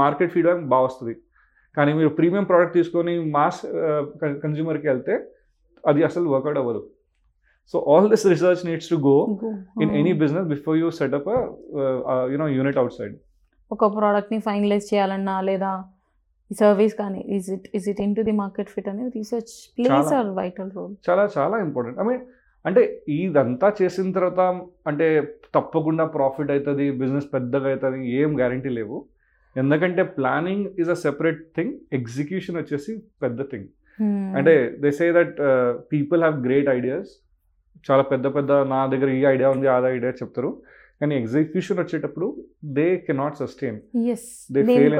మార్కెట్ 0.00 0.32
ఫీడ్బ్యాక్ 0.34 0.62
బాగా 0.74 0.84
వస్తుంది. 0.88 1.14
కానీ 1.76 1.92
మీరు 1.98 2.10
ప్రీమియం 2.18 2.44
ప్రోడక్ట్ 2.50 2.76
తీసుకొని 2.78 3.14
మాస్ 3.36 3.60
కన్జ్యూమర్కి 4.44 4.88
వెళ్తే 4.92 5.14
అది 5.84 6.02
అసలు 6.08 6.26
వర్కౌట్ 6.34 6.60
అవ్వదు. 6.62 6.82
So 7.74 7.78
all 7.92 8.08
this 8.12 8.24
research 8.32 8.62
needs 8.68 8.88
to 8.92 8.98
go 9.08 9.16
in 9.84 9.92
any 10.00 10.12
business 10.22 10.48
before 10.54 10.78
you 10.82 10.88
set up 11.00 11.28
you know 12.34 12.48
unit 12.58 12.78
outside 12.98 13.16
ఒక 13.70 13.84
ప్రోడక్ట్ని 13.98 14.40
ఫైనలైజ్ 14.48 14.86
చేయాలన్నా 14.92 15.36
లేదా 15.48 15.72
ఈ 16.50 16.56
సర్వీస్ 16.62 16.94
కానీ 17.02 17.20
is 17.36 17.48
it 17.54 17.64
is 17.76 17.86
it 17.92 18.00
into 18.18 18.22
the 18.28 18.34
market 18.42 18.68
fit 18.74 18.88
అనేది 18.92 19.10
research 19.18 19.52
plays. 19.76 20.10
Are 20.18 20.28
vital 20.40 20.70
role 20.76 20.92
చాలా 21.08 21.24
చాలా 21.36 21.56
important 21.66 21.98
I 22.02 22.04
mean 22.10 22.22
అంటే 22.64 22.82
ఇదంతా 23.16 23.68
చేసిన 23.80 24.12
తర్వాత 24.18 24.40
అంటే 24.90 25.06
తప్పకుండా 25.56 26.04
ప్రాఫిట్ 26.16 26.50
అవుతుంది 26.54 26.86
బిజినెస్ 27.02 27.28
పెద్దగా 27.34 27.68
అవుతుంది 27.72 27.98
ఏం 28.20 28.30
గ్యారంటీ 28.40 28.70
లేవు. 28.78 28.96
ఎందుకంటే 29.56 30.02
planning 30.16 30.64
is 30.82 30.90
a 30.94 30.98
separate 31.06 31.42
thing 31.56 31.74
execution 31.98 32.56
వచ్చేసి 32.60 32.92
పెద్ద 33.24 33.40
థింగ్ 33.52 33.68
అంటే 34.38 34.54
they 34.82 34.90
say 34.98 35.06
that 35.18 35.36
people 35.92 36.20
have 36.24 36.36
great 36.46 36.68
ideas 36.78 37.12
చాలా 37.90 38.02
పెద్ద 38.02 38.34
పెద్ద 38.34 38.52
నా 38.52 38.86
దగ్గర 38.86 39.08
ఈ 39.10 39.24
ఐడియా 39.24 39.50
ఉంది 39.50 39.68
ఆ 39.68 39.80
ఐడియా 39.88 40.10
చెప్తారు. 40.10 40.62
కానీ 41.00 41.14
ఎగ్జిక్యూషన్ 41.16 41.78
వచ్చేటప్పుడు 41.78 42.44
దే 42.64 42.96
కెనాట్ 42.96 43.36
సస్టైన్. 43.36 43.80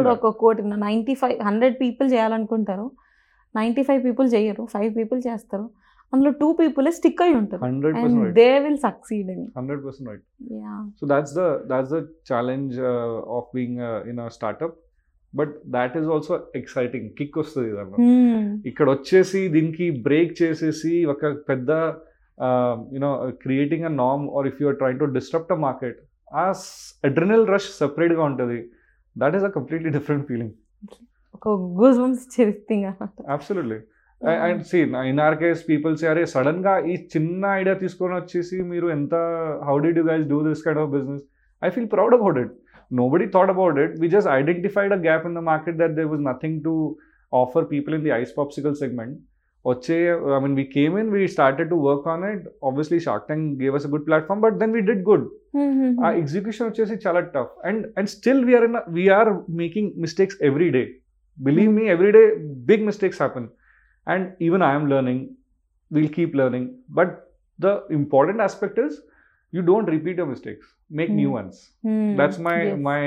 ఒక 0.08 0.28
కోటి 0.28 0.62
నైంటీ 0.62 1.14
ఫైవ్ 1.14 1.40
హండ్రెడ్ 1.40 1.76
పీపుల్ 1.80 2.12
చేయాలనుకుంటారు. 2.12 2.90
నైంటీ 3.56 3.82
ఫైవ్ 3.82 4.04
పీపుల్ 4.04 4.34
చేయరు. 4.34 4.64
ఫైవ్ 4.64 4.96
పీపుల్ 4.96 5.22
చేస్తారు. 5.26 5.70
అందులో 6.14 6.30
టూ 6.30 6.52
పీపుల్ 6.52 6.92
స్టిక్ 6.92 7.22
అయి 7.22 7.34
ఉంటారు. 7.34 7.64
Hundred 7.64 7.96
percent 7.96 8.34
they 8.34 8.58
will 8.58 8.76
succeed 8.76 9.30
hundred 9.56 9.84
percent 9.84 10.10
right 10.10 10.22
so 11.00 11.06
that's 11.06 11.34
the 11.34 11.40
that's 11.40 11.92
the 11.92 11.96
challenge 12.32 12.80
of 13.28 13.44
being 13.54 14.08
in 14.08 14.20
a 14.20 14.28
startup 14.28 14.76
but 15.34 15.56
that 15.66 15.96
is 15.96 16.06
also 16.06 16.40
exciting 16.56 17.10
kick 17.10 17.38
వస్తుంది 17.38 17.70
ఇక్కడ 18.68 18.90
వచ్చేసి 18.90 19.48
దీనికి 19.48 19.90
break 19.90 20.42
చేసేసి 20.42 21.04
ఒక 21.04 21.26
పెద్ద 21.48 21.70
you know 22.93 23.11
creating 23.43 23.85
a 23.85 23.93
NAM 23.97 24.23
or 24.37 24.47
if 24.47 24.59
you're 24.61 24.77
trying 24.77 24.99
to 24.99 25.07
disturb 25.17 25.53
a 25.53 25.59
market 25.65 25.99
ఆ 26.35 26.45
adrenal 27.03 27.45
rush 27.47 27.69
సెపరేట్గా 27.77 28.23
ఉంటుంది 28.23 28.59
that 29.15 29.35
is 29.35 29.45
a 29.45 29.53
completely 29.57 29.91
different 29.91 30.25
feeling 30.27 30.53
ఒక 31.35 31.49
గూస్ 31.79 31.99
బంప్స్ 31.99 32.27
థింగ్ 32.69 32.85
అనమాట 32.85 33.15
absolutely 33.29 33.79
Yeah. 34.21 34.41
And 34.45 34.63
see 34.65 34.79
in 35.09 35.19
our 35.23 35.35
case 35.35 35.61
people's 35.69 36.01
అరే 36.09 36.23
sudden 36.33 36.59
గా 36.65 36.73
ఈ 36.85 36.95
చిన్న 37.13 37.43
idea 37.59 37.73
తీసుకొని 37.75 38.13
వచ్చేసి 38.17 38.57
మీరు 38.71 38.87
ఎంత 38.95 39.13
how 39.67 39.75
did 39.85 39.97
you 39.99 40.03
guys 40.09 40.25
do 40.27 40.39
this 40.47 40.61
kind 40.65 40.81
of 40.81 40.91
business 40.91 41.23
I 41.61 41.69
feel 41.69 41.87
proud 41.93 42.15
about 42.17 42.37
it 42.41 42.51
nobody 43.13 43.27
thought 43.35 43.51
about 43.53 43.77
it 43.83 43.95
we 43.99 44.09
just 44.13 44.29
identified 44.35 44.93
a 44.93 44.99
gap 45.07 45.25
in 45.29 45.35
the 45.39 45.43
market 45.47 45.77
that 45.81 45.95
there 45.97 46.09
was 46.13 46.23
nothing 46.27 46.59
to 46.67 46.73
offer 47.33 47.65
people 47.73 47.95
in 47.97 48.05
the 48.07 48.13
ice 48.19 48.33
popsicle 48.37 48.75
segment 49.65 49.65
వచ్చే 49.65 49.97
I 50.35 50.39
mean 50.39 50.55
we 50.55 50.63
came 50.75 50.93
in 50.99 51.09
we 51.15 51.23
started 51.33 51.69
to 51.69 51.77
work 51.87 52.07
on 52.07 52.23
it 52.29 52.45
obviously 52.63 52.99
Shark 52.99 53.25
Tank 53.27 53.47
gave 53.61 53.75
us 53.75 53.85
a 53.85 53.91
good 53.91 54.05
platform 54.07 54.41
but 54.41 54.55
then 54.61 54.73
we 54.73 54.81
did 54.81 55.03
good 55.09 55.25
ఆ 56.05 56.11
execution 56.21 56.67
వచ్చేసి 56.69 56.95
చాలా 57.05 57.21
tough 57.35 57.53
and 57.69 57.83
and 57.97 58.09
still 58.09 58.43
we're 58.45 58.65
in 58.65 58.79
we're 58.93 59.31
making 59.59 59.91
mistakes 59.97 60.37
every 60.49 60.69
day 60.69 60.83
believe 61.37 61.71
me 61.71 61.85
every 61.87 62.11
day 62.11 62.23
big 62.65 62.85
mistakes 62.85 63.21
happen 63.21 63.47
and 64.07 64.27
even 64.41 64.63
I'm 64.63 64.87
learning 64.87 65.23
will 65.91 66.11
keep 66.17 66.35
learning 66.35 66.69
but 66.91 67.13
the 67.59 67.67
important 67.91 68.41
aspect 68.41 68.79
is 68.79 68.97
you 69.53 69.61
don't 69.61 69.89
repeat 69.89 70.17
your 70.19 70.31
mistakes 70.31 70.69
make 70.91 71.11
new 71.11 71.29
Hmm. 71.29 71.37
Ones 71.37 71.59
that's 72.19 72.39
my 72.39 72.55
Yes. 72.61 72.77
My 72.87 72.99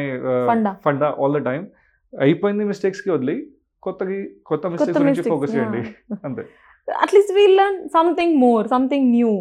Funda. 0.50 0.72
Funda 0.86 1.08
all 1.20 1.34
the 1.38 1.42
time 1.44 1.64
అయిపోయింది 2.12 2.64
మిస్టేక్స్కి 2.64 3.10
వదిలి 3.10 3.36
కొత్తకి 3.83 4.17
కొత్త 4.45 4.67
mistakes 4.67 5.01
గురించి 5.01 5.23
focus 5.29 5.55
చేయండి. 5.55 5.81
అంతే. 6.25 6.43
At least 6.87 7.33
we 7.33 7.47
learn 7.47 7.89
something 7.89 8.35
more 8.39 8.67
something 8.67 9.11
new 9.11 9.31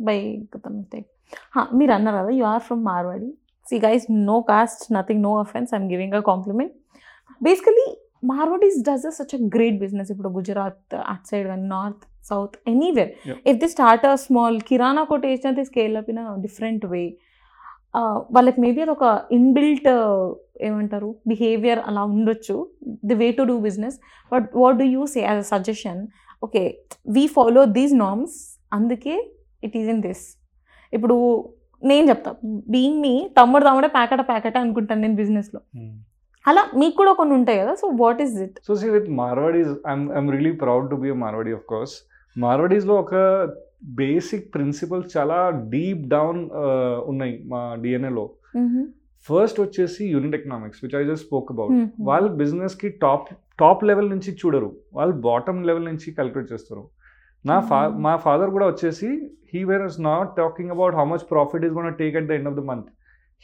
by 0.00 0.18
కొత్త 0.52 0.68
mistake 0.68 1.08
మీరు 1.74 1.92
అన్నారు 1.92 2.16
కదా 2.16 2.30
you 2.30 2.44
are 2.44 2.62
from 2.62 2.84
Marwari 2.84 3.30
see 3.66 3.78
guys 3.78 4.04
no 4.10 4.40
caste 4.40 4.92
nothing 4.92 5.22
no 5.22 5.32
offence 5.38 5.74
I'm 5.74 5.90
giving 5.90 6.14
a 6.14 6.20
compliment 6.20 6.74
basically 7.42 7.86
Marwaris 8.24 8.78
does 8.82 9.06
a 9.06 9.10
such 9.10 9.34
a 9.34 9.40
great 9.56 9.78
business 9.78 10.10
ఇప్పుడు 10.10 10.28
Gujarat 10.28 10.94
at 11.06 11.26
side 11.26 11.46
కానీ 11.48 11.66
north 11.68 12.04
south 12.28 12.56
anywhere. 12.68 13.10
If 13.46 13.58
they 13.58 13.68
start 13.68 14.06
a 14.06 14.14
small 14.16 14.60
kirana 14.60 15.04
quotation 15.04 15.56
they 15.56 15.64
scale 15.64 15.96
up 15.96 16.10
in 16.10 16.22
different 16.40 16.86
way 16.86 17.04
వాళ్ళకి 18.30 18.60
maybe 18.60 18.80
అది 18.80 18.90
ఒక 18.90 19.06
inbuilt 19.32 19.88
ఏమంటారు 20.60 21.10
behaviour 21.26 21.80
అలా 21.86 22.02
ఉండొచ్చు. 22.14 22.56
The 23.04 23.14
way 23.14 23.28
to 23.30 23.42
do 23.42 23.56
business 23.58 23.96
but 24.32 24.48
what 24.54 24.76
do 24.76 24.86
you 24.94 25.04
say 25.06 25.20
as 25.20 25.40
a 25.44 25.48
suggestion 25.54 26.00
okay 26.42 26.62
we 27.08 27.24
follow 27.36 27.64
these 27.78 27.94
norms 27.94 28.36
అందుకే 28.72 29.14
it 29.62 29.76
is 29.76 29.88
in 29.88 30.02
this 30.02 30.24
ఇప్పుడు 30.92 31.16
నేను 31.82 32.04
చెప్తా 32.08 32.30
బీయింగ్ 32.70 33.00
మీ 33.00 33.14
తమ్ముడు 33.38 33.64
తమ్ముడే 33.64 33.88
ప్యాకెట్ 33.88 34.22
ప్యాకెట్ 34.28 34.56
అనుకుంటాను 34.56 35.00
నేను 35.00 35.16
బిజినెస్లో 35.16 35.60
అలా 36.44 36.62
మీకు 36.74 36.96
కూడా 36.96 37.12
కొన్ని 37.12 37.34
ఉంటాయి 37.34 37.58
కదా 37.58 37.72
so 37.74 37.86
what 38.00 38.20
is 38.22 38.34
it 38.42 38.56
so 38.66 38.74
see 38.74 38.88
with 38.90 39.08
Marwaris 39.20 39.72
I'm 39.92 40.04
I'm 40.12 40.28
really 40.30 40.52
proud 40.56 40.86
to 40.90 40.96
be 40.96 41.10
Marwari 41.24 41.52
of 41.52 41.64
course 41.64 41.94
మార్వాడీస్లో 42.36 42.94
ఒక 42.94 43.14
బేసిక్ 43.98 44.46
ప్రిన్సిపల్స్ 44.54 45.08
చాలా 45.16 45.38
డీప్ 45.68 46.02
డౌన్ 46.08 46.40
ఉన్నాయి 47.06 47.34
మా 47.46 47.60
డిఎన్ఏలో 47.74 48.24
ఫస్ట్ 49.28 49.60
వచ్చేసి 49.60 50.02
unit 50.06 50.34
economics 50.34 50.80
which 50.84 50.96
I 51.00 51.04
just 51.04 51.26
spoke 51.26 51.52
about 51.52 51.72
వాళ్ళు 52.00 52.28
బిజినెస్కి 52.32 52.88
టాప్ 52.88 53.28
టాప్ 53.60 53.84
లెవెల్ 53.84 54.10
నుంచి 54.10 54.36
చూడరు. 54.40 54.76
వాళ్ళు 54.92 55.14
బాటమ్ 55.14 55.64
లెవెల్ 55.64 55.84
నుంచి 55.84 56.12
క్యాలిక్యులేట్ 56.12 56.52
చేస్తారు. 56.52 56.84
నా 57.44 57.60
ఫా 57.60 57.80
Hmm. 57.86 58.00
మా 58.00 58.16
ఫాదర్ 58.16 58.50
కూడా 58.50 58.66
వచ్చేసి 58.66 59.08
he 59.52 59.64
were 59.64 59.82
is 59.82 60.00
not 60.00 60.36
talking 60.36 60.70
about 60.70 60.94
how 60.94 61.04
much 61.04 61.24
profit 61.30 61.64
is 61.64 61.72
gonna 61.72 61.94
take 61.94 62.16
at 62.16 62.26
the 62.26 62.30
end 62.30 62.48
of 62.48 62.56
the 62.56 62.64
month 62.70 62.88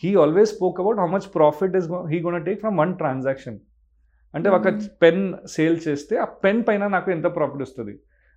he 0.02 0.14
always 0.14 0.50
spoke 0.54 0.80
about 0.80 0.98
how 0.98 1.06
much 1.06 1.34
profit 1.34 1.76
is 1.76 1.88
he 2.10 2.20
gonna 2.20 2.44
take 2.44 2.60
from 2.60 2.78
one 2.78 2.94
transaction 2.94 3.58
అంటే 4.34 4.48
ఒక 4.48 4.66
Hmm. 4.68 4.88
Pen 5.02 5.22
sale 5.46 5.78
చేస్తే 5.88 6.16
ఆ 6.16 6.24
pen 6.24 6.62
పైన 6.68 6.86
నాకు 6.86 7.10
ఎంత 7.10 7.24
profit 7.36 7.62
వస్తుంది? 7.62 7.94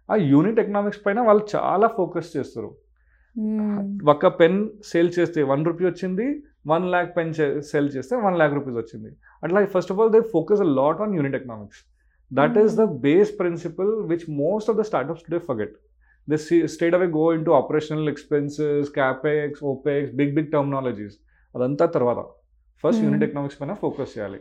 ఆ 0.09 0.15
unit 0.15 0.59
economics 0.59 1.01
పైన 1.05 1.19
వాళ్ళు 1.19 1.45
చాలా 1.55 1.87
ఫోకస్ 1.87 2.37
చేస్తారు. 2.37 2.69
ఒక 4.13 4.27
పెన్ 4.39 4.59
సేల్ 4.83 5.09
చేస్తే 5.19 5.43
వన్ 5.51 5.63
రూపీ 5.65 5.85
వచ్చింది 5.85 6.27
వన్ 6.67 6.85
ల్యాక్ 6.93 7.17
పెన్ 7.17 7.33
సేల్ 7.71 7.89
చేస్తే 7.95 8.15
వన్ 8.15 8.37
ల్యాక్ 8.39 8.53
రూపీస్ 8.57 8.77
వచ్చింది. 8.77 9.09
అట్లా 9.43 9.65
first 9.65 9.91
of 9.91 9.99
all 9.99 10.11
they 10.15 10.21
focus 10.35 10.61
a 10.61 10.69
lot 10.79 11.01
on 11.01 11.13
unit 11.17 11.35
economics 11.35 11.81
that 12.31 12.57
is 12.63 12.75
the 12.81 12.85
base 13.05 13.31
principle 13.39 13.91
which 14.11 14.25
most 14.43 14.69
of 14.69 14.77
the 14.77 14.85
startups 14.89 15.23
today 15.27 15.39
forget 15.49 15.75
they 16.27 16.37
straight 16.75 16.95
away 16.95 17.07
go 17.19 17.25
into 17.45 17.51
operational 17.51 18.09
expenses 18.13 18.89
capex 18.99 19.61
opex 19.73 20.11
big 20.21 20.33
big 20.35 20.49
terminologies 20.55 21.15
అదంతా 21.55 21.85
తర్వాత. 21.97 22.19
First. 22.83 23.01
Unit 23.05 23.23
economics 23.27 23.59
పైన 23.61 23.73
focus 23.83 24.11
చేయాలి. 24.17 24.39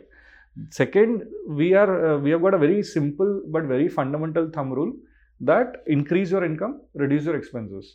Second 0.81 1.17
we're 1.59 1.93
we're 2.25 2.41
got 2.41 2.55
a 2.55 2.61
very 2.65 2.79
simple 2.95 3.31
but 3.53 3.65
very 3.73 3.87
fundamental 3.99 4.47
thumb 4.57 4.69
rule 4.79 4.93
that 5.41 5.73
increase 5.97 6.29
your 6.33 6.45
income 6.51 6.73
reduce 7.03 7.25
your 7.27 7.39
expenses 7.41 7.89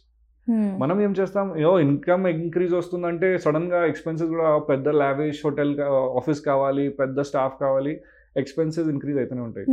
మనం 0.50 1.00
ఏం 1.02 1.14
చేస్తాం? 1.20 1.58
ఏదో 1.58 1.78
income 1.78 2.26
increase 2.26 2.74
వస్తుందంటే 2.74 3.38
సడన్గా 3.38 3.86
ఎక్స్పెన్సెస్ 3.86 4.30
కూడా 4.30 4.58
పెద్ద 4.58 4.88
లావిష్ 4.88 5.40
హోటల్ 5.44 5.80
ఆఫీస్ 6.16 6.40
కావాలి 6.40 6.88
పెద్ద 6.88 7.20
స్టాఫ్ 7.20 7.54
కావాలి 7.60 8.00
ఎక్స్పెన్సెస్ 8.36 8.88
ఇంక్రీజ్ 8.88 9.18
అవుతూనే 9.18 9.40
ఉంటాయి. 9.40 9.66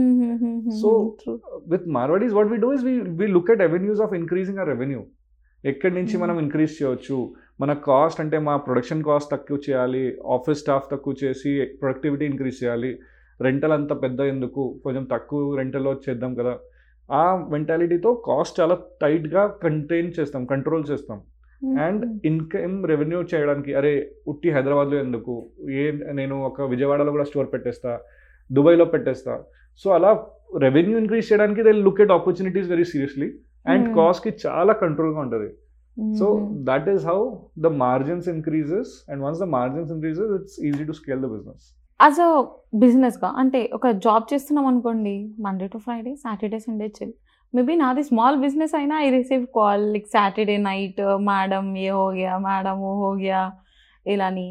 So, 0.83 1.09
with 1.67 1.87
Marwaris 1.87 2.33
what 2.33 2.47
we 2.47 2.57
do 2.57 2.73
is 2.73 2.83
we 2.85 3.27
look 3.27 3.51
at 3.51 3.59
revenues 3.59 4.01
of 4.01 4.13
increasing 4.13 4.59
uh 4.59 4.63
revenue 4.63 5.05
ఎక్కడి 5.65 5.95
నుంచి 5.95 6.11
Hmm. 6.11 6.21
మనం 6.21 6.39
ఇంక్రీజ్ 6.39 6.83
చేయొచ్చు? 6.83 7.33
మన 7.61 7.73
కాస్ట్ 7.73 8.21
అంటే 8.21 8.39
మా 8.39 8.57
ప్రొడక్షన్ 8.57 9.03
కాస్ట్ 9.03 9.31
తక్కువ 9.31 9.57
చేయాలి 9.69 10.17
ఆఫీస్ 10.27 10.59
స్టాఫ్ 10.59 10.91
తక్కువ 10.91 11.15
చేసి 11.23 11.67
ప్రొడక్టివిటీ 11.81 12.25
ఇంక్రీజ్ 12.25 12.63
చేయాలి. 12.63 12.99
రెంటల్ 13.41 13.71
అంత 13.71 14.03
పెద్ద 14.03 14.19
ఎందుకు? 14.19 14.81
కొంచెం 14.83 15.03
తక్కువ 15.03 15.55
రెంటల్లో 15.55 15.99
చేద్దాం 16.09 16.35
కదా. 16.35 16.57
ఆ 17.11 17.47
మెంటాలిటీతో 17.51 18.13
కాస్ట్ 18.13 18.59
చాలా 18.59 18.77
టైట్గా 19.01 19.47
కంటైన్ 19.47 20.13
చేస్తాం 20.19 20.45
కంట్రోల్ 20.45 20.83
చేస్తాం. 20.91 21.21
అండ్ 21.85 22.25
ఇన్కమ్ 22.25 22.85
రెవెన్యూ 22.85 23.21
చేయడానికి 23.21 23.73
అరే 23.73 24.11
ఉట్టి 24.27 24.49
హైదరాబాద్లో 24.49 24.99
ఎందుకు? 24.99 25.49
ఏ 25.71 25.91
నేను 25.91 26.43
ఒక 26.43 26.61
విజయవాడలో 26.61 27.11
కూడా 27.11 27.23
స్టోర్ 27.23 27.53
పెట్టేస్తా 27.53 27.99
దుబాయ్లో 28.51 28.85
పెట్టేస్తా. 28.85 29.43
సో 29.77 29.89
అలా 29.91 30.25
రెవెన్యూ 30.57 30.97
ఇంక్రీజ్ 30.99 31.31
చేయడానికి 31.31 31.63
they 31.63 31.71
look 31.71 32.01
at 32.01 32.11
opportunities 32.11 32.69
very 32.69 32.83
seriously 32.83 33.33
and. 33.65 33.95
కాస్ట్కి 33.95 34.33
చాలా 34.45 34.73
కంట్రోల్గా 34.73 35.19
ఉంటుంది. 35.19 35.49
So 36.19 36.49
that 36.69 36.89
is 36.89 37.05
how 37.05 37.19
the 37.59 37.65
margins 37.65 38.29
increases 38.29 39.11
and 39.11 39.23
once 39.23 39.39
the 39.39 39.43
margins 39.43 39.91
increases 39.91 40.31
it's 40.39 40.59
easy 40.65 40.83
to 40.83 40.91
scale 40.91 41.21
the 41.21 41.25
business 41.25 41.65
as 41.99 42.19
a 42.21 42.29
బిజినెస్గా 42.81 43.29
అంటే 43.41 43.59
ఒక 43.73 43.87
జాబ్ 44.03 44.25
చేస్తున్నాం 44.31 44.65
అనుకోండి 44.65 45.15
Monday 45.39 45.67
to 45.67 45.77
Friday 45.77 46.11
Saturday 46.23 46.59
Sunday 46.59 46.87
chill 46.97 47.13
maybe 47.53 47.73
నాది 47.75 48.03
small 48.03 48.37
business 48.37 48.73
అయినా 48.75 48.95
I 49.05 49.07
receive 49.09 49.45
call 49.55 49.83
like 49.93 50.07
Saturday 50.07 50.57
night 50.65 50.99
madam 51.29 51.65
ఏ 51.77 51.87
హో 51.89 52.03
గయా 52.11 52.35
madam 52.39 52.77
ఓ 52.81 52.91
హోగ్యా 53.01 53.41
ఇలాని 54.05 54.47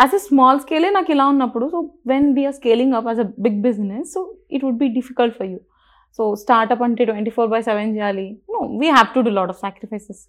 యాజ్ 0.00 0.14
అ 0.14 0.22
స్మాల్ 0.26 0.60
స్కేలే 0.60 0.90
నాకు 0.90 1.10
ఇలా 1.12 1.26
ఉన్నప్పుడు 1.26 1.66
so 1.74 1.80
when 2.06 2.28
we're 2.38 2.56
scaling 2.56 2.96
up 2.98 3.08
as 3.12 3.20
a 3.20 3.28
big 3.38 3.60
business 3.68 4.10
so 4.14 4.22
it 4.50 4.64
would 4.64 4.80
be 4.80 4.88
difficult 4.98 5.36
for 5.38 5.48
you 5.52 5.60
so 6.18 6.22
startup 6.36 6.82
అంటే 6.82 7.04
ట్వంటీ 7.04 7.32
ఫోర్ 7.36 7.48
బై 7.48 7.60
సెవెన్ 7.62 7.92
చేయాలి 7.96 8.26
no 8.54 8.60
we 8.80 8.88
have 8.88 9.10
to 9.14 9.22
do 9.28 9.32
lot 9.38 9.52
of 9.54 9.60
sacrifices 9.60 10.22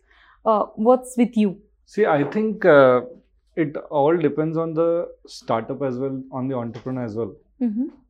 works 0.90 1.16
with 1.20 1.38
you 1.44 1.50
see 1.94 2.04
I 2.12 2.22
think 2.36 2.66
it 3.58 3.76
all 4.00 4.18
depends 4.26 4.60
on 4.64 4.74
the 4.80 4.84
startup 5.38 5.84
as 5.88 5.98
well 6.04 6.20
on 6.38 6.48
the 6.52 6.56
entrepreneur 6.64 7.04
as 7.06 7.18
well 7.22 7.34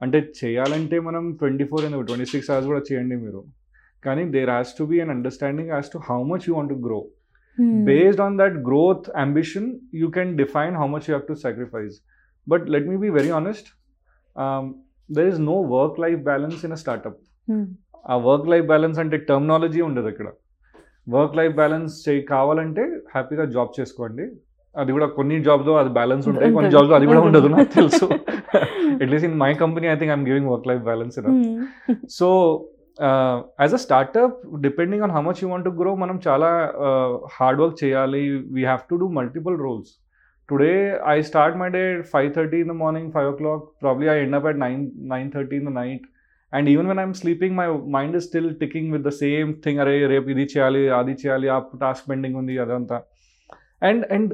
అంటే 0.04 0.20
చేయాలంటే 0.41 0.98
మనం 1.08 1.24
twenty 1.41 1.66
four 1.72 1.84
and 1.88 1.98
twenty 2.10 2.28
six 2.34 2.50
hours 2.54 2.68
కూడా 2.72 2.82
చేయండి 2.89 3.16
మీరు. 3.24 3.41
కానీ 4.06 4.24
there 4.36 4.52
has 4.56 4.72
to 4.80 4.86
be 4.91 4.98
an 5.04 5.12
understanding 5.16 5.70
has 5.74 5.89
to 5.96 6.00
how 6.10 6.18
much 6.32 6.46
you 6.48 6.54
want 6.60 6.74
grow 6.86 7.00
based 7.89 8.22
on 8.26 8.38
that 8.41 8.56
growth 8.70 9.08
ambition 9.24 9.68
you 10.02 10.08
can 10.18 10.32
define 10.41 10.76
how 10.82 10.88
much 10.94 11.06
you 11.08 11.14
have 11.14 11.28
to 11.32 11.36
sacrifice 11.46 11.98
but 12.48 12.66
let 12.76 12.88
me 12.91 12.98
be 13.04 13.12
very 13.20 13.32
honest 13.39 13.68
there 15.10 15.30
is 15.34 15.41
no 15.52 15.58
work 15.76 16.00
life 16.06 16.22
balance 16.30 16.64
in 16.68 16.76
a 16.78 16.80
startup 16.84 17.20
uh 18.14 18.16
work 18.30 18.48
life 18.54 18.66
balance 18.72 18.98
అంటే 19.04 19.18
terminology 19.30 19.82
ఉండదు 19.89 20.08
అక్కడ. 20.14 20.30
Work 21.16 21.36
life 21.39 21.54
balance 21.62 21.94
చేయి 22.06 22.22
కావాలంటే 22.34 22.84
హ్యాపీగా 23.14 23.46
job 23.56 23.72
చేసుకోండి. 23.80 24.26
అది 24.78 24.92
కూడా 24.92 25.08
కొన్ని 25.08 25.44
జాబ్స్ 25.44 25.70
అది 25.70 25.90
బ్యాలెన్స్ 25.90 26.28
ఉంటాయి 26.28 26.54
కొన్ని. 26.54 26.72
జాబ్స్ 26.72 26.92
అది 26.92 27.06
కూడా 27.06 27.22
ఉండదు 27.22 27.48
నాకు. 27.48 27.74
తెలుసు. 27.76 28.06
At least 28.06 29.30
in 29.30 29.40
my 29.40 29.54
company 29.54 29.88
I 29.88 29.96
think 29.96 30.12
I'm 30.12 30.28
giving 30.28 30.48
work 30.48 30.68
life 30.68 30.84
balance 30.84 31.20
so 32.10 32.30
as 33.62 33.74
a 33.74 33.78
startup 33.78 34.62
depending 34.62 35.04
on 35.04 35.12
how 35.12 35.22
much 35.22 35.40
you 35.44 35.50
want 35.50 35.66
to 35.66 35.70
grow 35.70 35.96
మనం 35.96 36.20
చాలా 36.28 36.74
హార్డ్ 37.34 37.62
వర్క్ 37.62 37.84
చేయాలి. 37.84 38.44
We 38.52 38.64
have 38.64 38.80
to 38.90 38.96
do 38.96 39.08
multiple 39.08 39.58
roles 39.60 39.92
today 40.50 41.02
I 41.08 41.22
start 41.22 41.58
my 41.58 41.70
day 41.70 42.02
five 42.02 42.34
thirty 42.34 42.58
in 42.58 42.70
the 42.70 42.72
morning 42.72 43.12
five 43.12 43.28
o'clock 43.32 43.64
probably 43.82 44.08
I 44.08 44.18
end 44.20 44.36
up 44.36 44.46
at 44.46 44.60
nine 44.60 44.92
nine 44.98 45.32
thirty 45.32 45.56
in 45.56 45.66
the 45.66 45.70
night 45.70 46.02
and 46.54 46.70
even 46.70 46.88
when 46.88 47.00
I'm 47.00 47.14
sleeping 47.14 47.58
my 47.58 47.68
mind 47.68 48.16
is 48.16 48.26
still 48.26 48.56
ticking 48.56 48.92
with 48.92 49.04
the 49.04 49.10
same 49.10 49.54
thing 49.66 49.80
అరే 49.80 50.08
రేపు 50.08 50.30
ఇది 50.30 50.44
చేయాలి 50.44 50.90
అది 50.90 51.12
చేయాలి 51.12 51.48
ఆ 51.48 51.62
task 51.82 52.10
pending 52.10 52.36
ఉంది 52.36 52.58
అదంతా. 52.58 53.02
And 53.84 54.14
and 54.14 54.34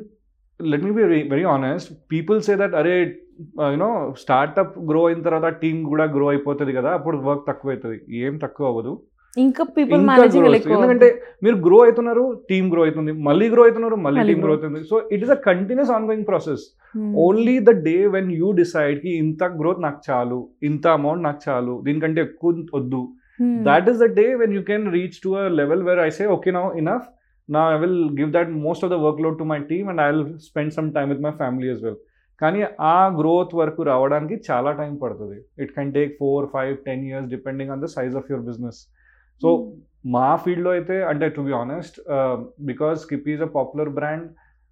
let 0.61 0.83
me 0.83 0.91
be 0.91 1.03
very 1.03 1.43
honest 1.43 1.93
people 2.11 2.41
say 2.41 2.55
that 2.55 2.75
అరే 2.75 3.15
యూనో 3.71 4.15
స్టార్ట్అప్ 4.21 4.79
గ్రో 4.79 5.05
అయిన 5.05 5.21
తర్వాత 5.21 5.45
టీమ్ 5.45 5.85
కూడా 5.85 6.03
గ్రో 6.03 6.27
అయిపోతుంది 6.27 6.73
కదా 6.73 6.89
అప్పుడు 6.89 7.17
వర్క్ 7.17 7.47
తక్కువ 7.47 7.71
అవుతుంది 7.71 7.99
ఏం 8.17 8.37
తక్కువ 8.37 8.67
అవ్వదు. 8.67 9.01
ఇంకా 9.37 9.63
పీపుల్ 9.63 10.09
ఎందుకంటే 10.71 11.21
మీరు 11.43 11.55
గ్రో 11.55 11.77
అవుతున్నారు 11.77 12.41
టీమ్ 12.49 12.71
గ్రో 12.71 12.83
అవుతుంది 12.83 13.11
మళ్ళీ 13.11 13.49
గ్రో 13.49 13.63
అవుతున్నారు 13.63 13.95
మళ్ళీ 13.95 14.33
టీమ్ 14.33 14.43
గ్రో 14.43 14.53
grow. 14.53 14.63
అవుతుంది. 14.63 14.87
So 14.87 15.01
it 15.11 15.23
is 15.23 15.29
a 15.29 15.33
continuous 15.33 15.91
ongoing 16.05 16.27
process. 16.27 16.59
Only 17.15 17.59
the 17.59 17.69
day 17.69 18.07
when 18.07 18.31
you 18.31 18.51
డిసైడ్కి 18.51 19.09
ఇంత 19.09 19.43
గ్రోత్ 19.43 19.81
నాకు 19.81 20.01
చాలు 20.09 20.49
ఇంత 20.63 20.87
అమౌంట్ 20.87 21.23
నాకు 21.23 21.39
చాలు 21.49 21.81
దీనికంటే 21.85 22.21
ఎక్కువ 22.21 22.65
వద్దు. 22.75 23.09
Hmm. 23.41 23.63
that 23.63 23.87
is 23.87 23.99
the 23.99 24.07
day 24.07 24.35
when 24.35 24.51
you 24.51 24.63
can 24.63 24.91
reach 24.91 25.21
to 25.21 25.37
a 25.37 25.49
level 25.49 25.83
where 25.83 25.99
I 25.99 26.09
say, 26.09 26.25
okay, 26.25 26.51
now 27.49 27.69
enough. 27.69 27.77
Now 27.77 27.77
I 27.77 27.81
will 27.81 28.09
give 28.09 28.31
that 28.33 28.49
most 28.49 28.83
of 28.83 28.89
the 28.89 28.97
workload 28.97 29.37
to 29.37 29.45
my 29.45 29.59
team 29.59 29.89
and 29.89 29.99
I'll 29.99 30.39
spend 30.39 30.73
some 30.73 30.93
time 30.93 31.09
with 31.09 31.19
my 31.19 31.31
family 31.31 31.69
as 31.69 31.81
well. 31.81 31.97
కానీ 32.41 32.63
ఆ 32.79 33.07
growth 33.07 33.55
వరకు 33.55 33.83
రావడానికి 33.83 34.41
చాలా 34.51 34.71
time 34.71 34.95
పడుతుంది 34.95 35.63
it 35.63 35.71
can 35.71 35.91
take 35.93 36.17
four 36.19 36.45
five 36.45 36.77
ten 36.77 37.03
years 37.07 37.29
depending 37.29 37.71
on 37.71 37.81
the 37.81 37.85
size 37.85 38.15
of 38.15 38.31
your 38.31 38.45
business 38.45 38.87
so 39.41 39.73
మా 40.05 40.35
ఫీల్డ్లో 40.35 40.71
అయితే 40.71 41.03
అంటే 41.03 41.29
to 41.29 41.41
be 41.41 41.51
honest 41.51 41.99
because 42.59 42.99
Skippi 42.99 43.27
is 43.29 43.41
a 43.41 43.47
popular 43.47 43.89
brand 43.89 44.29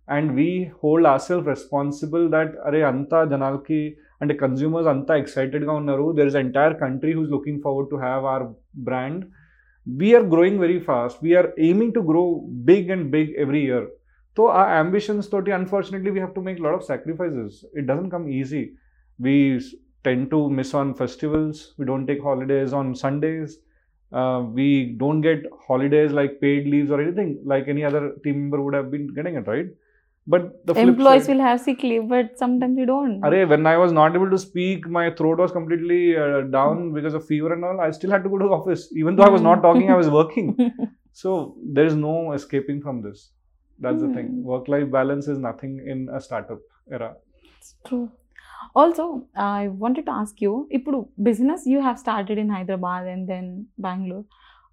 and 0.09 0.32
we 0.32 0.65
hold 0.84 1.07
our 1.07 1.19
self 1.19 1.47
responsible 1.47 2.32
that 2.32 2.55
అరే 2.67 2.84
అంతా 2.84 3.25
జనాలకి 3.25 3.97
అంటే 4.21 4.36
consumers 4.36 4.88
అంతా 4.88 5.15
ఎక్సైటెడ్గా 5.15 5.73
ఉన్నారు 5.73 6.13
there 6.13 6.28
is 6.28 6.36
entire 6.36 6.75
country 6.75 7.13
who's 7.13 7.30
looking 7.30 7.61
forward 7.65 7.89
to 7.89 7.95
have 7.95 8.25
our 8.25 8.47
brand 8.84 9.25
we 9.95 10.15
are 10.15 10.23
growing 10.23 10.59
very 10.59 10.79
fast. 10.79 11.21
We 11.21 11.35
are 11.35 11.53
aiming 11.57 11.93
to 11.93 12.01
grow 12.03 12.47
big 12.65 12.89
and 12.89 13.11
big 13.11 13.33
every 13.38 13.63
year. 13.63 13.89
So 14.35 14.49
our 14.49 14.69
ambitions, 14.79 15.27
totally, 15.27 15.51
unfortunately, 15.51 16.11
we 16.11 16.19
have 16.19 16.33
to 16.35 16.41
make 16.41 16.59
a 16.59 16.61
lot 16.61 16.73
of 16.73 16.83
sacrifices. 16.83 17.65
It 17.73 17.88
doesn't 17.88 18.11
come 18.11 18.29
easy. 18.29 18.73
We 19.19 19.61
tend 20.03 20.29
to 20.31 20.49
miss 20.49 20.73
on 20.73 20.93
festivals. 20.93 21.73
We 21.77 21.85
don't 21.85 22.05
take 22.05 22.21
holidays 22.21 22.73
on 22.73 22.95
Sundays. 22.95 23.57
Uh, 24.11 24.45
we 24.53 24.95
don't 24.97 25.21
get 25.21 25.43
holidays 25.67 26.11
like 26.11 26.39
paid 26.39 26.67
leaves 26.67 26.91
or 26.91 27.01
anything 27.01 27.41
like 27.43 27.67
any 27.67 27.83
other 27.83 28.13
team 28.23 28.41
member 28.41 28.61
would 28.61 28.73
have 28.73 28.89
been 28.91 29.13
getting 29.13 29.35
it, 29.35 29.47
right? 29.47 29.67
But 30.30 30.65
the 30.65 30.73
employees 30.73 31.25
side, 31.25 31.36
will 31.38 31.41
have 31.41 31.61
sick 31.61 31.84
leave, 31.84 32.09
but 32.09 32.38
sometimes 32.38 32.78
you 32.78 32.86
don't. 32.86 33.23
Array, 33.23 33.45
when 33.45 33.65
I 33.65 33.78
was 33.78 33.93
not 33.93 34.13
able 34.13 34.30
to 34.30 34.38
speak, 34.38 34.86
my 34.86 35.09
throat 35.11 35.38
was 35.39 35.53
completely 35.53 36.17
uh, 36.17 36.41
down 36.41 36.91
because 36.93 37.13
of 37.13 37.25
fever 37.25 37.53
and 37.53 37.63
all. 37.63 37.80
I 37.80 37.91
still 37.91 38.11
had 38.11 38.23
to 38.23 38.30
go 38.30 38.38
to 38.38 38.45
the 38.45 38.51
office, 38.51 38.89
even 38.93 39.15
though 39.15 39.23
I 39.23 39.30
was 39.30 39.41
not 39.41 39.61
talking, 39.61 39.89
I 39.89 39.95
was 39.95 40.07
hmm. 40.07 40.13
working. 40.13 40.71
So 41.17 41.55
there 41.73 41.84
is 41.84 41.95
no 41.95 42.34
escaping 42.34 42.80
from 42.80 43.01
this. 43.01 43.32
That's 43.80 44.03
mm. 44.03 44.07
the 44.07 44.13
thing. 44.13 44.28
Hmm. 44.28 44.43
Work-life 44.43 44.91
balance 44.91 45.28
is 45.28 45.39
nothing 45.39 45.84
in 45.93 46.09
a 46.13 46.21
startup 46.21 46.59
era. 46.91 47.15
It's 47.57 47.73
true. 47.88 48.11
Also, 48.75 49.25
I 49.36 49.69
wanted 49.69 50.05
to 50.05 50.11
ask 50.11 50.39
you, 50.41 50.69
Ipudu, 50.71 51.09
business 51.23 51.65
you 51.65 51.82
have 51.82 51.97
started 51.97 52.38
in 52.38 52.49
Hyderabad 52.49 53.07
and 53.07 53.28
then 53.28 53.65
Bangalore. 53.80 54.25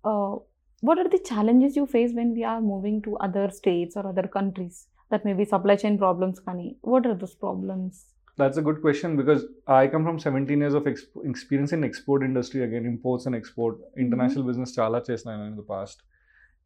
Uh, 0.05 0.37
what 0.83 0.99
are 0.99 1.09
the 1.09 1.19
challenges 1.19 1.77
you 1.77 1.87
face 1.87 2.13
when 2.13 2.35
we 2.35 2.45
are 2.45 2.61
moving 2.61 3.01
to 3.03 3.17
other 3.29 3.49
states 3.51 3.97
or 3.97 4.07
other 4.07 4.29
countries? 4.29 4.87
That 5.14 5.24
may 5.24 5.34
be 5.34 5.46
supply 5.46 5.76
chain 5.76 5.98
problems, 5.98 6.40
Kani. 6.42 6.68
What 6.84 7.06
are 7.06 7.16
those 7.16 7.36
problems? 7.38 7.94
That's 8.38 8.58
a 8.58 8.62
good 8.62 8.82
question 8.82 9.18
because 9.18 9.42
I 9.70 9.88
come 9.88 10.04
from 10.04 10.20
17 10.22 10.60
years 10.60 10.74
of 10.74 10.84
exp- 10.84 11.24
experience 11.26 11.74
in 11.74 11.84
export 11.84 12.24
industry 12.24 12.62
again, 12.64 12.86
imports 12.86 13.26
and 13.26 13.36
export, 13.36 13.74
international 13.98 14.46
business 14.50 14.72
చాలా 14.78 15.00
చేసినాను 15.10 15.48
in 15.50 15.56
the 15.56 15.68
past. 15.74 15.98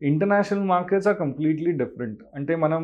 International 0.02 0.66
markets 0.72 1.08
are 1.10 1.18
completely 1.22 1.72
different 1.82 2.22
అంటే 2.38 2.54
మనం 2.64 2.82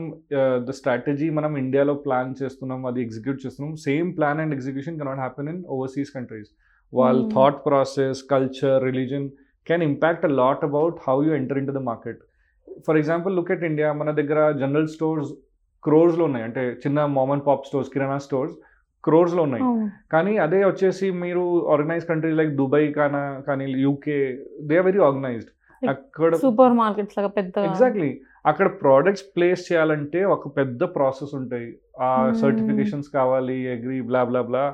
the 0.68 0.74
strategy 0.78 1.28
మనం 1.38 1.52
ఇండియాలో 1.62 1.94
plan 2.06 2.32
చేస్తున్నాం 2.42 2.82
అది 2.90 3.00
execute 3.06 3.40
చేస్తున్నాం 3.46 3.72
same 3.86 4.10
plan 4.18 4.40
and 4.44 4.54
execution 4.58 4.98
cannot 5.02 5.22
happen 5.24 5.50
in 5.54 5.62
overseas 5.76 6.12
countries 6.18 6.50
వాళ్ళ 6.94 7.18
Hmm. 7.20 7.32
Thought 7.34 7.60
process 7.66 8.20
culture 8.32 8.78
religion 8.88 9.26
can 9.68 9.84
impact 9.90 10.26
a 10.30 10.34
lot 10.42 10.64
about 10.70 10.98
how 11.08 11.18
you 11.28 11.34
enter 11.40 11.60
in 11.62 11.68
to 11.70 11.76
the 11.80 11.84
market 11.90 12.22
for 12.88 13.00
example 13.02 13.36
look 13.40 13.52
at 13.56 13.66
India 13.72 13.90
మన 14.02 14.12
దగ్గర 14.20 14.40
general 14.62 14.90
stores 14.96 15.32
క్రోర్స్లో 15.85 16.25
ఉన్నాయి. 16.25 16.45
అంటే 16.45 16.63
చిన్న 16.85 17.07
mom and 17.17 17.43
pop 17.47 17.67
stores 17.67 17.91
kirana 17.95 18.19
stores 18.27 18.55
క్రోర్స్లో 19.05 19.43
ఉన్నాయి. 19.43 19.65
కానీ 20.13 20.33
అదే 20.39 20.61
వచ్చేసి 20.65 21.07
మీరు 21.25 21.43
ఆర్గనైజ్ 21.73 22.05
కంట్రీస్ 22.05 22.39
లైక్ 22.41 22.53
దుబాయ్ 22.61 22.89
కానా 22.93 23.23
కానీ 23.49 23.65
UK 23.87 24.19
they 24.69 24.77
are 24.79 24.87
very 24.87 25.03
organised 25.09 25.51
అక్కడ 25.83 26.31
సూపర్ 26.45 26.77
మార్కెట్స్ 26.83 27.17
లాగా 27.19 27.31
పెద్ద 27.39 27.65
ఎగ్జాక్ట్లీ 27.71 28.11
అక్కడ 28.47 28.69
ప్రోడక్ట్స్ 28.81 29.27
ప్లేస్ 29.37 29.63
చేయాలంటే 29.69 30.21
ఒక 30.35 30.49
పెద్ద 30.57 30.83
ప్రాసెస్ 30.97 31.35
ఉంటాయి. 31.35 31.69
ఆ 32.01 32.09
Hmm. 32.21 32.35
సర్టిఫికేషన్స్ 32.43 33.09
కావాలి 33.11 33.59
agree 33.75 33.99
blah 34.03 34.23
blah 34.25 34.41
blah 34.43 34.65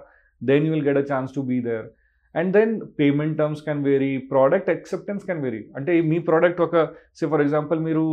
then 0.43 0.65
you 0.67 0.71
will 0.75 0.87
get 0.89 1.01
a 1.03 1.07
chance 1.13 1.35
to 1.35 1.41
be 1.51 1.59
there 1.61 1.87
and 2.35 2.51
then 2.53 2.73
payment 3.01 3.37
terms 3.39 3.63
can 3.63 3.81
vary 3.85 4.11
product 4.33 4.71
acceptance 4.71 5.25
can 5.27 5.41
vary 5.43 5.63
అంటే 5.77 6.01
మీ 6.11 6.19
ప్రోడక్ట్ 6.29 6.61
ఒక 6.61 6.77
సే 7.15 7.27
ఫర్ 7.27 7.41
ఎగ్జాంపుల్ 7.41 7.81
మీరు 7.81 8.05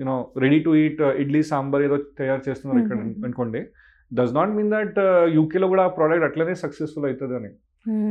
you know 0.00 0.16
ready 0.36 0.58
to 0.58 0.74
eat 0.76 1.00
idli 1.24 1.42
sambar 1.52 1.82
ఏదో 1.82 1.96
తయారు 2.18 2.42
చేస్తున్నారు 2.48 2.80
ఇక్కడ 2.84 2.98
అనుకోండి 3.24 3.62
does 4.10 4.34
not 4.34 4.52
mean 4.56 4.70
that 4.70 4.98
యూకేలో 5.34 5.68
కూడా 5.68 5.82
ఆ 5.82 5.92
ప్రోడక్ట్ 5.96 6.24
అట్లనే 6.24 6.54
సక్సెస్ఫుల్ 6.62 7.06
అవుతుంది 7.06 7.34
అని. 7.34 7.50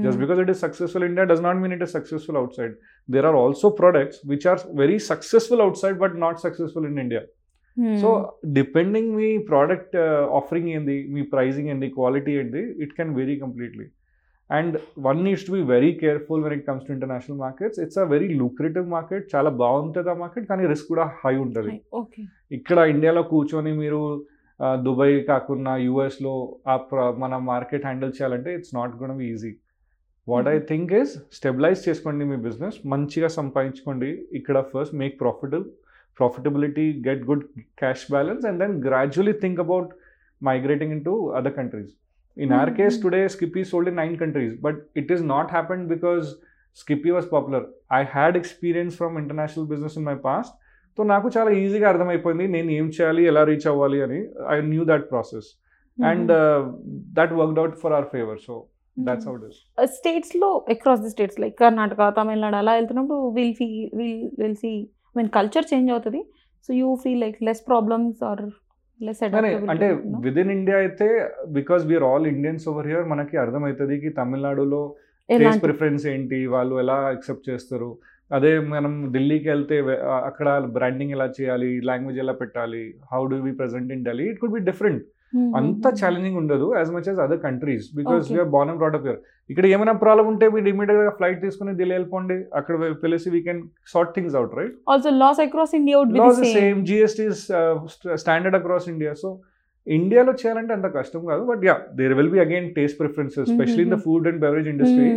Just 0.03 0.19
because 0.19 0.39
it 0.39 0.49
is 0.49 0.61
successful 0.61 1.03
India 1.03 1.25
does 1.25 1.41
not 1.41 1.57
mean 1.57 1.73
it 1.73 1.83
is 1.83 1.91
successful 1.91 2.37
outside 2.55 2.73
there 3.09 3.25
are 3.25 3.35
also 3.35 3.69
products 3.79 4.19
which 4.29 4.47
are 4.47 4.61
very 4.75 4.99
successful 5.07 5.61
outside 5.77 5.97
but 5.97 6.15
not 6.19 6.39
successful 6.39 6.85
in 6.85 6.99
India 6.99 7.21
so 8.01 8.09
depending 8.53 9.11
me 9.15 9.37
product 9.49 9.95
offering 10.39 10.69
ఏంది 10.69 10.97
మీ 11.09 11.21
pricing 11.33 11.69
ఏంటి 11.69 11.89
quality 11.89 12.33
ఏంటి 12.39 12.61
it 12.83 12.93
can 12.93 13.11
very 13.15 13.35
completely 13.39 13.85
And 14.49 14.71
one 15.05 15.17
needs 15.17 15.41
to 15.41 15.53
be 15.53 15.61
very 15.69 15.91
careful 16.03 16.37
when 16.39 16.51
it 16.53 16.59
comes 16.59 16.81
to 16.81 16.93
international 16.93 17.37
markets. 17.37 17.75
It's 17.83 17.97
a 18.03 18.05
very 18.13 18.39
lucrative 18.39 18.85
market. 18.87 19.23
చాలా 19.35 19.49
బాగుంటుంది 19.49 20.09
ఆ 20.09 20.13
market 20.13 20.47
కానీ 20.47 20.65
risk 20.65 20.87
కూడా 20.87 21.11
high 21.25 21.35
ఉంటుంది. 21.35 21.71
ఇక్కడ 22.51 22.77
ఇండియాలో 22.77 23.23
కూర్చొని 23.23 23.73
మీరు 23.73 24.25
దుబాయ్ 24.73 25.25
కాకుండా 25.25 25.77
యూఎస్లో 25.77 26.55
ఆ 26.67 26.77
ప్ర- 26.77 27.15
మన 27.17 27.37
మార్కెట్ 27.37 27.85
హ్యాండిల్ 27.85 28.09
చేయాలంటే 28.09 28.55
it's 28.55 28.75
not 28.75 28.95
gonna 28.95 29.17
be 29.17 29.25
easy 29.25 29.55
what 30.29 30.47
I 30.47 30.59
think 30.59 30.93
is 30.93 31.17
stabilize 31.33 31.89
చేసుకోండి 31.89 32.25
మీ 32.25 32.37
బిజినెస్ 32.37 32.87
మంచిగా 32.87 33.27
సంపాదించుకోండి. 33.27 34.27
ఇక్కడ 34.31 34.63
first 34.77 34.95
make 34.95 35.19
profitable 35.19 35.63
profitability 36.19 37.03
get 37.07 37.23
good 37.23 37.43
cash 37.79 38.11
balance 38.11 38.45
and 38.45 38.59
then 38.59 38.83
gradually 38.83 39.33
think 39.33 39.59
about 39.59 39.89
migrating 40.43 40.91
in 40.91 41.05
to 41.05 41.33
other 41.35 41.53
countries 41.53 41.91
in 42.37 42.53
case 42.79 42.95
Mhm. 42.95 43.03
Today 43.03 43.21
Skippy 43.35 43.63
sold 43.71 43.89
in 43.91 43.99
nine 44.01 44.15
countries 44.21 44.55
but 44.65 44.79
it 45.01 45.11
is 45.15 45.23
not 45.33 45.51
happened 45.55 45.85
because 45.93 46.25
Skippy 46.77 47.11
was 47.17 47.27
popular 47.35 47.65
I 47.99 48.01
had 48.15 48.35
experience 48.41 48.95
from 48.95 49.15
international 49.23 49.67
business 49.73 49.97
in 49.99 50.07
my 50.09 50.17
past 50.29 50.55
so 50.97 51.03
నాకు 51.13 51.27
చాలా 51.35 51.49
ఈజీగా 51.61 51.87
అర్థమైపోయింది. 51.89 52.47
నేను 52.47 52.69
ఏం 52.79 52.87
చేయాలి 52.95 53.23
ఎలా 53.31 53.43
reach 53.43 53.67
అవ్వాలి 53.71 53.99
అని 54.05 54.19
I 54.53 54.55
knew 54.73 54.85
that 54.91 55.05
process 55.09 55.47
and 55.97 56.31
that 57.19 57.33
worked 57.39 57.59
out 57.59 57.75
for 57.83 57.93
our 57.93 58.09
favour 58.15 58.39
so 58.47 58.55
that's 58.97 59.27
it 59.27 59.43
is 59.49 59.59
స్టేట్స్లో 59.97 60.49
across 60.75 61.01
the 61.01 61.09
states 61.09 61.39
like 61.39 61.55
Karnataka 61.63 62.09
Tamil Nadu 62.19 62.55
అలా 62.55 62.73
వెళ్తున్నప్పుడు 62.75 63.19
will 63.37 63.53
fee 63.53 63.69
will 63.99 64.23
will 64.39 64.59
see 64.63 64.71
mean 65.17 65.29
culture 65.29 65.67
change 65.73 65.91
అవుతుంది. 65.91 66.21
So 66.69 66.73
you 66.73 66.89
feel 67.03 67.21
like 67.25 67.37
less 67.43 67.63
problems 67.67 68.23
or 68.23 68.43
అంటే 69.73 69.87
with 70.25 70.37
in 70.37 70.51
India 70.51 70.77
అయితే 70.77 71.07
because 71.47 71.83
we're 71.85 72.03
all 72.03 72.27
Indians 72.27 72.67
over 72.69 72.87
here 72.87 73.05
మనకి 73.05 73.37
అర్థమవుతుంది 73.37 73.97
కి 74.01 74.09
తమిళనాడులో 74.09 74.81
taste 75.29 75.63
preference 75.63 76.07
ఏంటి 76.07 76.45
వాళ్ళు 76.47 76.75
ఎలా 76.79 76.97
యాక్సెప్ట్ 77.09 77.49
చేస్తారు. 77.49 77.89
అదే 78.31 78.59
మనం 78.59 78.93
ఢిల్లీకి 79.13 79.47
వెళ్తే 79.49 79.75
అక్కడ 80.29 80.47
బ్రాండింగ్ 80.77 81.11
ఎలా 81.11 81.27
చేయాలి 81.41 81.69
లాంగ్వేజ్ 81.89 82.19
ఎలా 82.19 82.33
పెట్టాలి 82.33 82.83
how 83.11 83.21
do 83.25 83.35
we 83.35 83.51
present 83.51 83.91
in 83.93 84.03
Delhi 84.05 84.25
it 84.31 84.39
could 84.39 84.53
be 84.53 84.59
different 84.59 85.03
అంత 85.59 85.87
ఛాలెంజింగ్ 85.99 86.37
ఉండదు 86.41 86.67
as 86.77 86.91
much 86.95 87.07
as 87.09 87.19
other 87.25 87.41
countries 87.47 87.87
because. 87.99 88.23
We're 88.33 88.49
born 88.55 88.69
and 88.71 88.79
brought up 88.83 89.05
here 89.09 89.19
ఇక్కడ 89.51 89.65
ఏమైనా 89.73 89.93
ప్రాబ్లం 90.03 90.25
ఉంటే 90.31 90.45
మీరు 90.55 90.69
ఇమీడియట్గా 90.73 91.13
ఫ్లైట్ 91.19 91.39
తీసుకుని 91.45 91.73
ఢిల్లీ 91.81 91.93
వెళ్ళిపోండి. 91.97 92.37
అక్కడ 92.59 92.75
వెళ్ళేసి 93.03 93.29
we 93.35 93.41
can 93.47 93.61
sort 93.93 94.11
things 94.15 94.37
out 94.39 94.55
right 94.59 94.73
also 94.93 95.11
laws 95.23 95.41
across 95.45 95.75
India 95.81 95.97
would 95.99 96.13
be 96.15 96.23
the 96.41 96.53
same 96.59 96.79
GST 96.91 97.27
standard 98.23 98.57
across 98.61 98.89
India 98.95 99.13
so 99.23 99.31
ఇండియాలో 99.87 100.31
చేయాలంటే 100.39 100.71
అంత 100.77 100.87
కష్టం 100.95 101.21
కాదు 101.31 101.43
but 101.49 101.61
yeah 101.67 101.75
there 101.99 102.13
will 102.19 102.31
be 102.33 102.41
again 102.45 102.65
taste 102.79 102.97
preferences 103.01 103.43
especially 103.45 103.83
in 103.87 103.93
the. 103.95 103.99
Food 104.05 104.25
and 104.31 104.41
beverage 104.45 104.69
industry 104.73 105.09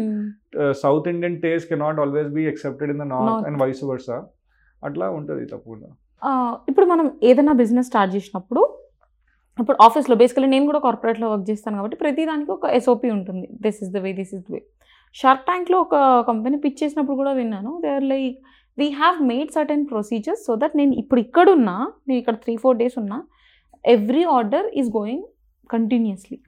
south 0.82 1.08
Indian 1.14 1.38
taste 1.46 1.68
cannot 1.72 2.00
always 2.04 2.28
be 2.36 2.44
accepted 2.52 2.92
in 2.94 3.00
the 3.04 3.06
north. 3.14 3.46
And 3.48 3.58
vice 3.62 3.82
versa 3.92 4.18
అట్లా 4.88 5.06
ఉంటుంది 5.16 5.42
తప్పకుండా. 5.54 5.88
ఇప్పుడు 6.70 6.86
మనం 6.92 7.06
ఏదైనా 7.30 7.54
బిజినెస్ 7.62 7.88
స్టార్ట్ 7.90 8.12
చేసినప్పుడు 8.16 8.62
ఇప్పుడు 9.61 9.76
ఆఫీస్లో 9.86 10.14
బేసికలీ 10.22 10.48
నేను 10.54 10.66
కూడా 10.70 10.80
కార్పొరేట్లో 10.86 11.26
వర్క్ 11.32 11.46
చేస్తాను 11.50 11.76
కాబట్టి 11.78 11.96
ప్రతి 12.02 12.22
దానికి 12.30 12.50
ఒక 12.56 12.66
ఎస్ఓపి 12.78 13.08
ఉంటుంది. 13.16 13.46
This 13.64 13.78
is 13.84 13.90
the 13.96 14.00
way 14.04 14.11
this 14.20 14.32
is 14.36 14.44
the 14.46 14.52
way 14.54 14.61
Shark 15.16 15.44
ట్యాంక్లో 15.48 15.78
ఒక 15.86 15.96
కంపెనీ 16.30 16.56
పిచ్ 16.64 16.78
చేసినప్పుడు 16.82 17.16
కూడా 17.20 17.32
విన్నాను. 17.40 17.70
They 17.84 17.88
are 17.98 18.06
like 18.14 18.36
we 18.78 18.88
have 19.00 19.16
made 19.32 19.50
certain 19.56 19.82
procedures 19.92 20.42
so 20.48 20.54
that 20.62 20.76
నేను 20.80 20.94
ఇప్పుడు 21.02 21.20
ఇక్కడ 21.26 21.46
ఉన్నా 21.58 21.76
నేను 22.06 22.18
ఇక్కడ 22.22 22.36
త్రీ 22.44 22.54
ఫోర్ 22.64 22.78
డేస్ 22.82 22.96
ఉన్నా 23.02 23.18
every 23.84 24.24
order 24.36 24.68
is 24.80 24.90
going 24.98 25.24
continuously 25.74 26.38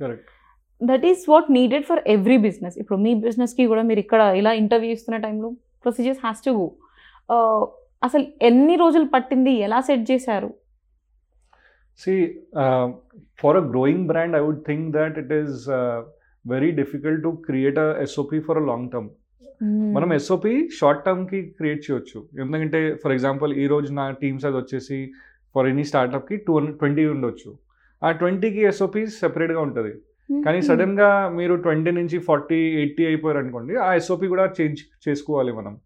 that 0.81 1.05
is 1.11 1.23
what 1.33 1.49
needed 1.59 1.85
for 1.91 2.03
every 2.15 2.39
business 2.47 2.77
ఇప్పుడు 2.83 2.99
మీ 3.07 3.13
బిజినెస్కి 3.27 3.67
కూడా 3.73 3.83
మీరు 3.91 4.01
ఇక్కడ 4.05 4.23
ఇలా 4.41 4.53
ఇంటర్వ్యూ 4.63 4.93
ఇస్తున్న 4.97 5.19
టైంలో 5.27 5.51
ప్రొసీజర్స్ 5.85 6.21
హ్యాస్ 6.25 6.43
టు 6.47 6.53
గో 6.61 6.67
అసలు 8.07 8.25
ఎన్ని 8.49 8.75
రోజులు 8.81 9.07
పట్టింది? 9.15 9.53
ఎలా 9.67 9.79
సెట్ 9.89 10.05
చేశారు? 10.11 10.49
See, 11.99 12.21
uh, 12.63 12.87
for 13.41 13.57
a 13.57 13.65
growing 13.73 14.07
brand, 14.11 14.35
I 14.37 14.41
would 14.41 14.61
think 14.69 14.83
that 14.97 15.13
it 15.23 15.31
is 15.41 15.51
uh, 15.69 15.99
very 16.45 16.71
difficult 16.73 17.19
to 17.25 17.31
create 17.47 17.79
a 17.79 18.07
SOP 18.07 18.33
for 18.47 18.57
a 18.63 18.65
long 18.71 18.85
term. 18.95 19.09
మనం 19.97 20.13
ఎస్ఓపి 20.13 20.69
షార్ట్ 20.79 21.05
టర్మ్కి 21.05 21.41
క్రియేట్ 21.59 21.83
చేయొచ్చు. 21.91 22.19
ఎందుకంటే 22.41 22.95
ఫర్ 23.03 23.13
ఎగ్జాంపుల్ 23.13 23.53
ఈ 23.53 23.67
రోజు 23.67 23.93
నా 23.93 24.11
టీమ్ 24.23 24.39
సైజ్ 24.39 24.57
వచ్చేసి 24.57 24.99
for 25.55 25.67
any 25.67 25.85
స్టార్ట్అప్కి 25.85 26.37
two 26.37 26.59
twenty 26.59 27.05
ఉండొచ్చు. 27.07 27.51
ఆ 28.05 28.11
ట్వంటీకి 28.11 28.63
ఎస్ఓపి 28.71 29.07
సెపరేట్గా 29.07 29.61
ఉంటుంది. 29.61 29.93
కానీ 30.45 30.63
సడన్గా 30.63 31.29
మీరు 31.29 31.55
ట్వంటీ 31.55 31.91
నుంచి 31.91 32.19
ఫార్టీ 32.19 32.61
ఎయిటీ 32.81 33.07
అయిపోయారు 33.07 33.39
అనుకోండి 33.39 33.77
ఆ 33.77 33.95
ఎస్ఓపి 33.95 34.27
కూడా 34.27 34.53
చేంజ్ 34.61 34.83
చేసుకోవాలి 35.09 35.53
మనం. 35.53 35.77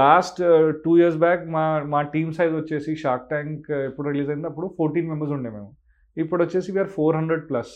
లాస్ట్ 0.00 0.38
టూ 0.84 0.92
ఇయర్స్ 0.98 1.18
బ్యాక్ 1.24 1.42
మా 1.56 1.64
మా 1.92 2.00
టీమ్ 2.14 2.32
సైజ్ 2.38 2.54
వచ్చేసి 2.60 2.92
షార్క్ 3.04 3.28
ట్యాంక్ 3.32 3.66
ఎప్పుడు 3.88 4.06
రిలీజ్ 4.12 4.30
అయింది 4.32 4.48
అప్పుడు 4.50 4.66
ఫోర్టీన్ 4.78 5.08
మెంబర్స్ 5.12 5.32
ఉండే 5.36 5.50
మేము. 5.56 5.70
ఇప్పుడు 6.16 6.40
వచ్చేసి 6.44 6.68
we're 6.74 6.92
four 6.98 7.16
hundred 7.16 7.44
plus 7.50 7.74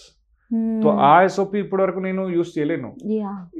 so 0.82 0.88
ఆ 1.08 1.12
ఎస్ఓపి 1.26 1.58
ఇప్పటి 1.64 1.82
వరకు 1.82 2.00
నేను 2.06 2.22
యూస్ 2.36 2.50
చేయలేను. 2.56 2.88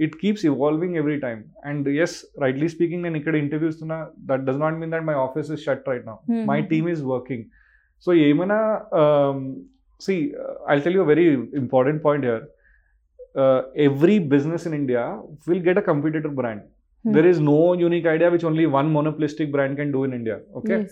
It 0.04 0.14
keeps 0.22 0.44
evolving 0.50 0.96
every 1.02 1.18
time 1.26 1.42
and 1.70 1.86
as 2.04 2.16
rightly 2.44 2.68
speaking 2.74 3.02
నేను 3.02 3.16
ఇక్కడ 3.20 3.34
ఇంటర్వ్యూ 3.44 3.68
ఇస్తున్నా. 3.74 3.98
That 4.30 4.44
does 4.48 4.60
not 4.64 4.76
mean 4.80 4.92
that 4.94 5.06
my 5.10 5.16
office 5.26 5.50
is 5.56 5.62
shut 5.66 5.88
right 5.92 6.06
now 6.10 6.16
my 6.52 6.58
team 6.72 6.88
is 6.94 7.02
working 7.14 7.44
so 8.06 8.12
ఏమైనా 8.28 8.58
see 10.00 10.14
I 10.74 10.78
tell 10.86 10.98
you 11.00 11.04
very 11.12 11.26
important 11.62 12.00
point 12.06 12.26
here 12.28 12.44
every 13.88 14.18
business 14.34 14.66
in 14.70 14.76
India 14.82 15.04
will 15.48 15.64
get 15.68 15.80
a 15.82 15.86
computer 15.90 16.34
brand 16.40 16.64
there 17.06 17.26
is 17.26 17.40
no 17.40 17.74
unique 17.74 18.06
idea 18.06 18.30
which 18.30 18.44
only 18.44 18.64
one 18.64 18.88
monopolistic 18.88 19.50
brand 19.50 19.76
can 19.76 19.92
do 19.92 20.04
in 20.04 20.14
India 20.14 20.40
okay 20.52 20.88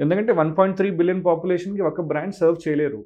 ఎందుకంటే 0.00 0.32
one 0.32 0.56
point 0.56 0.76
three 0.76 0.90
billion 0.90 1.24
పాపులేషన్కి 1.24 1.82
ఒక 1.82 2.00
brand 2.00 2.34
serve 2.34 2.68
చేయలేరు. 2.68 3.04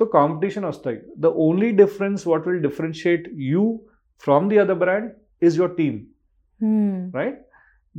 so 0.00 0.04
competition 0.04 0.64
వస్తాయి. 0.64 0.98
The 1.18 1.26
only 1.26 1.70
difference 1.70 2.28
what 2.28 2.48
will 2.48 2.60
differentiate 2.60 3.28
you 3.34 3.80
from 4.18 4.50
the 4.50 4.58
other 4.58 4.78
brand 4.78 5.12
is 5.44 5.60
your 5.60 5.76
team 5.76 6.00
right 7.14 7.38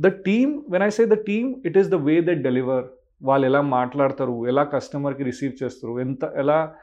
the 0.00 0.06
team 0.06 0.62
when 0.70 0.82
I 0.82 0.88
say 0.88 1.06
the 1.06 1.12
team 1.12 1.54
it 1.66 1.78
is 1.78 1.88
the 1.88 1.94
way 1.94 2.20
that 2.20 2.42
deliver 2.42 2.84
వాళ్ళు 3.22 3.46
ఎలా 3.46 3.60
మాట్లాడతారు 3.60 4.46
ఎలా 4.48 4.64
కస్టమర్కి 4.64 5.24
receive 5.24 5.64
చేస్తారు 5.64 6.00
ఎంత 6.00 6.32
ఎలా 6.36 6.74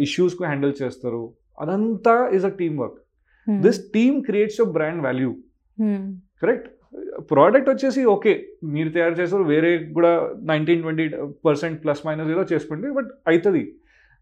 ఇష్యూస్కి 0.00 0.44
handle 0.44 0.74
చేస్తారు 0.82 1.34
అదంతా 1.60 2.30
is 2.34 2.44
a 2.44 2.48
team 2.48 2.78
work 2.78 2.98
this 3.60 3.92
team 3.92 4.24
creates 4.24 4.60
your 4.60 4.72
brand 4.72 5.02
value 5.02 5.36
correct 6.42 6.68
product 7.30 7.68
వచ్చేసి 7.72 8.00
ఓకే 8.14 8.32
మీరు 8.74 8.90
తయారు 8.90 9.16
చేస్తారు 9.20 9.44
వేరే 9.52 9.70
కూడా 9.96 10.10
nineteen 10.50 10.82
twenty 10.82 11.04
percent 11.46 11.78
plus 11.84 12.02
minus 12.06 12.30
ఏదో 12.34 12.44
చేసుకోండి 12.52 12.88
బట్ 12.98 13.10
అవుతుంది 13.32 13.62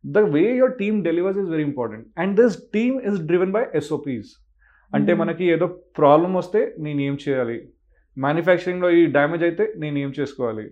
the 0.05 0.21
way 0.35 0.45
your 0.61 0.75
team 0.81 0.97
delivers 1.09 1.39
is 1.43 1.51
very 1.55 1.65
important 1.71 2.07
and 2.23 2.35
this 2.41 2.57
team 2.77 2.97
is 3.11 3.19
driven 3.31 3.55
by 3.59 3.65
SOPs 3.81 4.31
అంటే 4.93 5.13
Hmm. 5.13 5.21
మనకి 5.21 5.45
ఏదో 5.55 5.67
ప్రాబ్లం 5.99 6.33
వస్తే 6.39 6.61
నేను 6.79 7.01
ఏం 7.01 7.15
చేయాలి? 7.23 7.57
మ్యానుఫ్యాక్చరింగ్లో 8.17 8.89
ఈ 8.99 9.01
డ్యామేజ్ 9.17 9.45
అయితే 9.47 9.65
నేను 9.83 9.97
ఏం 9.99 10.11
చేసుకోవాలి? 10.19 10.67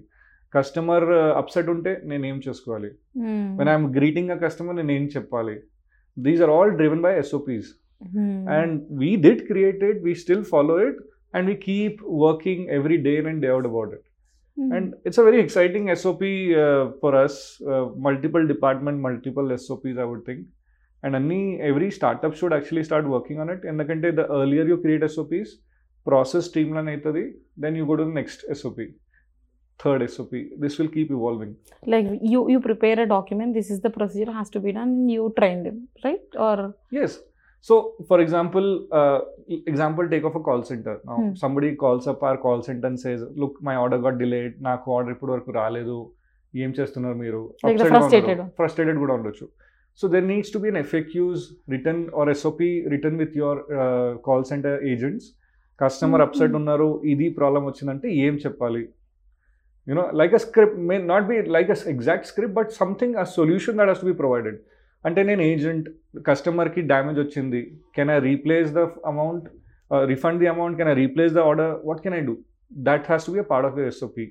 కస్టమర్ 0.53 1.07
అప్సెట్ 1.41 1.71
ఉంటే 1.75 1.93
నేను 2.11 2.25
ఏం 2.27 2.39
చేసుకోవాలి? 2.47 2.91
When 3.59 3.71
I'm 3.73 3.87
greeting 3.97 4.33
a 4.35 4.39
customer 4.45 4.77
నేను 4.81 4.93
ఏం 4.99 5.07
చెప్పాలి? 5.17 5.57
These 6.17 6.43
are 6.47 6.53
all 6.57 6.73
driven 6.81 7.03
by 7.07 7.15
SOPs 7.23 7.71
we 9.01 9.11
did 9.17 9.39
create 9.49 9.83
it. 9.83 9.97
We 10.03 10.15
still 10.17 10.45
follow 10.45 10.77
it. 10.87 10.97
and 11.35 11.47
we 11.47 11.57
keep 11.57 12.01
working 12.03 12.69
every 12.71 12.99
day 12.99 13.19
in 13.19 13.27
and 13.27 13.43
day 13.43 13.49
out 13.49 13.67
about 13.67 13.93
it. 13.93 14.05
Mm-hmm. 14.59 14.73
And 14.73 14.95
it's 15.05 15.19
a 15.19 15.23
very 15.23 15.41
exciting 15.41 15.95
SOP 15.97 16.23
uh, 16.23 16.93
for 17.01 17.15
us, 17.15 17.61
uh, 17.63 17.87
multiple 17.97 18.47
department, 18.47 19.01
multiple 19.01 19.57
SOPs, 19.57 19.97
I 19.99 20.05
would 20.05 20.25
think. 20.27 20.47
And 21.03 21.17
any, 21.17 21.61
every 21.61 21.91
startup 21.91 22.37
should 22.37 22.53
actually 22.53 22.85
start 22.85 23.09
working 23.09 23.41
on 23.41 23.49
it. 23.49 23.65
And 23.65 23.81
the 23.81 24.27
earlier 24.31 24.65
you 24.65 24.77
create 24.77 25.09
SOPs, 25.11 25.57
process 26.05 26.47
streamline 26.47 26.87
aitadi, 26.87 27.33
then 27.57 27.75
you 27.75 27.87
go 27.87 27.97
to 27.97 28.05
the 28.05 28.11
next 28.11 28.45
SOP, 28.53 28.79
third 29.79 30.09
SOP. 30.11 30.33
This 30.59 30.79
will 30.79 30.89
keep 30.89 31.11
evolving. 31.11 31.57
Like 31.87 32.07
you, 32.21 32.49
you 32.51 32.61
prepare 32.61 33.01
a 33.01 33.07
document, 33.07 33.55
this 33.55 33.71
is 33.71 33.81
the 33.81 33.91
procedure 33.91 34.33
has 34.33 34.51
to 34.51 34.61
be 34.61 34.73
done, 34.73 35.09
you 35.09 35.33
train 35.39 35.63
them, 35.65 35.89
right? 36.05 36.21
Or 36.37 36.75
Yes, 36.91 37.19
So, 37.67 37.75
for 38.09 38.19
example, 38.21 38.65
uh, 38.93 39.19
example 39.73 40.09
take 40.09 40.25
of 40.25 40.35
a 40.35 40.41
call 40.41 40.63
center. 40.65 40.95
Now, 41.05 41.17
Hmm. 41.19 41.35
somebody 41.43 41.69
calls 41.83 42.07
up 42.13 42.23
our 42.23 42.39
call 42.45 42.61
center 42.69 42.87
and 42.89 42.99
says, 42.99 43.21
"Look, 43.43 43.53
my 43.69 43.75
order 43.83 43.99
got 44.07 44.17
delayed. 44.23 44.53
నాకు 44.69 44.95
order 44.97 45.13
ఇప్పుడు 45.15 45.33
వరకు 45.35 45.51
రాలేదు 45.59 45.97
ఏం 46.55 46.71
చేస్తున్నారు 46.79 47.17
మీరు. 47.25 47.43
Frustrated 48.61 48.99
కూడా 49.03 49.15
ఉండొచ్చు 49.19 49.47
so 50.01 50.09
there 50.15 50.27
needs 50.33 50.53
to 50.55 50.59
be 50.65 50.69
an 50.73 50.81
efficacious 50.85 51.45
return 51.75 52.03
or 52.21 52.31
SOP 52.35 52.71
return 52.95 53.19
with 53.23 53.37
your 53.43 53.61
call 54.27 54.45
centre 54.51 54.77
agents 54.95 55.29
customer. 55.81 56.23
Upset 56.27 56.57
ఉన్నారు 56.61 56.89
ఇది 57.15 57.29
ప్రాబ్లం 57.39 57.63
వచ్చిందంటే 57.71 58.09
ఏం 58.27 58.35
చెప్పాలి 58.47 58.83
you know 59.87 60.05
like 60.21 60.35
a 60.39 60.43
script 60.47 60.77
may 60.91 60.97
not 61.13 61.27
be 61.31 61.37
like 61.57 61.71
a 61.77 61.79
exact 61.95 62.27
script 62.33 62.57
but 62.61 62.71
something 62.83 63.17
a 63.23 63.27
solution 63.39 63.79
that 63.81 63.91
has 63.93 64.03
to 64.05 64.09
be 64.13 64.17
provided 64.23 64.59
అంటే 65.05 65.21
నేను 65.29 65.43
agent 65.51 65.87
కస్టమర్కి 66.29 66.81
damage 66.93 67.19
వచ్చింది. 67.25 67.61
Can 67.97 68.11
I 68.17 68.19
replace 68.31 68.71
the 68.79 68.83
amount 69.13 69.47
refund 70.13 70.41
the 70.43 70.49
amount 70.55 70.77
can 70.81 70.91
I 70.93 70.97
replace 71.03 71.33
the 71.39 71.43
order 71.51 71.73
what 71.89 72.03
can 72.05 72.17
I 72.19 72.23
do 72.29 72.35
that 72.89 73.07
has 73.11 73.27
to 73.29 73.33
be 73.37 73.41
a 73.45 73.47
part 73.53 73.67
of 73.69 73.77
the 73.79 73.87
SOP 73.93 74.27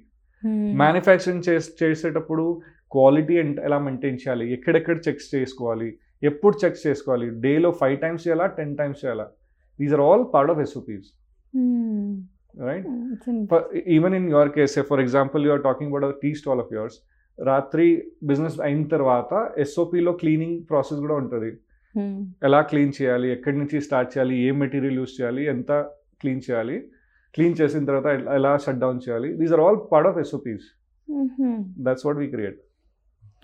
manufacturing 0.84 1.44
చేసేటప్పుడు 1.82 2.46
quality 2.96 3.36
ఎలా 3.68 3.78
maintain 3.88 4.18
చేయాలి? 4.22 4.46
ఎక్కడెక్కడ 4.56 4.98
checks 5.08 5.28
చేసుకోవాలి? 5.36 5.90
ఎప్పుడు 6.30 6.56
checks 6.64 6.82
చేసుకోవాలి? 6.88 7.28
డేలో 7.44 7.70
five 7.82 7.98
times 8.04 8.24
చేయాలా? 8.26 8.48
Ten 8.58 8.74
times 8.80 9.00
చేయాలా? 9.04 9.26
These 9.80 9.94
are 9.98 10.04
all 10.08 10.24
part 10.34 10.52
of 10.54 10.62
SOPs 10.66 11.08
right 12.68 12.88
even 13.98 14.16
in 14.20 14.28
your 14.34 14.52
case 14.58 14.76
for 14.90 15.02
example 15.06 15.42
you're 15.48 15.64
talking 15.68 15.92
about 15.92 16.18
tea 16.24 16.32
stall 16.42 16.62
of 16.64 16.72
yours 16.78 16.98
రాత్రి 17.40 18.12
బిజినెస్ 18.24 18.62
అయిన 18.62 18.88
తర్వాత 18.88 19.52
ఎస్ఓపిలో 19.58 20.12
క్లీనింగ్ 20.12 20.64
ప్రాసెస్ 20.70 21.00
కూడా 21.00 21.16
ఉంటుంది. 21.16 21.58
ఎలా 22.44 22.62
క్లీన్ 22.62 22.94
చేయాలి? 23.02 23.32
ఎక్కడి 23.32 23.58
నుంచి 23.58 23.82
స్టార్ట్ 23.82 24.18
చేయాలి? 24.18 24.38
ఏ 24.38 24.52
మెటీరియల్ 24.52 24.96
యూస్ 24.96 25.22
చేయాలి? 25.22 25.46
ఎంత 25.46 25.72
క్లీన్ 26.22 26.42
చేయాలి? 26.52 26.80
క్లీన్ 27.36 27.56
చేసిన 27.62 27.86
తర్వాత 27.86 28.06
ఎల- 28.06 28.58
షట్ 28.58 28.80
డౌన్ 28.80 29.00
చేయాలి? 29.10 29.34
These 29.34 29.52
are 29.54 29.62
all 29.62 29.78
part 29.92 30.10
of 30.10 30.18
SOPs 30.18 30.64
that's 31.80 32.06
what 32.06 32.18
we 32.18 32.28
create 32.28 32.60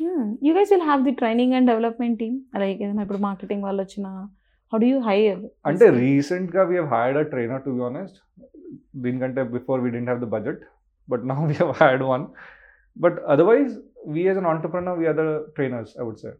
you. 0.01 0.53
Guys 0.53 0.71
will 0.71 0.81
have 0.81 1.03
the 1.03 1.11
training 1.11 1.53
and 1.53 1.67
development 1.67 2.19
team. 2.19 2.39
Like 2.57 2.81
ఏదైనా 2.81 3.03
ఇప్పుడు 3.03 3.17
మార్కెటింగ్ 3.17 3.63
వాళ్ళు 3.63 3.81
వచ్చిన 3.81 4.07
హౌ 4.73 4.79
డు 4.79 4.85
యూ 4.85 4.99
హైయర్ 4.99 5.39
అంటే 5.65 5.89
రీసెంట్గా 5.89 6.63
we 6.63 6.77
hired 6.77 7.19
a 7.19 7.21
trainer 7.21 7.61
to 7.61 7.69
be 7.69 7.81
honest 7.81 8.47
దీనికంటే 8.95 9.43
before 9.43 9.81
we 9.81 9.89
didn't 9.89 10.09
have 10.09 10.21
the 10.21 10.27
budget 10.27 10.59
but 11.09 11.27
now 11.27 11.45
we 11.45 11.53
have 11.53 11.83
hired 11.83 12.03
one 12.03 12.25
but 12.99 13.19
otherwise 13.19 13.73
we 14.07 14.21
as 14.23 14.37
an 14.37 14.45
entrepreneur 14.45 14.97
we 14.99 15.05
are 15.05 15.17
the 15.21 15.25
trainers 15.57 15.93
I 15.99 16.03
would 16.03 16.17
say 16.17 16.31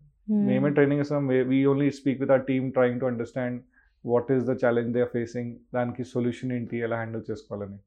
మేమే 0.48 0.70
training 0.70 1.02
ఇస్తాం 1.02 1.28
we 1.28 1.66
only 1.66 1.92
speak 1.92 2.22
with 2.22 2.32
our 2.32 2.46
team 2.46 2.72
trying 2.72 3.00
to 3.00 3.06
understand 3.06 3.58
what 4.06 4.32
is 4.32 4.44
the 4.46 4.56
challenge 4.66 4.94
they 4.94 5.02
are 5.02 5.10
facing 5.10 5.56
దానికి 5.74 6.04
solution 6.04 6.52
ఏంటి 6.52 6.78
ఎలా 6.80 6.96
handle 6.96 7.24
చేసుకోవాలని 7.32 7.80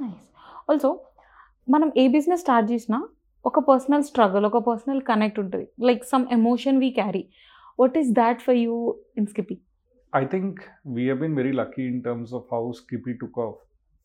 nice 0.00 0.22
also 0.70 0.90
మనం 1.68 1.92
ఏ 1.96 2.08
business 2.08 2.40
start 2.40 2.72
చేసినా 2.72 2.98
ఒక 3.44 3.58
పర్సనల్ 3.58 4.02
స్ట్రగుల్ 4.02 4.44
ఒక 4.46 4.58
పర్సనల్ 4.68 5.02
కనెక్ట్ 5.02 5.38
ఉంటుంది. 5.38 5.66
Like 5.80 6.04
some 6.04 6.26
emotion 6.32 6.78
we 6.78 6.90
carry 6.90 7.24
what 7.78 7.98
is 7.98 8.10
that 8.12 8.40
for 8.40 8.56
you 8.56 8.74
in 9.16 9.26
Skippy 9.26 9.58
I 10.12 10.24
think 10.32 10.52
we 10.84 11.02
have 11.06 11.20
been 11.22 11.34
very 11.38 11.52
lucky 11.52 11.84
in 11.92 11.96
terms 12.02 12.28
of 12.32 12.42
how 12.52 12.60
Skippy 12.72 13.14
took 13.20 13.36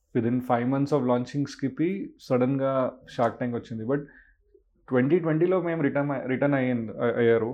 off. 0.09 0.17
Within 0.17 0.41
five 0.41 0.67
months 0.67 0.91
of 0.91 1.03
launching 1.11 1.45
Skippy, 1.53 1.91
సడన్గా 2.27 2.91
Shark 3.15 3.37
Tank 3.37 3.55
వచ్చింది. 3.57 3.85
But 3.91 4.03
twenty 4.87 5.19
ట్వంటీలో 5.19 5.61
మేము 5.61 5.81
return 5.87 6.11
return 6.31 6.55
అయ్యింది 6.59 6.91
అయ్యారు 7.21 7.51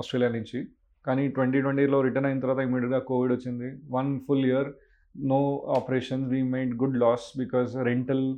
Australia 0.00 0.30
నుంచి. 0.36 0.66
కానీ 1.06 1.28
twenty 1.28 1.60
ట్వంటీలో 1.64 2.00
return 2.06 2.26
అయిన 2.26 2.40
తర్వాత 2.40 2.60
ఇమీడియట్గా 2.68 2.98
కోవిడ్ 3.10 3.32
వచ్చింది. 3.32 3.68
One 3.96 4.20
full 4.26 4.46
year 4.50 4.68
no 5.14 5.40
operations 5.76 6.26
we 6.28 6.42
made 6.54 6.72
good 6.82 6.98
loss 7.04 7.26
because 7.42 7.76
rental 7.90 8.36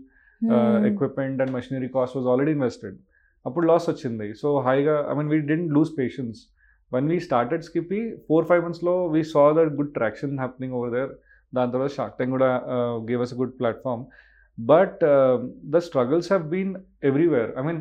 equipment 0.90 1.40
and 1.42 1.52
machinery 1.58 1.88
cost 1.96 2.16
was 2.16 2.28
already 2.32 2.52
invested 2.58 2.98
అప్పుడు 3.46 3.66
లాస్ 3.66 3.86
వచ్చింది. 3.90 4.34
సో 4.42 4.48
హైగా 4.68 4.96
I 5.10 5.14
mean 5.18 5.30
we 5.34 5.38
didn't 5.52 5.72
lose 5.76 5.92
patience 6.00 6.38
one 6.92 7.08
we 7.12 7.18
started 7.28 7.64
Skippy 7.68 8.00
four 8.28 8.46
five 8.50 8.62
మంత్స్లో 8.66 9.06
we 9.16 9.22
saw 9.34 9.44
that 9.58 9.72
good 9.80 9.92
traction 9.98 10.38
happening 10.38 10.74
over 10.78 10.92
there 10.98 11.12
దాని 11.52 11.72
తర్వాత 11.72 11.90
Shark 11.90 12.16
Tank 12.16 12.34
కూడా 12.36 12.50
gave 13.10 13.22
us 13.22 13.34
a 13.34 13.38
good 13.40 13.54
platform 13.60 14.02
but 14.58 15.00
the 15.74 15.78
struggles 15.88 16.28
have 16.32 16.44
been 16.48 16.72
everywhere 17.04 17.50
I 17.58 17.62
mean 17.62 17.80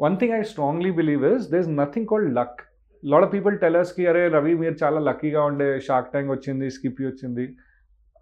one 0.00 0.16
thing 0.16 0.32
I 0.32 0.42
strongly 0.42 0.90
believe 0.90 1.24
is 1.32 1.44
there 1.52 1.58
is 1.58 1.68
nothing 1.80 2.06
called 2.06 2.30
luck 2.40 2.58
lot 3.02 3.24
of 3.26 3.32
people 3.32 3.54
టెలర్స్కి 3.58 4.06
అరే 4.06 4.28
రవి 4.28 4.54
మీరు 4.54 4.76
చాలా 4.82 5.00
లక్కీగా 5.00 5.42
ఉండే 5.44 5.80
shark 5.80 6.10
Tank 6.10 6.30
వచ్చింది 6.32 6.66
స్కిప్పీ 6.70 7.04
వచ్చింది. 7.06 7.44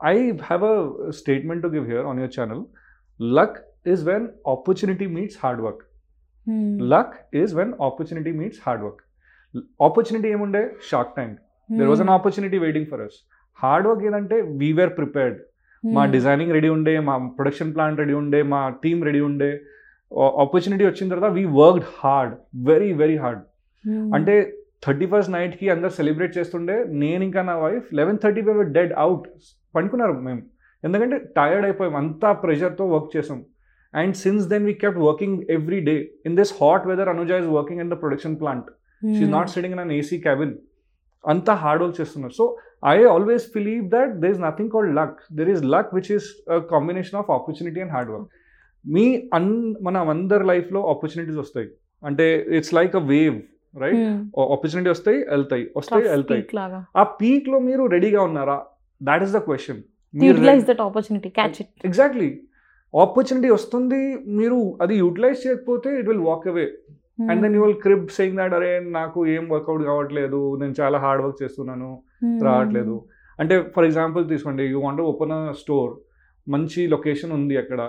I 0.00 0.14
have 0.40 0.62
a 0.64 0.76
statement 1.20 1.62
to 1.62 1.68
give 1.68 1.86
here 1.90 2.06
on 2.06 2.18
your 2.18 2.34
channel 2.38 2.62
luck 3.20 3.58
is 3.86 4.04
when 4.04 4.26
opportunity 4.48 5.06
meets 5.16 5.38
hard 5.42 5.62
work 5.66 5.82
luck 6.92 7.14
is 7.34 7.54
when 7.54 7.72
opportunity 7.88 8.32
meets 8.40 8.60
hard 8.66 8.82
work 8.84 9.02
opportunity 9.80 10.28
ఏముండే? 10.28 10.62
Shark 10.90 11.12
Tank 11.14 11.36
there 11.70 11.88
was 11.88 12.00
an 12.00 12.12
opportunity 12.18 12.58
waiting 12.58 12.86
for 12.86 13.00
us 13.00 13.18
hard 13.62 13.86
work 13.88 14.04
ఏదంటే 14.08 14.36
we're 14.60 14.92
prepared 14.98 15.38
మా 15.84 16.02
designing 16.14 16.52
ready 16.56 16.70
ఉండే 16.76 16.94
మా 17.08 17.14
production 17.36 17.74
plan 17.74 17.98
ready 18.02 18.14
ఉండే 18.22 18.40
మా 18.52 18.60
team 18.82 19.02
ready 19.08 19.20
ఉండే. 19.28 19.50
Opportunity 20.44 20.84
వచ్చిన 20.86 21.08
తర్వాత 21.12 21.30
we 21.38 21.44
worked 21.60 21.86
hard 21.98 22.32
very 22.70 22.90
very 23.02 23.16
hard 23.24 23.42
అంటే 24.16 24.34
థర్టీ 24.86 25.06
ఫస్ట్ 25.12 25.32
నైట్కి 25.36 25.66
అందరు 25.74 25.92
సెలబ్రేట్ 25.98 26.32
చేస్తుండే. 26.38 26.76
నేను 27.02 27.22
ఇంకా 27.28 27.40
నా 27.50 27.54
wife 27.64 27.88
eleven 27.98 28.18
thirty 28.24 28.42
five 28.46 28.60
dead 28.76 28.92
out 29.04 29.24
పడుకున్నారు 29.74 30.14
మేము. 30.28 30.42
ఎందుకంటే 30.84 31.16
టైర్డ్ 31.38 31.64
అయిపోయాం. 31.68 31.94
అంతా 32.02 32.28
ప్రెషర్తో 32.44 32.84
వర్క్ 32.94 33.10
చేసాం. 33.16 33.40
And 33.94 34.14
since 34.22 34.46
then 34.52 34.64
we 34.70 34.74
kept 34.82 35.00
working 35.08 35.38
every 35.56 35.80
day 35.88 35.94
in 36.28 36.36
this 36.40 36.52
hot 36.60 36.84
weather 36.90 37.10
Anuja 37.14 37.36
is 37.42 37.50
working 37.58 37.80
in 37.84 37.90
the 37.92 37.96
production 38.02 38.36
plant 38.42 38.68
she's 39.02 39.32
not 39.36 39.50
sitting 39.54 39.74
in 39.76 39.82
an 39.84 39.92
AC 40.00 40.18
cabin 40.18 40.54
అంతా 41.24 41.52
hard 41.62 41.82
work 41.82 41.96
చేస్తున్నారు. 42.00 42.34
So 42.40 42.44
I 42.94 42.96
always 43.14 43.46
believe 43.56 43.84
that 43.94 44.12
there 44.20 44.32
is 44.34 44.42
nothing 44.48 44.70
called 44.74 44.92
luck 45.00 45.16
there 45.38 45.50
is 45.54 45.62
luck 45.74 45.90
which 45.98 46.10
is 46.16 46.28
combination 46.72 47.18
of 47.22 47.30
opportunity 47.38 47.80
and 47.84 47.92
hard 47.96 48.10
work 48.14 48.28
మీ 48.84 49.06
అన్ 49.38 49.50
మన 49.86 49.96
అందరి 50.14 50.44
లైఫ్లో 50.52 50.82
opportunities 50.92 51.40
వస్తాయి. 51.44 51.68
అంటే 52.02 52.26
it's 52.58 52.74
like 52.78 52.94
a 53.00 53.04
wave 53.12 53.38
right 53.82 54.04
opportunity 54.54 54.88
వస్తాయి 54.90 55.18
వెళ్తాయి. 55.32 55.64
వస్తాయి 55.76 56.04
వెళ్తాయి. 56.14 56.42
ఆ 57.00 57.02
పీక్లో 57.20 57.58
మీరు 57.68 57.82
రెడీగా 57.94 58.22
ఉన్నారా? 58.28 58.58
That 59.08 59.22
is 59.26 59.34
the 59.36 59.40
question 59.48 59.82
exactly 61.88 62.30
opportunity 62.94 63.50
వస్తుంది 63.56 64.00
మీరు 64.38 64.56
అది 64.82 64.94
యూటిలైజ్ 65.02 65.38
చేయకపోతే 65.46 65.90
it 65.98 66.08
will 66.08 66.24
walk 66.30 66.46
away 66.52 66.64
and 67.28 67.40
then 67.44 67.54
you 67.56 67.62
will 67.64 67.80
crib 67.86 68.06
saying 68.18 68.38
that 68.40 68.54
అరే 68.58 68.70
నాకు 68.98 69.18
ఏం 69.34 69.44
వర్కౌట్ 69.52 69.82
కావట్లేదు 69.90 70.40
నేను 70.60 70.74
చాలా 70.80 70.98
హార్డ్ 71.04 71.22
వర్క్ 71.24 71.38
చేస్తున్నాను 71.42 71.90
రావట్లేదు. 72.48 72.96
అంటే 73.38 73.54
ఫర్ 73.74 73.86
ఎగ్జాంపుల్ 73.88 74.24
తీసుకోండి 74.32 74.64
you 74.72 74.80
want 74.86 75.02
open 75.10 75.34
a 75.36 75.40
store 75.62 75.92
మంచి 76.46 76.80
లొకేషన్ 76.94 77.32
ఉంది 77.38 77.56
అక్కడ. 77.62 77.80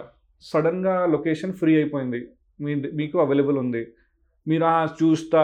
సడన్గా 0.43 0.95
లొకేషన్ 1.15 1.53
ఫ్రీ 1.59 1.71
అయిపోయింది. 1.79 2.21
మీ 2.59 2.73
మీకు 2.99 3.17
అవైలబుల్ 3.25 3.57
ఉంది. 3.63 3.83
మీరు 4.47 4.65
ఆ 4.73 4.77
చూస్తా 4.99 5.41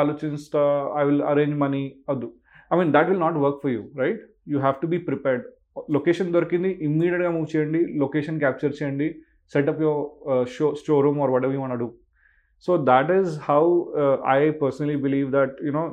ఆలోచిస్తా 0.00 0.62
ఐ 1.00 1.02
విల్ 1.08 1.22
అరేంజ్ 1.22 1.56
మనీ 1.64 1.82
వద్దు 2.10 2.28
I 2.70 2.76
mean 2.78 2.92
that 2.96 3.08
will 3.10 3.22
not 3.26 3.38
work 3.44 3.58
for 3.62 3.72
you 3.76 3.82
right 4.02 4.20
you 4.52 4.58
have 4.58 4.76
to 4.82 4.88
be 4.94 4.98
prepared 5.08 5.44
location 5.96 6.30
దొరికింది 6.36 6.70
ఇమ్మీడియట్గా 6.86 7.30
మూవ్ 7.30 7.48
చేయండి 7.54 7.80
లొకేషన్ 8.02 8.38
క్యాప్చర్ 8.44 8.72
చేయండి 8.78 9.08
set up 9.52 9.82
your 9.84 10.48
show 10.54 10.68
store 10.80 11.04
room 11.06 11.20
or 11.24 11.32
what 11.34 11.46
you 11.56 11.60
want 11.64 11.78
do 11.82 11.88
so 12.64 12.72
that 12.88 13.10
is 13.10 13.28
how 13.48 13.62
uh, 14.02 14.16
i 14.30 14.50
personally 14.62 14.96
believe 14.96 15.28
that 15.30 15.50
you 15.66 15.72
know 15.76 15.84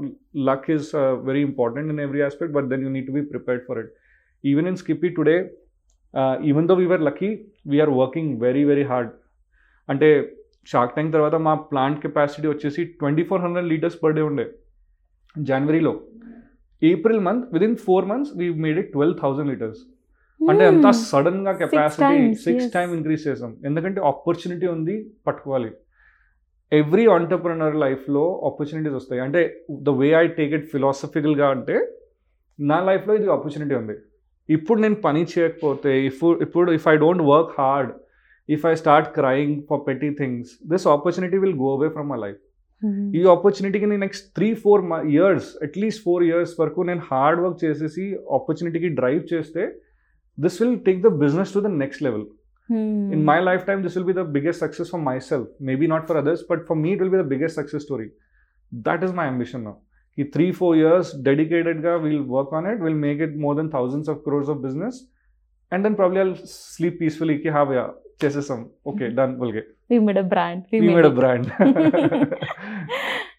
luck 0.47 0.63
is 0.76 0.86
uh, 0.93 1.16
very 1.28 1.41
important 1.41 1.91
in 1.93 1.99
every 2.05 2.22
aspect 2.28 2.51
but 2.57 2.70
then 2.72 2.82
you 2.82 2.91
need 2.95 3.05
to 3.05 3.16
be 3.18 3.24
prepared 3.34 3.61
for 3.68 3.76
it 3.82 3.89
even 4.43 4.66
in 4.66 4.76
skippy 4.76 5.11
today 5.20 5.38
uh, 6.13 6.36
even 6.43 6.66
though 6.68 6.80
we 6.84 6.88
were 6.93 7.01
lucky 7.09 7.30
we 7.74 7.80
are 7.86 7.91
working 8.01 8.28
very 8.45 8.63
very 8.72 8.86
hard 8.93 9.11
అంటే 9.89 10.07
shark 10.68 10.93
tank 10.93 11.11
తర్వాత 11.16 11.36
మా 11.47 11.53
plant 11.72 11.97
capacity 12.03 12.47
వచ్చేసి 12.51 12.84
twenty 12.99 13.24
four 13.30 13.41
hundred 13.41 13.68
litres 13.72 13.97
per 14.03 14.13
day 14.18 14.22
ఉండే 14.30 14.45
జనవరిలో 15.36 15.91
April 16.82 17.22
month 17.28 17.45
within 17.55 17.76
four 17.88 18.05
months 18.11 18.32
we 18.39 18.47
made 18.63 18.80
it 18.84 18.89
twelve 18.95 19.18
thousand 19.22 19.49
litres 19.51 19.82
అంటే 20.41 20.63
అంత 20.72 20.88
సడన్గా 21.11 21.51
capacity 21.61 22.07
six. 22.45 22.66
Time 22.78 22.91
increase 22.97 23.24
చేసాం 23.28 23.51
ఎందుకంటే 23.70 24.01
ఆపర్చునిటీ 24.11 24.68
ఉంది 24.76 24.95
పట్టుకోవాలి 25.28 25.70
ఎవ్రీ 26.72 27.03
ఆంటర్ప్రినర్ 27.16 27.76
లైఫ్లో 27.84 28.24
ఆపర్చునిటీస్ 28.49 28.95
వస్తాయి. 28.99 29.22
అంటే 29.26 29.41
the 29.88 29.91
way 30.01 30.09
I 30.24 30.26
take 30.39 30.53
it 30.57 30.68
ఫిలాసఫికల్గా 30.74 31.47
అంటే 31.55 31.76
నా 32.59 32.78
లైఫ్లో 32.89 33.13
ఇది 33.20 33.28
ఆపర్చునిటీ 33.36 33.76
ఉంది. 33.82 33.95
ఇప్పుడు 34.49 34.80
నేను 34.84 34.97
పని 35.05 35.22
చేయకపోతే 35.34 35.91
ఇప్పుడు 36.09 36.36
ఇప్పుడు 36.45 36.72
if 36.80 36.88
I 36.93 36.95
don't 37.03 37.24
work 37.32 37.53
hard 37.59 37.91
if 38.49 38.66
I 38.72 38.74
start 38.82 39.07
crying 39.20 39.55
for 39.70 39.82
petty 39.88 40.09
things 40.20 40.51
this 40.72 40.86
opportunity 40.95 41.38
will 41.43 41.55
go 41.63 41.70
away 41.78 41.88
from 41.95 42.09
my 42.13 42.20
life 42.26 42.41
ఈ 43.18 43.22
ఆపర్చునిటీకి 43.34 43.86
నేను 43.91 44.03
next 44.05 44.26
three 44.38 44.49
four 44.63 44.82
years 45.13 45.47
at least 45.68 46.01
four 46.07 46.24
years 46.30 46.53
వరకు 46.61 46.82
నేను 46.89 47.01
హార్డ్ 47.11 47.39
వర్క్ 47.43 47.59
చేసేసి 47.66 48.05
ఆపర్చునిటీకి 48.38 48.89
డ్రైవ్ 48.99 49.22
చేస్తే 49.34 49.63
this 50.38 50.57
will 50.61 50.78
take 50.88 50.99
the 51.07 51.11
business 51.24 51.53
to 51.55 51.61
the 51.68 51.72
next 51.84 52.03
level 52.03 52.26
in 53.14 53.22
my 53.30 53.38
lifetime 53.41 53.80
this 53.84 53.95
will 53.97 54.09
be 54.09 54.16
the 54.18 54.24
biggest 54.36 54.59
success 54.64 54.91
for 54.95 55.01
myself 55.07 55.47
maybe 55.68 55.86
not 55.93 56.03
for 56.09 56.16
others 56.20 56.43
but 56.51 56.61
for 56.68 56.76
me 56.82 56.91
it 56.97 57.01
will 57.03 57.12
be 57.14 57.20
the 57.22 57.30
biggest 57.32 57.55
success 57.55 57.82
story 57.82 58.09
that 58.72 59.07
is 59.07 59.12
my 59.20 59.24
ambition 59.30 59.64
now 59.68 59.76
ki 60.18 60.26
3 60.36 60.47
4 60.59 60.70
years 60.82 61.09
dedicated 61.28 61.80
ga 61.86 61.95
we'll 62.05 62.22
work 62.36 62.53
on 62.59 62.68
it 62.72 62.84
we'll 62.84 63.01
make 63.07 63.20
it 63.26 63.32
more 63.47 63.55
than 63.61 63.70
thousands 63.76 64.12
of 64.12 64.22
crores 64.26 64.53
of 64.55 64.61
business 64.66 65.01
and 65.72 65.84
then 65.84 65.97
probably 66.01 66.20
i'll 66.24 66.36
sleep 66.53 66.95
peacefully 67.03 67.36
ki 67.45 67.57
ha 67.57 67.64
yeah 67.78 67.88
chesesam 68.24 68.62
okay 68.93 69.09
done 69.20 69.34
we'll 69.43 69.55
get 69.59 69.68
we 69.91 69.99
made 70.09 70.20
a 70.24 70.26
brand 70.34 70.61
we, 70.72 70.80
we 70.80 70.86
made, 70.86 70.97
made 70.97 71.11
a 71.11 71.14
it. 71.14 71.18
brand 71.20 71.45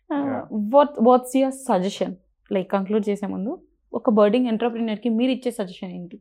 Uh, 0.10 0.18
Yeah. 0.22 0.40
what 0.72 0.90
what's 1.08 1.34
your 1.42 1.52
suggestion 1.68 2.12
like 2.56 2.68
conclude 2.74 3.06
చేసే 3.10 3.28
ముందు 3.34 3.52
ఒక 3.94 4.10
birding 4.10 4.48
ఎంటర్ప్రీనర్కి 4.48 5.10
మీరు 5.18 5.32
ఇచ్చే 5.32 5.52
suggestion 5.60 5.92
ఏంటి 5.98 6.18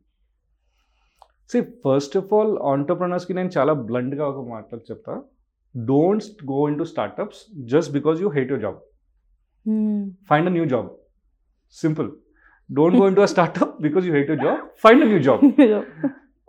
C 1.53 1.59
first 1.85 2.15
of 2.21 2.29
all 2.37 2.53
ఆంటర్ప్రినర్స్కి 2.73 3.33
నేను 3.39 3.51
చాలా 3.57 3.73
బ్లంట్గా 3.89 4.25
ఒక 4.31 4.41
మాట 4.53 4.81
చెప్తా 4.89 5.15
don't 5.75 6.45
go 6.53 6.61
in 6.71 6.77
to 6.81 6.87
startups 6.93 7.41
just 7.73 7.91
because 7.97 8.17
you 8.25 8.29
hate 8.37 8.51
your 8.53 8.63
job 8.67 8.79
find 10.29 10.47
a 10.47 10.49
new 10.49 10.63
job. 10.65 10.85
Simple. 11.69 12.07
Don't 12.69 12.95
go 12.97 13.05
into 13.09 13.21
a 13.21 13.27
startup 13.27 13.81
because 13.85 14.05
you 14.07 14.13
hate 14.13 14.27
your 14.27 14.37
job. 14.37 14.59
Find 14.77 15.03
a 15.03 15.05
new 15.05 15.19
job. 15.19 15.41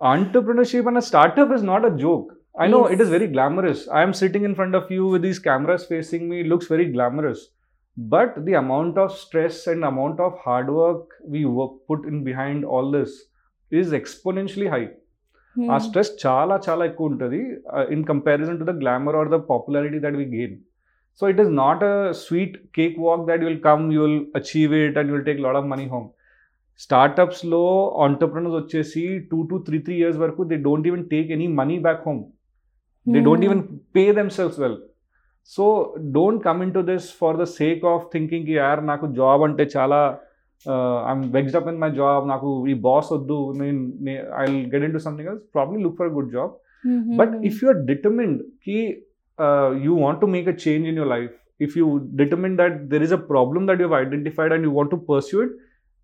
Entrepreneurship 0.01 0.87
and 0.87 0.99
a 0.99 1.03
startup 1.03 1.53
is 1.53 1.63
not 1.63 1.85
a 1.85 1.91
joke. 1.91 2.29
I 2.55 2.67
know 2.67 2.87
it 2.87 3.01
is 3.01 3.09
Yes. 3.09 3.15
very 3.17 3.27
glamorous. 3.27 3.89
I 3.89 4.03
am 4.03 4.13
sitting 4.13 4.45
in 4.45 4.55
front 4.55 4.75
of 4.75 4.91
you 4.91 5.07
with 5.07 5.23
these 5.23 5.39
cameras 5.39 5.87
facing 5.87 6.29
me, 6.29 6.41
it 6.41 6.47
looks 6.47 6.67
very 6.67 6.87
glamorous. 6.87 7.43
But 7.97 8.45
the 8.47 8.55
amount 8.55 8.99
of 8.99 9.13
stress 9.13 9.67
and 9.67 9.85
amount 9.85 10.19
of 10.21 10.39
hard 10.39 10.71
work 10.71 11.05
we 11.27 11.45
work, 11.45 11.73
put 11.87 12.07
in 12.07 12.25
behind 12.25 12.65
all 12.65 12.91
this 12.91 13.13
is 13.72 13.94
exponentially 13.94 14.70
high. 14.70 14.88
ఆ 15.56 15.78
stress 15.86 16.12
చాలా 16.24 16.56
చాలా 16.66 16.84
ఎక్కువ 16.90 17.12
ఉంటుంది 17.12 17.40
in 17.94 18.04
comparison 18.10 18.58
to 18.60 18.66
the 18.70 18.74
glamour 18.82 19.16
or 19.20 19.30
the 19.32 19.38
popularity 19.48 20.00
that 20.04 20.18
we 20.20 20.26
gain 20.34 20.54
so 21.22 21.30
it 21.32 21.40
is 21.44 21.50
not 21.60 21.84
a 21.84 21.96
sweet 22.20 22.58
cake 22.78 22.98
walk 23.06 23.24
that 23.30 23.44
will 23.46 23.62
come 23.64 23.84
you 23.96 24.02
will 24.06 24.20
achieve 24.40 24.74
it 24.82 24.98
and 25.02 25.12
will 25.14 25.26
take 25.30 25.40
lot 25.46 25.58
of 25.62 25.68
money 25.72 25.86
home 25.94 26.06
స్టార్టప్స్లో 26.80 27.64
entrepreneurs 28.06 28.58
వచ్చేసి 28.60 29.04
two 29.32 29.40
to 29.52 29.58
three 29.68 29.80
three 29.80 29.96
years 30.02 30.20
వరకు 30.26 30.44
they 30.52 30.58
don't 30.68 30.88
even 30.92 31.06
take 31.14 31.32
any 31.38 31.48
money 31.62 31.78
back 31.88 32.04
home 32.08 32.22
they 33.06 33.22
don't 33.28 33.46
even 33.48 33.64
pay 33.98 34.06
themselves 34.38 34.60
well 34.64 34.80
so 35.52 35.66
don't 36.18 36.42
come 36.44 36.62
in 36.66 36.76
to 36.78 36.84
this 36.92 37.08
for 37.22 37.38
the 37.38 37.48
sake 37.58 37.86
of 37.94 38.06
thinking 38.14 38.52
యార్ 38.58 38.82
నాకు 38.88 39.08
job 39.20 39.44
అంటే 39.44 39.66
చాలా 39.76 40.02
I'm 41.06 41.24
vexed 41.34 41.58
up 41.58 41.68
in 41.70 41.80
my 41.80 41.90
job 41.98 42.24
నాకు 42.28 42.48
ఈ 42.68 42.76
boss 42.86 43.10
వద్దు. 43.14 43.38
నేను 43.60 43.82
I 44.40 44.46
get 44.72 44.86
into 44.94 45.02
something 45.06 45.30
else 45.32 45.44
probably 45.54 45.78
look 45.84 45.98
for 46.00 46.12
good 46.16 46.32
job 46.34 46.54
but 47.20 47.34
if 47.50 47.60
you 47.62 47.70
are 47.70 47.82
డిటర్మిన్డ్కి 47.88 48.80
you 49.84 49.94
want 50.00 50.22
to 50.22 50.30
make 50.34 50.50
a 50.50 50.58
change 50.66 50.88
in 50.92 50.98
your 50.98 51.12
life 51.16 51.34
if 51.60 51.76
you 51.78 51.86
determine 52.20 52.58
that 52.58 52.78
there 52.90 53.04
is 53.04 53.14
a 53.14 53.24
problem 53.30 53.68
that 53.70 53.82
you 53.84 53.90
identified 54.00 54.54
and 54.56 54.66
you 54.68 54.74
want 54.74 54.92
to 54.92 55.02
pursue 55.10 55.38
it 55.46 55.54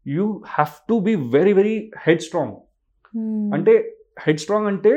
you 0.06 0.26
have 0.51 0.76
to 0.89 0.97
be 1.06 1.16
very 1.36 1.54
very 1.54 1.76
head 2.06 2.24
strong 2.24 2.56
అంటే 3.54 3.74
head 4.20 4.39
strong 4.39 4.70
అంటే 4.70 4.93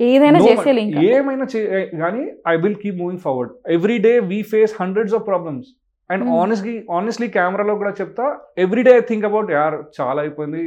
ఏదైనా 0.00 0.38
no- 0.38 0.46
చేసేయాలి 0.46 0.82
ఇంకా. 0.84 1.00
ఏమైనా 1.08 1.46
చే 1.52 1.60
కానీ 2.00 2.22
I 2.48 2.56
will 2.56 2.76
keep 2.82 2.96
moving 2.96 3.22
forward 3.24 3.50
every 3.74 3.96
day 4.04 4.12
we 4.28 4.38
face 4.52 4.72
hundreds 4.78 5.14
of 5.14 5.24
problems 5.26 5.68
and. 6.10 6.24
Honestly 6.40 6.74
honestly 6.90 7.28
కెమెరాలో 7.36 7.74
కూడా 7.80 7.92
చెప్తా 8.00 8.24
every 8.64 8.82
day 8.88 8.92
I 9.00 9.04
think 9.10 9.26
about 9.30 9.50
యార్ 9.58 9.76
చాలా 9.98 10.18
అయిపోయింది 10.22 10.62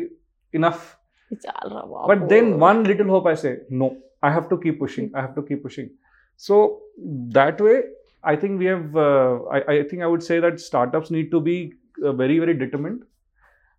enough 0.53 0.83
but 2.09 2.23
then 2.33 2.49
one 2.65 2.79
little 2.91 3.11
hope 3.15 3.27
I 3.27 3.35
say 3.43 3.51
no 3.81 3.87
I 4.27 4.29
have 4.29 4.47
to 4.49 4.57
keep 4.63 4.79
pushing 4.83 5.09
I 5.15 5.19
have 5.19 5.35
to 5.35 5.43
keep 5.49 5.63
pushing 5.65 5.91
so 6.41 6.55
that 7.37 7.61
way 7.61 7.73
I 8.25 8.35
think 8.35 8.55
we 8.61 8.67
have 8.67 8.85
I 9.73 9.77
think 9.89 10.03
I 10.05 10.09
would 10.11 10.27
say 10.29 10.35
that 10.41 10.59
startups 10.67 11.11
need 11.11 11.31
to 11.31 11.39
be 11.49 11.55
very 12.21 12.37
very 12.39 12.55
determined 12.63 13.01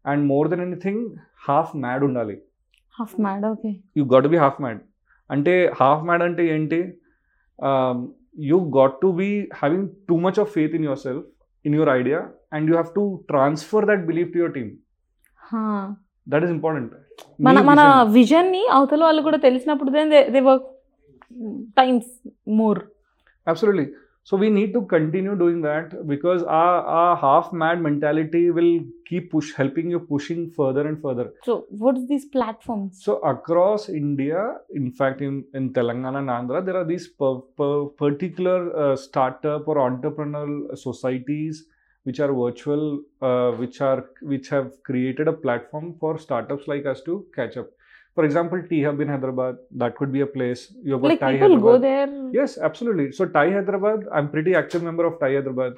and 0.04 0.22
more 0.32 0.48
than 0.48 0.62
anything 0.62 1.02
half 1.48 1.72
mad 1.76 2.04
ఉండాలి. 2.04 2.36
Half 2.94 3.14
mad 3.20 3.46
okay 3.46 3.70
you 3.96 4.04
got 4.14 4.28
be 4.34 4.40
half 4.44 4.60
mad 4.64 4.80
అంటే 5.30 5.54
half 5.80 6.02
mad 6.08 6.22
అంటే 6.22 6.42
ఏంటి? 6.54 6.80
You 8.48 8.58
got 8.76 8.96
to 9.02 9.08
be 9.20 9.28
having 9.60 9.88
too 10.08 10.16
much 10.26 10.38
of 10.42 10.50
faith 10.56 10.74
in 10.78 10.84
yourself 11.06 11.24
in 11.64 11.74
your 11.74 11.90
idea 11.98 12.18
and 12.52 12.66
you 12.70 12.74
have 12.74 12.90
to 12.94 13.04
transfer 13.28 13.86
that 13.86 14.02
believe 14.06 14.28
to 14.32 14.38
your 14.38 14.54
team 14.54 14.70
that 16.26 16.44
is 16.44 16.52
important 16.52 16.92
మన 17.40 17.58
మన 17.62 17.80
విజన్ని 18.12 18.62
అవతల 18.72 19.02
వాళ్ళు 19.04 19.22
కూడా 19.22 19.38
తెలిసినప్పుడు 19.38 19.90
they 20.30 20.42
work 20.50 20.68
times 21.76 22.10
more 22.54 22.80
Absolutely. 23.46 23.86
So 24.26 24.38
we 24.38 24.48
need 24.48 24.72
to 24.72 24.80
continue 24.86 25.36
doing 25.36 25.60
that 25.62 26.06
because 26.06 26.42
our, 26.44 26.80
our 26.82 27.14
half 27.14 27.52
mad 27.52 27.82
mentality 27.82 28.50
will 28.50 28.80
keep 29.06 29.30
push 29.30 29.52
helping 29.52 29.90
you 29.90 30.00
pushing 30.00 30.50
further 30.50 30.88
and 30.88 31.00
further. 31.00 31.34
So 31.42 31.66
what's 31.68 32.06
these 32.08 32.24
platforms? 32.24 33.02
So 33.04 33.18
across 33.18 33.90
India, 33.90 34.54
in 34.74 34.90
fact, 34.92 35.20
in, 35.20 35.44
in 35.52 35.74
Telangana 35.74 36.20
and 36.20 36.30
Andhra, 36.30 36.64
there 36.64 36.74
are 36.74 36.86
these 36.86 37.06
per, 37.06 37.34
per 37.58 37.84
particular 37.84 38.74
uh, 38.74 38.96
startup 38.96 39.68
or 39.68 39.76
entrepreneurial 39.76 40.78
societies 40.78 41.66
which 42.04 42.18
are 42.18 42.32
virtual, 42.32 43.02
uh, 43.20 43.50
which 43.52 43.82
are 43.82 44.06
which 44.22 44.48
have 44.48 44.72
created 44.84 45.28
a 45.28 45.32
platform 45.34 45.96
for 46.00 46.18
startups 46.18 46.66
like 46.66 46.86
us 46.86 47.02
to 47.02 47.26
catch 47.34 47.58
up 47.58 47.68
for 48.14 48.24
example, 48.24 48.62
T 48.68 48.82
Hub 48.82 49.00
in 49.00 49.08
Hyderabad, 49.08 49.56
that 49.72 49.96
could 49.96 50.12
be 50.12 50.20
a 50.20 50.26
place. 50.26 50.72
You 50.82 50.92
have 50.94 51.02
like 51.02 51.20
people 51.20 51.28
Hyderabad. 51.38 51.62
go 51.62 51.78
there. 51.78 52.30
Yes, 52.32 52.58
absolutely. 52.58 53.12
So 53.12 53.26
Thai 53.26 53.50
Hyderabad, 53.50 54.06
I'm 54.12 54.30
pretty 54.30 54.54
active 54.54 54.82
member 54.82 55.04
of 55.04 55.18
Thai 55.18 55.34
Hyderabad. 55.34 55.74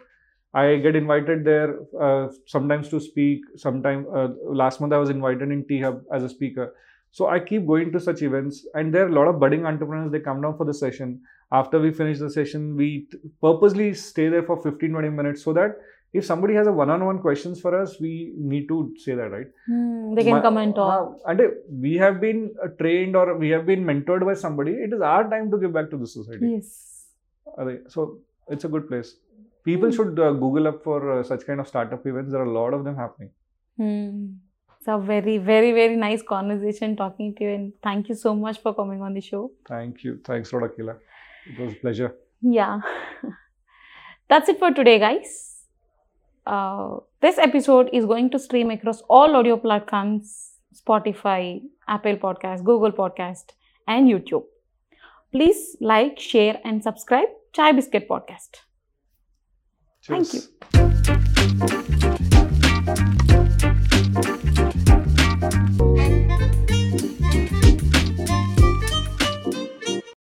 I 0.55 0.76
get 0.76 0.97
invited 0.97 1.45
there 1.45 1.78
uh, 2.01 2.28
sometimes 2.47 2.89
to 2.89 3.01
speak. 3.01 3.41
Sometimes 3.57 4.07
uh, 4.14 4.28
last 4.45 4.80
month 4.80 4.93
I 4.93 4.99
was 4.99 5.11
invited 5.11 5.51
in 5.51 5.66
T 5.66 5.80
Hub 5.80 6.03
as 6.12 6.22
a 6.22 6.28
speaker. 6.28 6.74
So 7.11 7.28
I 7.28 7.41
keep 7.41 7.66
going 7.66 7.93
to 7.93 8.01
such 8.01 8.20
events, 8.22 8.66
and 8.74 8.93
there 8.93 9.07
are 9.07 9.09
a 9.09 9.12
lot 9.12 9.28
of 9.28 9.41
budding 9.41 9.64
entrepreneurs. 9.64 10.12
They 10.12 10.20
come 10.20 10.43
down 10.43 10.57
for 10.59 10.66
the 10.66 10.74
session. 10.74 11.20
After 11.53 11.78
we 11.78 11.91
finish 11.91 12.18
the 12.18 12.28
session, 12.30 12.76
we 12.76 13.09
purposely 13.41 13.95
stay 13.95 14.28
there 14.28 14.43
for 14.43 14.61
15 14.62 14.91
20 14.91 15.09
minutes 15.09 15.43
so 15.43 15.53
that 15.55 15.78
if 16.16 16.24
somebody 16.24 16.54
has 16.54 16.66
a 16.66 16.72
one-on-one 16.72 17.18
questions 17.20 17.60
for 17.60 17.78
us, 17.80 18.00
we 18.00 18.32
need 18.36 18.68
to 18.68 18.94
say 19.04 19.14
that, 19.14 19.30
right? 19.30 19.46
Hmm, 19.66 20.14
they 20.14 20.24
can 20.24 20.36
Ma- 20.36 20.42
come 20.42 20.56
and 20.58 20.74
talk. 20.74 21.18
and 21.26 21.40
we 21.70 21.94
have 21.94 22.20
been 22.20 22.54
uh, 22.64 22.68
trained 22.80 23.16
or 23.16 23.36
we 23.36 23.50
have 23.50 23.66
been 23.66 23.84
mentored 23.84 24.24
by 24.24 24.34
somebody. 24.34 24.72
It 24.72 24.92
is 24.92 25.00
our 25.00 25.28
time 25.28 25.50
to 25.50 25.58
give 25.58 25.72
back 25.72 25.90
to 25.90 25.96
the 25.96 26.06
society. 26.06 26.52
Yes. 26.56 27.06
So 27.88 28.18
it's 28.48 28.64
a 28.64 28.68
good 28.68 28.88
place. 28.88 29.16
People 29.64 29.90
hmm. 29.90 29.96
should 29.96 30.18
uh, 30.18 30.32
Google 30.32 30.68
up 30.68 30.82
for 30.84 31.18
uh, 31.18 31.22
such 31.22 31.46
kind 31.46 31.60
of 31.60 31.68
startup 31.68 32.06
events. 32.06 32.32
There 32.32 32.40
are 32.40 32.46
a 32.46 32.58
lot 32.58 32.74
of 32.74 32.84
them 32.84 32.96
happening. 32.96 33.30
Hmm. 33.76 34.26
It's 34.78 34.88
a 34.88 34.98
very, 34.98 35.38
very, 35.38 35.72
very 35.72 35.96
nice 35.96 36.22
conversation 36.22 36.96
talking 36.96 37.34
to 37.36 37.44
you, 37.44 37.50
and 37.50 37.72
thank 37.82 38.08
you 38.08 38.14
so 38.14 38.34
much 38.34 38.60
for 38.60 38.74
coming 38.74 39.02
on 39.02 39.14
the 39.14 39.20
show. 39.20 39.50
Thank 39.68 40.04
you. 40.04 40.20
Thanks, 40.24 40.52
Rodakila. 40.52 40.96
It 41.46 41.58
was 41.58 41.72
a 41.72 41.76
pleasure. 41.76 42.14
Yeah. 42.40 42.80
That's 44.28 44.48
it 44.48 44.58
for 44.58 44.70
today, 44.72 44.98
guys. 44.98 45.55
Uh, 46.47 46.99
this 47.20 47.36
episode 47.38 47.90
is 47.92 48.07
going 48.07 48.30
to 48.30 48.38
stream 48.38 48.70
across 48.70 49.03
all 49.09 49.34
audio 49.34 49.57
platforms 49.57 50.53
Spotify, 50.74 51.61
Apple 51.88 52.16
Podcast, 52.16 52.62
Google 52.64 52.92
Podcast, 52.92 53.55
and 53.88 54.09
YouTube. 54.09 54.44
Please 55.32 55.76
like, 55.80 56.20
share, 56.20 56.61
and 56.64 56.82
subscribe 56.82 57.28
to 57.28 57.34
Chai 57.53 57.72
Biscuit 57.72 58.09
Podcast. 58.09 58.62
Thank 60.07 60.30
Cheers. 60.30 60.49